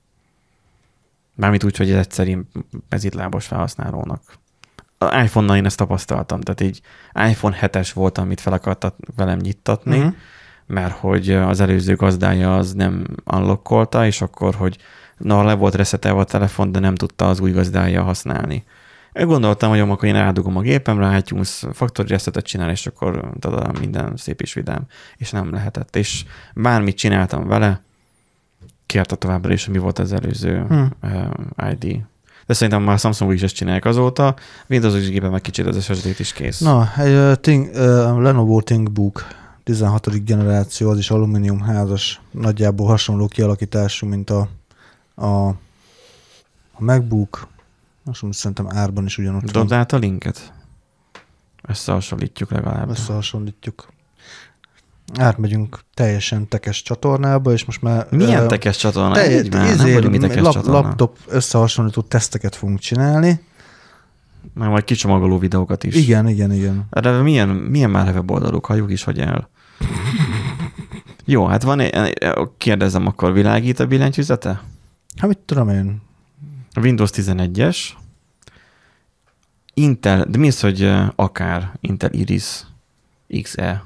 Mármint 1.35 1.65
úgy, 1.65 1.77
hogy 1.77 1.91
ez 1.91 1.99
egyszerű 1.99 2.41
mezitlábos 2.89 3.47
felhasználónak. 3.47 4.21
A 4.99 5.21
iPhone-nal 5.23 5.57
én 5.57 5.65
ezt 5.65 5.77
tapasztaltam, 5.77 6.41
tehát 6.41 6.61
így 6.61 6.81
iPhone 7.29 7.57
7-es 7.61 7.91
volt, 7.95 8.19
amit 8.19 8.41
fel 8.41 8.53
akartak 8.53 8.97
velem 9.17 9.39
nyittatni, 9.39 9.99
Mhm. 9.99 10.09
mert 10.67 10.95
hogy 10.95 11.31
az 11.31 11.61
előző 11.61 11.95
gazdája 11.95 12.57
az 12.57 12.73
nem 12.73 13.07
unlockolta, 13.25 14.07
és 14.07 14.21
akkor, 14.21 14.55
hogy 14.55 14.77
na, 15.19 15.45
le 15.45 15.55
volt 15.55 15.75
reszetelve 15.75 16.21
a 16.21 16.25
telefon, 16.25 16.73
de 16.73 16.79
nem 16.79 16.95
tudta 16.95 17.29
az 17.29 17.41
új 17.41 17.51
gazdája 17.51 18.03
használni. 18.03 18.65
Gondoltam, 19.13 19.71
hogy 19.71 19.81
akkor 19.81 20.05
én 20.09 20.15
rádugom 20.15 20.57
a 20.57 20.61
gépemre, 20.61 21.17
iTunes 21.17 21.65
factory 21.73 22.09
resetet 22.09 22.45
csinál, 22.45 22.71
és 22.71 22.87
akkor 22.87 23.31
tada, 23.39 23.73
minden 23.79 24.17
szép 24.17 24.41
és 24.41 24.53
vidám. 24.55 24.81
És 25.17 25.31
nem 25.31 25.53
lehetett. 25.53 25.97
És 25.97 26.25
bármit 26.55 26.97
csináltam 26.97 27.47
vele, 27.47 27.83
kérte 28.87 29.17
továbbra 29.17 29.53
is, 29.53 29.67
mi 29.67 29.79
volt 29.79 29.99
az 29.99 30.13
előző 30.13 30.65
Hm. 30.69 30.85
uh, 31.03 31.71
ID. 31.71 32.01
De 32.47 32.55
szerintem 32.55 32.83
már 32.83 32.99
Samsung 32.99 33.33
is 33.33 33.43
ezt 33.43 33.55
csinálják 33.55 33.85
azóta, 33.85 34.35
Windows-os 34.69 35.09
gépen 35.09 35.31
meg 35.31 35.41
kicsit 35.41 35.67
az 35.67 35.85
SSD-t 35.85 36.19
is 36.19 36.33
kész. 36.33 36.61
Na, 36.61 36.93
egy 36.97 37.15
uh, 37.15 37.35
Think, 37.35 37.69
uh, 37.69 37.79
Lenovo 38.21 38.61
ThinkBook 38.61 39.27
16. 39.65 40.25
generáció, 40.25 40.91
az 40.91 40.99
is 40.99 41.11
alumínium 41.11 41.61
házas, 41.61 42.21
nagyjából 42.31 42.87
hasonló 42.87 43.27
kialakítású, 43.27 44.07
mint 44.07 44.31
a, 44.31 44.49
a 45.17 45.49
A 46.79 46.83
MacBook, 46.83 47.49
most 48.03 48.23
úgy 48.23 48.33
szerintem 48.33 48.67
árban 48.69 49.05
is 49.05 49.19
ugyanott 49.19 49.51
Dobd 49.51 49.69
van. 49.69 49.79
át 49.79 49.93
a 49.93 49.97
linket? 49.97 50.53
Összehasonlítjuk 51.69 52.51
legalább. 52.51 52.89
Összehasonlítjuk. 52.91 53.89
Átmegyünk 55.19 55.79
teljesen 55.95 56.49
tekes 56.49 56.83
csatornába, 56.83 57.53
és 57.53 57.65
most 57.65 57.83
már... 57.83 58.07
Milyen 58.11 58.43
ö, 58.43 58.47
tekes 58.47 58.77
csatorna? 58.77 59.15
Te, 59.15 59.39
Így 59.39 59.53
már, 59.53 59.77
nem 59.77 59.93
vagyunk 59.93 60.13
mi 60.13 60.19
tekes 60.19 60.43
lap, 60.43 60.53
csatorna. 60.53 60.81
laptop 60.81 61.19
összehasonlító 61.27 62.01
teszteket 62.01 62.55
fogunk 62.57 62.79
csinálni. 62.79 63.41
Meg 64.55 64.69
majd 64.69 64.85
kicsomagoló 64.85 65.39
videókat 65.39 65.85
is. 65.85 65.95
Igen, 65.95 66.29
igen, 66.29 66.53
igen. 66.53 66.87
Erre 66.91 67.23
milyen, 67.23 67.49
milyen 67.49 67.91
már 67.91 68.15
weboldaluk? 68.15 68.67
Halljuk 68.67 68.91
is, 68.91 69.03
hogy 69.05 69.19
el. 69.19 69.49
Jó, 71.25 71.47
hát 71.47 71.63
van 71.63 71.81
egy, 71.81 72.19
kérdezem 72.59 73.07
akkor, 73.07 73.33
világít 73.33 73.81
a 73.81 73.87
billentyűzete? 73.87 74.63
Hát 75.17 75.29
mit 75.29 75.39
tudom 75.39 75.69
én, 75.69 76.03
A 76.73 76.81
Windows 76.81 77.11
11-es, 77.13 77.79
Intel, 79.75 80.25
de 80.25 80.39
mi 80.39 80.47
az, 80.47 80.61
hogy 80.61 80.83
ö, 80.83 81.05
akár 81.17 81.73
Intel 81.81 82.13
Iris 82.13 82.65
XE, 83.43 83.85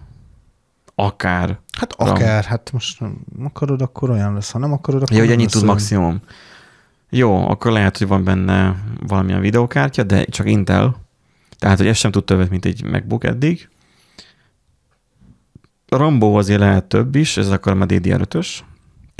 akár. 0.95 1.59
Hát 1.79 1.95
Ram. 1.99 2.09
akár, 2.09 2.45
hát 2.45 2.73
most 2.73 3.01
nem 3.01 3.25
akarod, 3.43 3.83
akkor 3.83 4.11
olyan 4.11 4.35
lesz, 4.35 4.51
ha 4.51 4.59
nem 4.59 4.73
akarod, 4.73 5.03
akkor 5.03 5.17
Ja, 5.17 5.23
hogy 5.23 5.33
ennyit 5.33 5.51
tud 5.51 5.65
maximum. 5.65 6.21
Jó, 7.11 7.49
akkor 7.49 7.73
lehet, 7.73 7.99
hogy 7.99 8.07
van 8.07 8.25
benne 8.25 8.77
valamilyen 9.07 9.41
videókártya, 9.41 10.03
de 10.03 10.25
csak 10.25 10.49
Intel. 10.49 10.97
Tehát, 11.59 11.79
hogy 11.79 11.87
ez 11.87 11.97
sem 11.97 12.11
tud 12.11 12.25
többet, 12.25 12.51
mint 12.51 12.65
egy 12.65 12.85
MacBook 12.85 13.25
eddig. 13.25 13.69
A 15.89 15.97
Rambo 15.97 16.39
azért 16.39 16.61
lehet 16.61 16.85
több 16.85 17.15
is, 17.15 17.37
ez 17.37 17.51
akkor 17.51 17.75
már 17.75 17.89
DDR5-ös. 17.91 18.59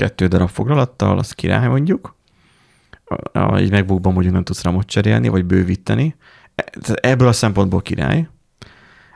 Kettő 0.01 0.27
darab 0.27 0.49
foglalattal, 0.49 1.17
az 1.17 1.31
király 1.31 1.67
mondjuk. 1.67 2.15
A- 3.33 3.55
Egy 3.55 3.71
MacBookban 3.71 4.13
mondjuk 4.13 4.33
nem 4.33 4.43
tudsz 4.43 4.63
ramot 4.63 4.87
cserélni, 4.87 5.27
vagy 5.27 5.45
bővíteni. 5.45 6.15
E- 6.55 6.71
Ebből 6.93 7.27
a 7.27 7.31
szempontból 7.31 7.81
király. 7.81 8.27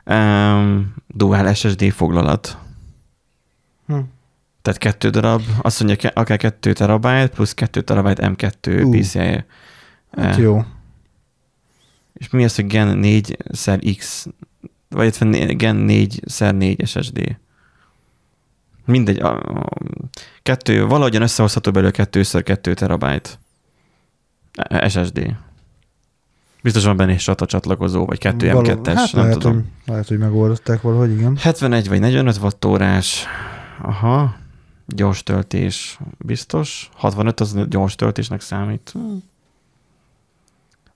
Um, 0.04 0.94
dual 1.06 1.54
SSD 1.54 1.90
foglalat. 1.92 2.58
Hm. 3.86 3.98
Tehát 4.62 4.78
kettő 4.80 5.10
darab, 5.10 5.42
azt 5.60 5.82
mondja, 5.82 6.10
akár 6.14 6.38
kettő 6.38 6.72
terabájt, 6.72 7.30
plusz 7.34 7.54
kettő 7.54 7.80
terabájt 7.80 8.18
M2 8.22 8.84
Ú. 8.84 8.90
PCI. 8.90 9.18
Hát 9.18 9.44
Eh, 10.16 10.38
jó. 10.38 10.64
És 12.12 12.30
mi 12.30 12.44
az, 12.44 12.54
hogy 12.54 12.66
Gen 12.66 12.96
4 12.98 13.36
szer 13.50 13.78
X, 13.96 14.26
vagy 14.88 15.16
Gen 15.56 15.76
4 15.76 16.20
szer 16.26 16.54
4 16.54 16.86
SSD? 16.86 17.36
Mindegy, 18.86 19.18
a, 19.18 19.36
a, 19.36 19.68
kettő, 20.42 20.86
valahogyan 20.86 21.22
összehozható 21.22 21.70
belőle 21.70 21.90
kettőszer 21.90 22.42
kettő 22.42 22.74
terabájt 22.74 23.38
eh, 24.52 24.88
SSD. 24.90 25.36
Biztos 26.62 26.84
van 26.84 26.96
benne 26.96 27.12
egy 27.12 27.20
SATA 27.20 27.46
csatlakozó, 27.46 28.04
vagy 28.06 28.18
kettő 28.18 28.50
Való- 28.52 28.68
M2-es, 28.68 28.94
hát 28.94 29.12
nem 29.12 29.22
lehet, 29.22 29.38
tudom. 29.38 29.52
Hogy, 29.52 29.64
lehet, 29.86 30.08
hogy 30.08 30.18
megoldották 30.18 30.80
valahogy, 30.80 31.10
igen. 31.10 31.36
71 31.36 31.88
vagy 31.88 32.00
45 32.00 32.36
wattórás. 32.36 33.24
Aha. 33.82 34.36
Gyors 34.86 35.22
töltés 35.22 35.98
biztos. 36.18 36.90
65 36.94 37.40
az 37.40 37.56
gyors 37.68 37.94
töltésnek 37.94 38.40
számít. 38.40 38.94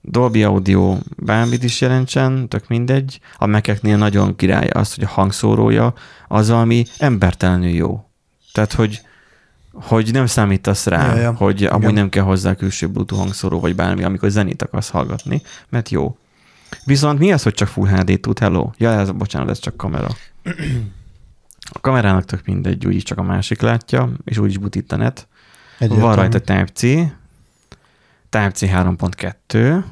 Dolby 0.01 0.43
Audio 0.43 0.97
bármit 1.17 1.63
is 1.63 1.81
jelentsen, 1.81 2.47
tök 2.47 2.67
mindegy. 2.67 3.19
A 3.37 3.45
mekeknél 3.45 3.97
nagyon 3.97 4.35
király 4.35 4.67
az, 4.67 4.93
hogy 4.93 5.03
a 5.03 5.07
hangszórója 5.07 5.93
az, 6.27 6.49
ami 6.49 6.85
embertelenül 6.97 7.69
jó. 7.69 8.05
Tehát, 8.53 8.73
hogy, 8.73 9.01
hogy 9.73 10.11
nem 10.11 10.25
számítasz 10.25 10.85
rá, 10.85 11.15
Ja, 11.15 11.21
ja. 11.21 11.33
hogy 11.33 11.63
amúgy 11.63 11.81
Igen. 11.81 11.93
nem 11.93 12.09
kell 12.09 12.23
hozzá 12.23 12.55
külső 12.55 12.87
Bluetooth 12.87 13.21
hangszóró, 13.23 13.59
vagy 13.59 13.75
bármi, 13.75 14.03
amikor 14.03 14.29
zenét 14.29 14.61
akarsz 14.61 14.89
hallgatni, 14.89 15.41
mert 15.69 15.89
jó. 15.89 16.17
Viszont 16.85 17.19
mi 17.19 17.31
az, 17.31 17.43
hogy 17.43 17.53
csak 17.53 17.67
Full 17.67 17.87
HD 17.87 18.19
tud? 18.19 18.39
Hello? 18.39 18.69
Ja, 18.77 18.91
ez, 18.91 19.11
bocsánat, 19.11 19.49
ez 19.49 19.59
csak 19.59 19.77
kamera. 19.77 20.07
A 21.73 21.79
kamerának 21.79 22.25
tök 22.25 22.45
mindegy, 22.45 22.85
úgyis 22.85 23.03
csak 23.03 23.17
a 23.17 23.23
másik 23.23 23.61
látja, 23.61 24.09
és 24.23 24.37
úgyis 24.37 24.57
butít 24.57 24.91
a 24.91 24.95
net. 24.95 25.27
Egyértelmű. 25.79 26.03
Van 26.03 26.15
rajta 26.15 26.39
Type-C, 26.39 26.81
Type-C 28.31 28.61
3.2, 28.61 29.83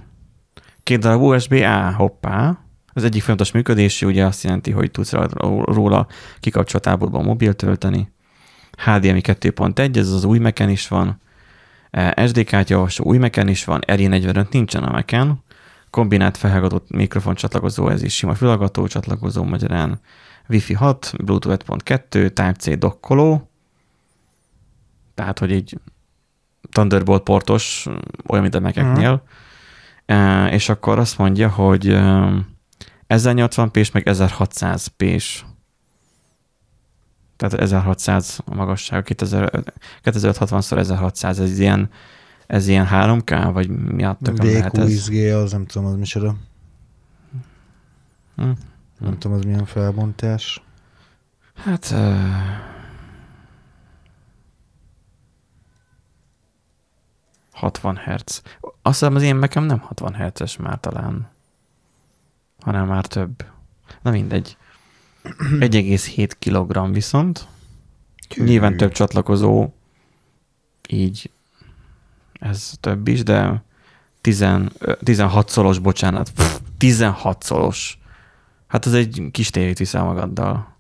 két 0.84 1.00
darab 1.00 1.22
USB-A, 1.22 1.92
hoppá. 1.92 2.58
Az 2.94 3.04
egyik 3.04 3.22
fontos 3.22 3.52
működési, 3.52 4.06
ugye 4.06 4.26
azt 4.26 4.44
jelenti, 4.44 4.72
hogy 4.72 4.92
tudsz 4.92 5.12
róla 5.64 6.08
kikapcsolt 6.40 6.84
táborban 6.84 7.24
mobil 7.24 7.54
tölteni. 7.54 8.12
HDMI 8.72 9.22
2.1, 9.24 9.98
ez 9.98 10.12
az 10.12 10.24
új 10.24 10.40
Mac-en 10.40 10.70
is 10.70 10.88
van. 10.88 11.22
Eh, 11.90 12.28
SD 12.28 12.44
kártya 12.44 12.76
olvasó 12.76 13.04
új 13.04 13.18
Mac-en 13.18 13.48
is 13.48 13.66
van, 13.66 13.82
RJ45 13.88 14.52
nincsen 14.52 14.84
a 14.84 14.92
Mac-en. 14.92 15.44
Kombinált 15.90 16.38
felhallgatott 16.38 16.90
mikrofon 16.90 17.36
csatlakozó, 17.36 17.90
ez 17.90 18.04
is 18.04 18.16
sima 18.16 18.36
fülhallgató 18.36 18.88
csatlakozó, 18.88 19.44
magyarán 19.44 20.00
Wi-Fi 20.50 20.74
6, 20.74 21.14
Bluetooth 21.24 21.66
5.2, 21.66 22.10
Type-C 22.10 22.78
dokkoló, 22.78 23.50
tehát, 25.16 25.40
hogy 25.40 25.52
egy 25.52 25.80
Thunderbolt 26.72 27.24
portos, 27.24 27.88
olyan, 28.28 28.42
mint 28.42 28.56
a 28.56 28.60
Mac-eknél. 28.60 29.24
Uh, 30.08 30.54
és 30.54 30.70
akkor 30.70 31.00
azt 31.00 31.18
mondja, 31.18 31.50
hogy 31.50 31.90
uh, 31.90 32.36
1080p-s, 33.08 33.92
meg 33.92 34.04
1600p-s. 34.06 35.42
Tehát 37.36 37.60
1600 37.60 38.40
a 38.46 38.56
magasság, 38.56 39.08
2560x1600, 39.10 41.40
ez 41.40 41.60
ilyen, 41.60 41.90
ez 42.48 42.68
ilyen 42.68 42.88
3K, 42.92 43.50
vagy 43.54 43.70
mi 43.70 44.04
a 44.04 44.18
tököm 44.22 44.46
lehet 44.46 44.78
ez? 44.78 45.10
Az 45.34 45.52
nem 45.52 45.66
tudom, 45.66 45.88
az 45.88 45.96
micsoda. 45.96 46.36
Hm? 48.36 48.50
Nem 49.00 49.18
tudom, 49.18 49.38
az 49.38 49.44
milyen 49.44 49.66
felbontás. 49.66 50.64
Hát... 51.56 51.90
Uh, 51.92 52.18
...60 57.62 58.00
Hz. 58.06 58.42
Azt 58.82 59.00
hiszem 59.00 59.16
az 59.16 59.22
én 59.22 59.36
nekem 59.36 59.64
nem 59.64 59.80
60 59.80 60.16
Hz-es 60.16 60.58
már 60.58 60.80
talán, 60.80 61.30
hanem 62.60 62.88
már 62.88 63.06
több. 63.06 63.46
Na 64.02 64.12
mindegy. 64.12 64.58
1,7 65.60 66.32
kg 66.40 66.94
viszont. 66.94 67.48
Nyilván 68.36 68.78
több 68.78 68.92
csatlakozó, 68.92 69.70
így 70.90 71.32
ez 72.40 72.72
több 72.80 73.08
is, 73.08 73.24
de 73.24 73.64
10, 74.22 74.46
16 75.04 75.50
szolos, 75.50 75.80
bocsánat, 75.80 76.32
Pff, 76.32 76.58
16 76.78 77.44
szolos. 77.44 78.00
Hát 78.68 78.86
ez 78.86 78.94
egy 78.94 79.28
kis 79.32 79.50
tévét 79.50 79.78
viszel 79.78 80.04
magaddal. 80.04 80.78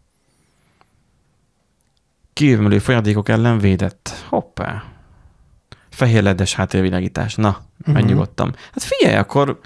Kívülmelő 2.33 2.79
folyadékok 2.79 3.29
ellen 3.29 3.59
védett. 3.59 4.25
Hoppá. 4.29 4.83
Fehér 5.99 6.23
ledes 6.23 6.55
háttérvilágítás. 6.55 7.35
Na, 7.35 7.47
uh-huh. 7.47 7.65
Mhm. 7.77 7.91
megnyugodtam. 7.91 8.51
Hát 8.71 8.83
figyelj, 8.83 9.15
akkor, 9.17 9.59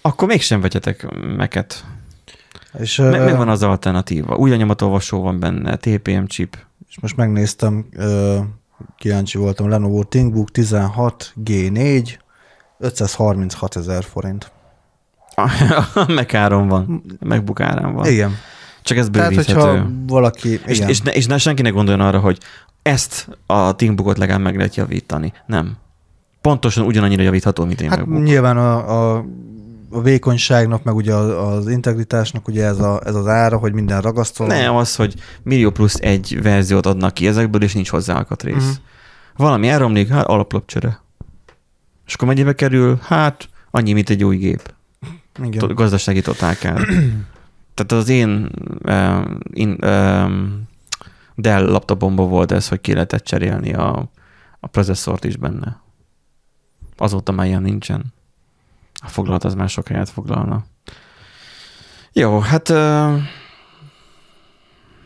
akkor 0.00 0.28
mégsem 0.28 0.60
vegyetek 0.60 1.06
meket. 1.36 1.84
És, 2.78 2.96
Me- 2.96 3.10
megvan 3.24 3.48
az 3.48 3.62
alternatíva. 3.62 4.36
Új 4.36 4.50
lenyomatolvasó 4.50 5.22
van 5.22 5.40
benne, 5.40 5.76
TPM 5.76 6.24
chip. 6.24 6.56
és 6.88 6.98
most 7.00 7.16
megnéztem, 7.16 7.86
kíváncsi 8.96 9.38
voltam, 9.38 9.68
Lenovo 9.68 10.02
ThinkBook 10.02 10.50
16 10.50 11.32
G4, 11.44 12.08
536 12.78 13.76
ezer 13.76 14.04
forint. 14.04 14.52
A 15.36 16.04
Mac 16.08 16.34
áron 16.34 16.68
van. 16.68 17.02
Árán 17.54 17.92
van. 17.94 18.06
Igen. 18.06 18.34
Csak 18.82 18.98
ez 18.98 19.08
Tehát, 19.12 19.30
bővíthető. 19.30 19.60
hogyha 19.60 19.88
valaki... 20.06 20.60
és, 20.66 20.76
igen. 20.76 20.88
és, 20.88 21.00
ne, 21.00 21.12
és 21.12 21.26
ne, 21.26 21.38
senki 21.38 21.62
ne 21.62 21.68
gondoljon 21.68 22.06
arra, 22.06 22.18
hogy 22.18 22.38
ezt 22.82 23.28
a 23.46 23.74
ThinkBookot 23.76 24.18
legalább 24.18 24.42
meg 24.42 24.56
lehet 24.56 24.76
javítani. 24.76 25.32
Nem. 25.46 25.76
Pontosan 26.40 26.86
ugyanannyira 26.86 27.22
javítható, 27.22 27.64
mint 27.64 27.80
egy 27.80 27.86
hát 27.88 27.98
MacBook. 27.98 28.22
nyilván 28.22 28.56
a, 28.56 28.90
a, 28.90 29.24
a 29.90 30.00
vékonyságnak, 30.00 30.82
meg 30.82 30.94
ugye 30.94 31.14
az, 31.14 31.68
integritásnak 31.68 32.48
ugye 32.48 32.64
ez, 32.64 32.78
a, 32.78 33.00
ez 33.04 33.14
az 33.14 33.26
ára, 33.26 33.56
hogy 33.56 33.72
minden 33.72 34.00
ragasztva. 34.00 34.46
van. 34.46 34.56
Nem, 34.56 34.74
az, 34.76 34.96
hogy 34.96 35.14
millió 35.42 35.70
plusz 35.70 35.96
egy 36.00 36.42
verziót 36.42 36.86
adnak 36.86 37.14
ki 37.14 37.26
ezekből, 37.26 37.62
és 37.62 37.74
nincs 37.74 37.88
hozzá 37.88 38.14
alkatrész. 38.14 38.54
Uh-huh. 38.54 38.74
Valami 39.36 39.68
elromlik, 39.68 40.08
hát 40.08 40.26
alaplapcsere. 40.26 41.00
És 42.06 42.14
akkor 42.14 42.28
mennyibe 42.28 42.54
kerül? 42.54 42.98
Hát 43.02 43.48
annyi, 43.70 43.92
mint 43.92 44.10
egy 44.10 44.24
új 44.24 44.36
gép. 44.36 44.74
Igen. 45.42 45.58
To- 45.58 45.74
gazdasági 45.74 46.20
totálkár. 46.20 46.86
Tehát 47.80 48.04
az 48.04 48.08
én 48.08 48.50
um, 48.88 49.38
in, 49.52 49.84
um, 49.84 50.62
Dell 51.34 51.64
laptopomban 51.64 52.28
volt 52.28 52.52
ez, 52.52 52.68
hogy 52.68 52.80
ki 52.80 52.92
lehetett 52.92 53.24
cserélni 53.24 53.74
a, 53.74 54.10
a 54.60 54.66
processzort 54.66 55.24
is 55.24 55.36
benne. 55.36 55.80
Azóta 56.96 57.32
már 57.32 57.46
ilyen 57.46 57.62
nincsen. 57.62 58.12
A 58.94 59.08
foglalat 59.08 59.44
az 59.44 59.54
már 59.54 59.68
sok 59.68 59.88
helyet 59.88 60.08
foglalna. 60.08 60.64
Jó, 62.12 62.38
hát 62.38 62.68
uh, 62.68 63.18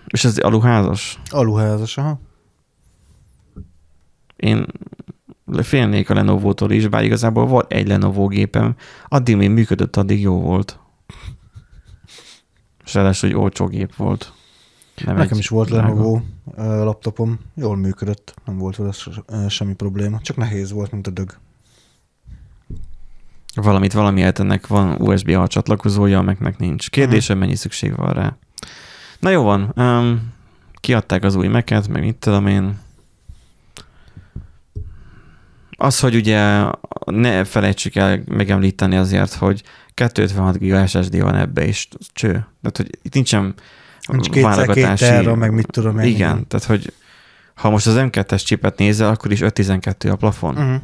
és 0.06 0.24
ez 0.24 0.38
aluházas. 0.38 1.20
Aluházas, 1.30 1.98
aha. 1.98 2.20
Én 4.36 4.66
félnék 5.62 6.10
a 6.10 6.14
Lenovo-tól 6.14 6.70
is, 6.70 6.88
bár 6.88 7.04
igazából 7.04 7.46
volt 7.46 7.72
egy 7.72 7.88
Lenovo 7.88 8.26
gépem, 8.26 8.76
addig 9.08 9.36
még 9.36 9.50
működött, 9.50 9.96
addig 9.96 10.20
jó 10.20 10.40
volt. 10.40 10.78
És 12.84 12.94
ráadásul, 12.94 13.30
hogy 13.30 13.38
olcsó 13.38 13.66
gép 13.66 13.94
volt. 13.96 14.32
Nem 15.04 15.16
Nekem 15.16 15.38
is 15.38 15.48
volt 15.48 15.68
drága. 15.68 15.86
Lenovo 15.86 16.20
laptopom, 16.56 17.38
jól 17.54 17.76
működött, 17.76 18.34
nem 18.44 18.58
volt 18.58 18.76
vele 18.76 18.92
semmi 19.48 19.74
probléma, 19.74 20.20
csak 20.22 20.36
nehéz 20.36 20.72
volt, 20.72 20.90
mint 20.90 21.06
a 21.06 21.10
dög. 21.10 21.38
Valamit 23.54 23.92
valamiért 23.92 24.38
ennek 24.38 24.66
van 24.66 25.00
USB-A 25.00 25.46
csatlakozója, 25.46 26.20
meg 26.20 26.54
nincs. 26.58 26.90
Kérdésem, 26.90 27.38
mennyi 27.38 27.54
szükség 27.54 27.96
van 27.96 28.12
rá. 28.12 28.36
Na 29.20 29.30
jó 29.30 29.42
van, 29.42 29.72
um, 29.76 30.32
kiadták 30.74 31.24
az 31.24 31.34
új 31.34 31.46
meket, 31.46 31.88
meg 31.88 32.02
mit 32.02 32.16
tudom 32.16 32.46
én. 32.46 32.78
Az, 35.76 36.00
hogy 36.00 36.14
ugye 36.14 36.64
ne 37.04 37.44
felejtsük 37.44 37.94
el 37.94 38.22
megemlíteni 38.26 38.96
azért, 38.96 39.34
hogy 39.34 39.62
256 39.94 40.58
GB 40.58 40.86
SSD 40.86 41.20
van 41.20 41.34
ebbe, 41.34 41.66
és 41.66 41.88
cső. 42.12 42.30
Tehát, 42.30 42.76
hogy 42.76 42.98
itt 43.02 43.14
nincsen 43.14 43.54
Nincs 44.06 44.40
válogatási... 44.40 45.04
Két 45.04 45.34
meg 45.34 45.52
mit 45.52 45.66
tudom 45.70 45.98
én. 45.98 46.06
Igen, 46.06 46.14
igen, 46.16 46.46
tehát, 46.48 46.66
hogy 46.66 46.92
ha 47.54 47.70
most 47.70 47.86
az 47.86 47.94
M2-es 47.98 48.44
csipet 48.44 48.78
nézel, 48.78 49.10
akkor 49.10 49.32
is 49.32 49.40
512 49.40 50.10
a 50.10 50.16
plafon. 50.16 50.56
Uh-huh. 50.56 50.80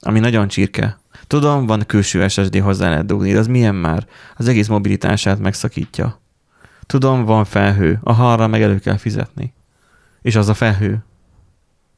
Ami 0.00 0.18
nagyon 0.18 0.48
csirke. 0.48 0.98
Tudom, 1.26 1.66
van 1.66 1.84
külső 1.86 2.28
SSD 2.28 2.58
hozzá 2.58 2.88
lehet 2.88 3.06
dugni, 3.06 3.32
de 3.32 3.38
az 3.38 3.46
milyen 3.46 3.74
már? 3.74 4.06
Az 4.36 4.48
egész 4.48 4.66
mobilitását 4.68 5.38
megszakítja. 5.38 6.20
Tudom, 6.86 7.24
van 7.24 7.44
felhő. 7.44 7.98
A 8.02 8.22
arra 8.22 8.46
meg 8.46 8.62
elő 8.62 8.78
kell 8.78 8.96
fizetni. 8.96 9.52
És 10.22 10.36
az 10.36 10.48
a 10.48 10.54
felhő. 10.54 11.04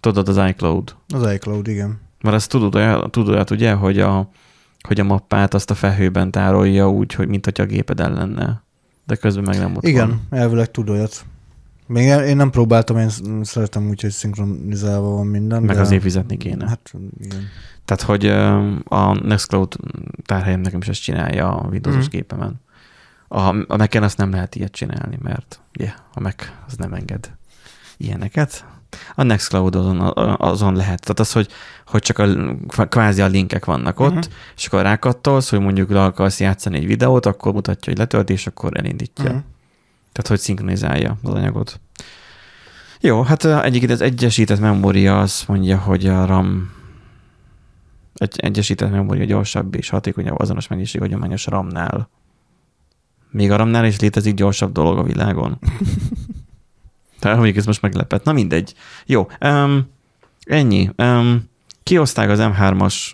Tudod, 0.01 0.29
az 0.29 0.49
iCloud. 0.49 0.95
Az 1.09 1.33
iCloud, 1.33 1.69
igen. 1.69 2.01
Mert 2.21 2.37
ezt 2.37 2.51
tudod, 2.51 3.11
tudod 3.11 3.51
ugye, 3.51 3.73
hogy 3.73 3.99
a, 3.99 4.31
hogy 4.89 5.01
a 5.01 5.05
mappát 5.05 5.55
azt 5.55 5.71
a 5.71 5.75
felhőben 5.75 6.31
tárolja 6.31 6.91
úgy, 6.91 7.15
hogy 7.15 7.29
mint 7.29 7.45
hogy 7.45 7.61
a 7.61 7.67
géped 7.67 7.99
lenne. 7.99 8.63
De 9.07 9.17
közben 9.17 9.45
meg 9.45 9.59
nem 9.59 9.77
ott 9.77 9.87
Igen, 9.87 10.09
van. 10.09 10.41
elvileg 10.41 10.71
tud 10.71 10.89
olyat. 10.89 11.25
Még 11.87 12.07
én 12.07 12.37
nem 12.37 12.51
próbáltam, 12.51 12.99
én 12.99 13.11
szeretem 13.43 13.89
úgy, 13.89 14.01
hogy 14.01 14.11
szinkronizálva 14.11 15.09
van 15.09 15.27
minden. 15.27 15.63
Meg 15.63 15.77
de... 15.77 15.83
azért 15.83 16.03
fizetni 16.03 16.37
kéne. 16.37 16.69
Hát, 16.69 16.93
igen. 17.21 17.47
Tehát, 17.85 18.03
hogy 18.03 18.27
a 18.85 19.27
Nextcloud 19.27 19.77
tárhelyem 20.25 20.61
nekem 20.61 20.81
is 20.81 20.89
ezt 20.89 21.03
csinálja 21.03 21.57
a 21.57 21.69
Windows-os 21.69 22.07
mm. 22.07 22.11
gépemen. 22.11 22.61
A, 23.29 23.41
a 23.49 23.77
Mac-en 23.77 24.03
azt 24.03 24.17
nem 24.17 24.31
lehet 24.31 24.55
ilyet 24.55 24.73
csinálni, 24.73 25.19
mert 25.23 25.61
yeah, 25.73 25.95
a 26.15 26.21
Mac 26.21 26.35
az 26.67 26.75
nem 26.77 26.93
enged 26.93 27.31
ilyeneket. 27.97 28.65
A 29.15 29.23
Nextcloud 29.23 29.75
azon, 29.75 30.01
azon 30.39 30.75
lehet. 30.75 31.01
Tehát 31.01 31.21
az, 31.21 31.33
hogy, 31.33 31.49
hogy 31.87 32.03
csak 32.03 32.19
a, 32.19 32.87
kvázi 32.87 33.21
a 33.21 33.27
linkek 33.27 33.65
vannak 33.65 34.01
ott, 34.01 34.09
uh-huh. 34.09 34.33
és 34.57 34.67
akkor 34.67 34.83
rákattolsz, 34.83 35.51
hogy 35.51 35.61
mondjuk 35.61 35.91
le 35.91 36.03
akarsz 36.03 36.41
játszani 36.41 36.77
egy 36.77 36.87
videót, 36.87 37.27
akkor 37.27 37.53
mutatja, 37.53 37.93
hogy 37.93 37.99
letölt, 37.99 38.31
és 38.31 38.47
akkor 38.47 38.77
elindítja. 38.77 39.25
Uh-huh. 39.25 39.43
Tehát, 40.13 40.29
hogy 40.29 40.39
szinkronizálja 40.39 41.17
az 41.23 41.35
anyagot. 41.35 41.81
Jó, 43.01 43.23
hát 43.23 43.45
egyik 43.45 43.91
az 43.91 44.01
egyesített 44.01 44.61
memória 44.61 45.21
azt 45.21 45.49
mondja, 45.49 45.79
hogy 45.79 46.07
a 46.07 46.25
RAM 46.25 46.77
egy 48.15 48.39
egyesített 48.39 48.91
memória 48.91 49.25
gyorsabb 49.25 49.75
és 49.75 49.89
hatékonyabb 49.89 50.39
azonos 50.39 50.69
mennyiség 50.69 51.01
hagyományos 51.01 51.47
RAM-nál. 51.47 52.11
Még 53.31 53.51
a 53.51 53.57
RAM-nál 53.57 53.85
is 53.85 54.01
létezik 54.01 54.35
gyorsabb 54.35 54.73
dolog 54.73 54.99
a 54.99 55.03
világon. 55.03 55.59
Tehát 57.19 57.37
mondjuk 57.37 57.59
ez 57.59 57.67
most 57.67 57.83
meglepett. 57.83 58.25
Na 58.25 58.33
mindegy. 58.33 58.75
Jó, 59.07 59.29
um, 59.41 59.91
ennyi. 60.41 60.91
Um, 60.97 61.49
kioszták 61.83 62.29
az 62.29 62.39
M3-as, 62.43 63.13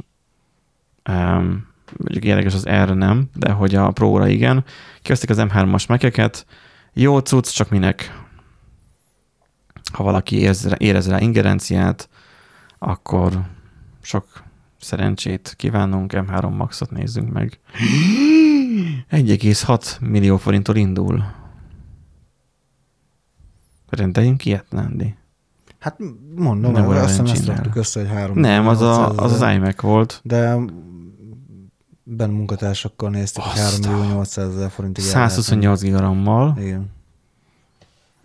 um, 1.10 1.66
mondjuk 1.96 2.24
érdekes 2.24 2.54
az 2.54 2.68
R 2.68 2.94
nem, 2.94 3.30
de 3.34 3.50
hogy 3.50 3.74
a 3.74 3.90
Pro-ra 3.90 4.28
igen. 4.28 4.64
Kioszták 5.02 5.30
az 5.30 5.38
M3-as 5.40 5.88
mekeket. 5.88 6.46
Jó 6.92 7.18
cucc, 7.18 7.50
csak 7.50 7.70
minek? 7.70 8.22
Ha 9.92 10.02
valaki 10.02 10.36
érez 10.36 10.68
érez 10.76 11.08
rá 11.08 11.20
ingerenciát, 11.20 12.08
akkor 12.78 13.40
sok 14.02 14.42
szerencsét 14.80 15.54
kívánunk, 15.56 16.12
M3 16.14 16.56
Maxot 16.56 16.90
nézzünk 16.90 17.32
meg. 17.32 17.58
1,6 19.10 20.00
millió 20.00 20.36
forinttól 20.36 20.76
indul. 20.76 21.24
Rendeljünk 23.94 24.44
ilyet, 24.44 24.66
Nandi. 24.70 25.14
Hát 25.78 25.98
mondom, 26.36 26.72
nem 26.72 26.88
azt 26.88 27.08
hiszem 27.08 27.24
ezt 27.24 27.46
raktuk 27.46 27.76
össze, 27.76 28.00
hogy 28.00 28.08
három. 28.08 28.38
Nem, 28.38 28.66
az, 28.66 28.80
a, 28.80 29.10
az 29.10 29.32
az 29.32 29.52
iMac 29.54 29.80
volt. 29.80 30.20
De 30.22 30.56
ben 32.02 32.30
munkatársakkal 32.30 33.10
néztük, 33.10 33.42
hogy 33.42 33.60
3 33.60 33.80
millió 33.80 34.12
800 34.12 34.54
ezer 34.54 34.70
forintig 34.70 35.04
128 35.04 35.80
gigarammal. 35.80 36.56
Igen. 36.60 36.92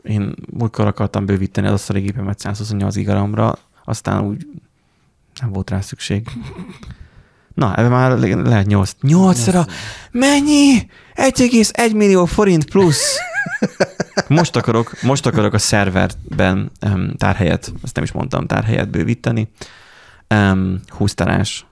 Én 0.03 0.33
múltkor 0.53 0.87
akartam 0.87 1.25
bővíteni 1.25 1.67
az 1.67 1.73
asztali 1.73 1.99
gépemet 1.99 2.39
128 2.39 2.95
gigaramra, 2.95 3.57
aztán 3.83 4.23
úgy 4.23 4.47
nem 5.41 5.51
volt 5.51 5.69
rá 5.69 5.81
szükség. 5.81 6.27
Na, 7.53 7.75
ebben 7.75 7.91
már 7.91 8.17
lehet 8.19 8.65
8. 8.65 8.95
8-ra? 9.01 9.67
Mennyi? 10.11 10.89
1,1 11.15 11.95
millió 11.95 12.25
forint 12.25 12.65
plusz. 12.69 13.17
Most 14.27 14.55
akarok, 14.55 15.01
most 15.01 15.25
akarok 15.25 15.53
a 15.53 15.57
szerverben 15.57 16.71
um, 16.81 17.15
tárhelyet, 17.17 17.73
ezt 17.83 17.95
nem 17.95 18.03
is 18.03 18.11
mondtam, 18.11 18.47
tárhelyet 18.47 18.89
bővíteni. 18.89 19.51
Um, 20.29 20.79
20 20.87 21.13
terás 21.13 21.65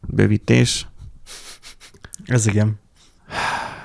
bővítés. 0.00 0.86
Ez 2.24 2.46
igen. 2.46 2.80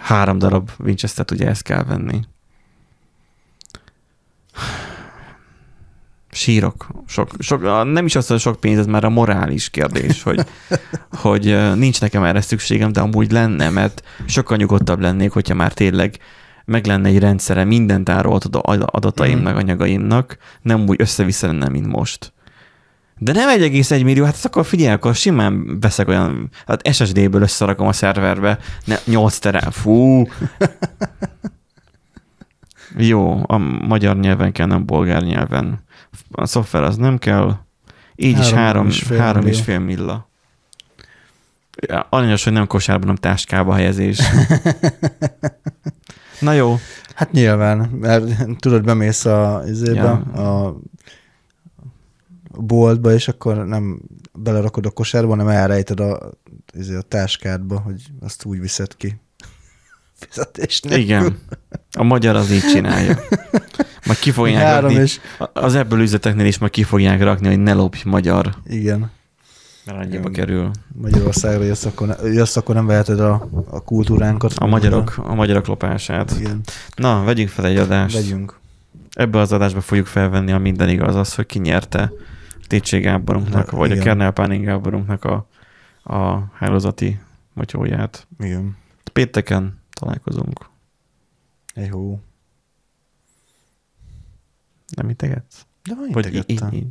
Három 0.02 0.38
darab 0.38 0.70
Winchester-t 0.80 1.32
ugye 1.32 1.48
ezt 1.48 1.64
kell 1.64 1.84
venni. 1.84 2.20
Sírok. 6.32 6.88
Sok, 7.08 7.30
sok, 7.40 7.62
nem 7.84 8.06
is 8.06 8.16
az, 8.16 8.28
hogy 8.28 8.40
sok 8.40 8.60
pénz, 8.60 8.80
ez 8.80 8.86
már 8.86 9.04
a 9.04 9.10
morális 9.10 9.70
kérdés, 9.70 10.24
hogy, 10.24 10.46
hogy 11.24 11.76
nincs 11.76 12.02
nekem 12.02 12.24
erre 12.24 12.42
szükségem, 12.42 12.92
de 12.92 13.00
amúgy 13.00 13.32
lenne, 13.32 13.70
mert 13.70 14.04
sokkal 14.26 14.58
nyugodtabb 14.58 15.00
lennék, 15.00 15.32
hogyha 15.32 15.54
már 15.54 15.74
tényleg 15.74 16.20
meg 16.66 16.86
lenne 16.86 17.08
egy 17.08 17.20
rendszere 17.20 17.64
minden 17.64 18.04
tárolt 18.04 18.46
adataimnak, 18.86 19.54
mm. 19.54 19.58
anyagaimnak, 19.58 20.38
nem 20.62 20.86
úgy 20.88 21.02
össze-vissza 21.02 21.48
lenne, 21.48 21.70
mint 21.70 21.88
most. 21.88 22.34
De 23.18 23.34
nem 23.34 23.60
1,1 23.60 24.04
millió, 24.04 24.26
hát 24.26 24.40
akkor 24.44 24.66
figyelj, 24.66 24.94
akkor 24.94 25.16
simán 25.16 25.80
veszek 25.80 26.08
olyan, 26.08 26.50
hát 26.68 26.94
SSD-ből 26.94 27.42
összerakom 27.42 27.88
a 27.88 27.94
szerverbe, 27.94 28.60
ne, 28.86 28.96
8 29.06 29.38
terán, 29.38 29.72
fú. 29.72 30.28
Jó, 32.98 33.44
a 33.48 33.58
magyar 33.88 34.18
nyelven 34.18 34.52
kell, 34.52 34.68
nem 34.68 34.86
bolgár 34.86 35.22
nyelven. 35.22 35.84
A 36.32 36.46
szoftver 36.46 36.84
az 36.84 36.98
nem 36.98 37.18
kell. 37.18 37.58
Így 38.16 38.34
három 38.34 38.48
is 38.48 38.52
három, 38.52 38.88
és 38.88 39.02
fél, 39.02 39.18
három 39.18 39.48
és 39.48 39.62
fél 39.62 39.80
milla. 39.80 40.30
Ja, 41.88 42.08
aranyos, 42.10 42.44
hogy 42.44 42.54
nem 42.54 42.68
kosárban, 42.68 43.02
hanem 43.02 43.16
táskába 43.16 43.74
helyezés. 43.74 44.20
Na 46.42 46.54
jó. 46.54 46.76
Hát 47.16 47.32
nyilván, 47.32 47.78
mert 47.78 48.26
tudod, 48.60 48.84
bemész 48.84 49.26
a, 49.26 49.64
izébe, 49.68 49.94
ja. 49.94 50.12
a 50.14 50.80
boltba, 52.60 53.14
és 53.14 53.28
akkor 53.28 53.66
nem 53.66 54.02
belerakod 54.34 54.86
a 54.86 54.90
kosárba, 54.90 55.30
hanem 55.30 55.48
elrejted 55.48 56.00
a, 56.00 56.32
izé, 56.74 56.96
a 56.96 57.02
táskádba, 57.02 57.80
hogy 57.80 58.02
azt 58.20 58.46
úgy 58.46 58.60
viszed 58.60 58.96
ki. 58.96 59.22
Fizetés 60.20 60.82
Igen. 60.90 61.40
A 61.92 62.04
magyar 62.04 62.36
az 62.36 62.52
így 62.52 62.68
csinálja. 62.72 63.20
Majd 64.06 64.20
ki 64.20 64.32
fogják 64.32 64.82
rakni. 64.82 65.00
És... 65.00 65.20
Az 65.54 65.76
ebből 65.76 66.00
üzleteknél 66.00 66.46
is 66.46 66.58
majd 66.58 66.72
ki 66.72 66.84
fogják 66.84 67.22
rakni, 67.22 67.48
hogy 67.48 67.60
ne 67.60 67.74
lopj 67.74 68.02
magyar. 68.06 68.56
Igen. 68.66 69.12
Mert 69.86 69.98
annyiba 69.98 70.30
kerül. 70.30 70.72
Magyarországra 70.94 71.64
jössz, 71.64 71.86
akkor, 71.86 72.16
jössz, 72.24 72.56
akkor 72.56 72.76
nem 72.76 72.86
veheted 72.86 73.20
a, 73.20 73.50
a 73.70 73.84
kultúránkat. 73.84 74.54
A 74.54 74.66
magyarok, 74.66 75.18
a 75.18 75.34
magyarok 75.34 75.66
lopását. 75.66 76.36
Igen. 76.40 76.62
Na, 76.96 77.24
vegyünk 77.24 77.50
fel 77.50 77.66
egy 77.66 77.78
adást. 77.78 78.16
Vegyünk. 78.16 78.60
Ebbe 79.12 79.40
az 79.40 79.52
adásba 79.52 79.82
fogjuk 79.82 80.06
felvenni 80.06 80.52
a 80.52 80.58
minden 80.58 80.90
igaz, 80.90 81.16
az, 81.16 81.36
hogy 81.36 81.46
ki 81.46 81.60
nyerte 81.60 82.12
Técsé 82.68 83.00
Gáborunknak, 83.00 83.72
Na, 83.72 83.78
vagy 83.78 83.90
igen. 83.90 84.02
a 84.02 84.04
Kernel 84.04 84.32
Pánin 84.32 84.62
Gáborunknak 84.62 85.24
a, 85.24 85.48
a 86.04 86.50
hálózati 86.54 87.20
motyóját. 87.54 88.28
Igen. 88.40 88.78
Pénteken 89.14 89.82
találkozunk. 89.94 90.70
Egy 91.74 91.90
hó. 91.90 92.20
Nem 94.96 95.10
integetsz? 95.10 95.66
De 95.84 95.96
van 95.96 96.08
így. 96.74 96.86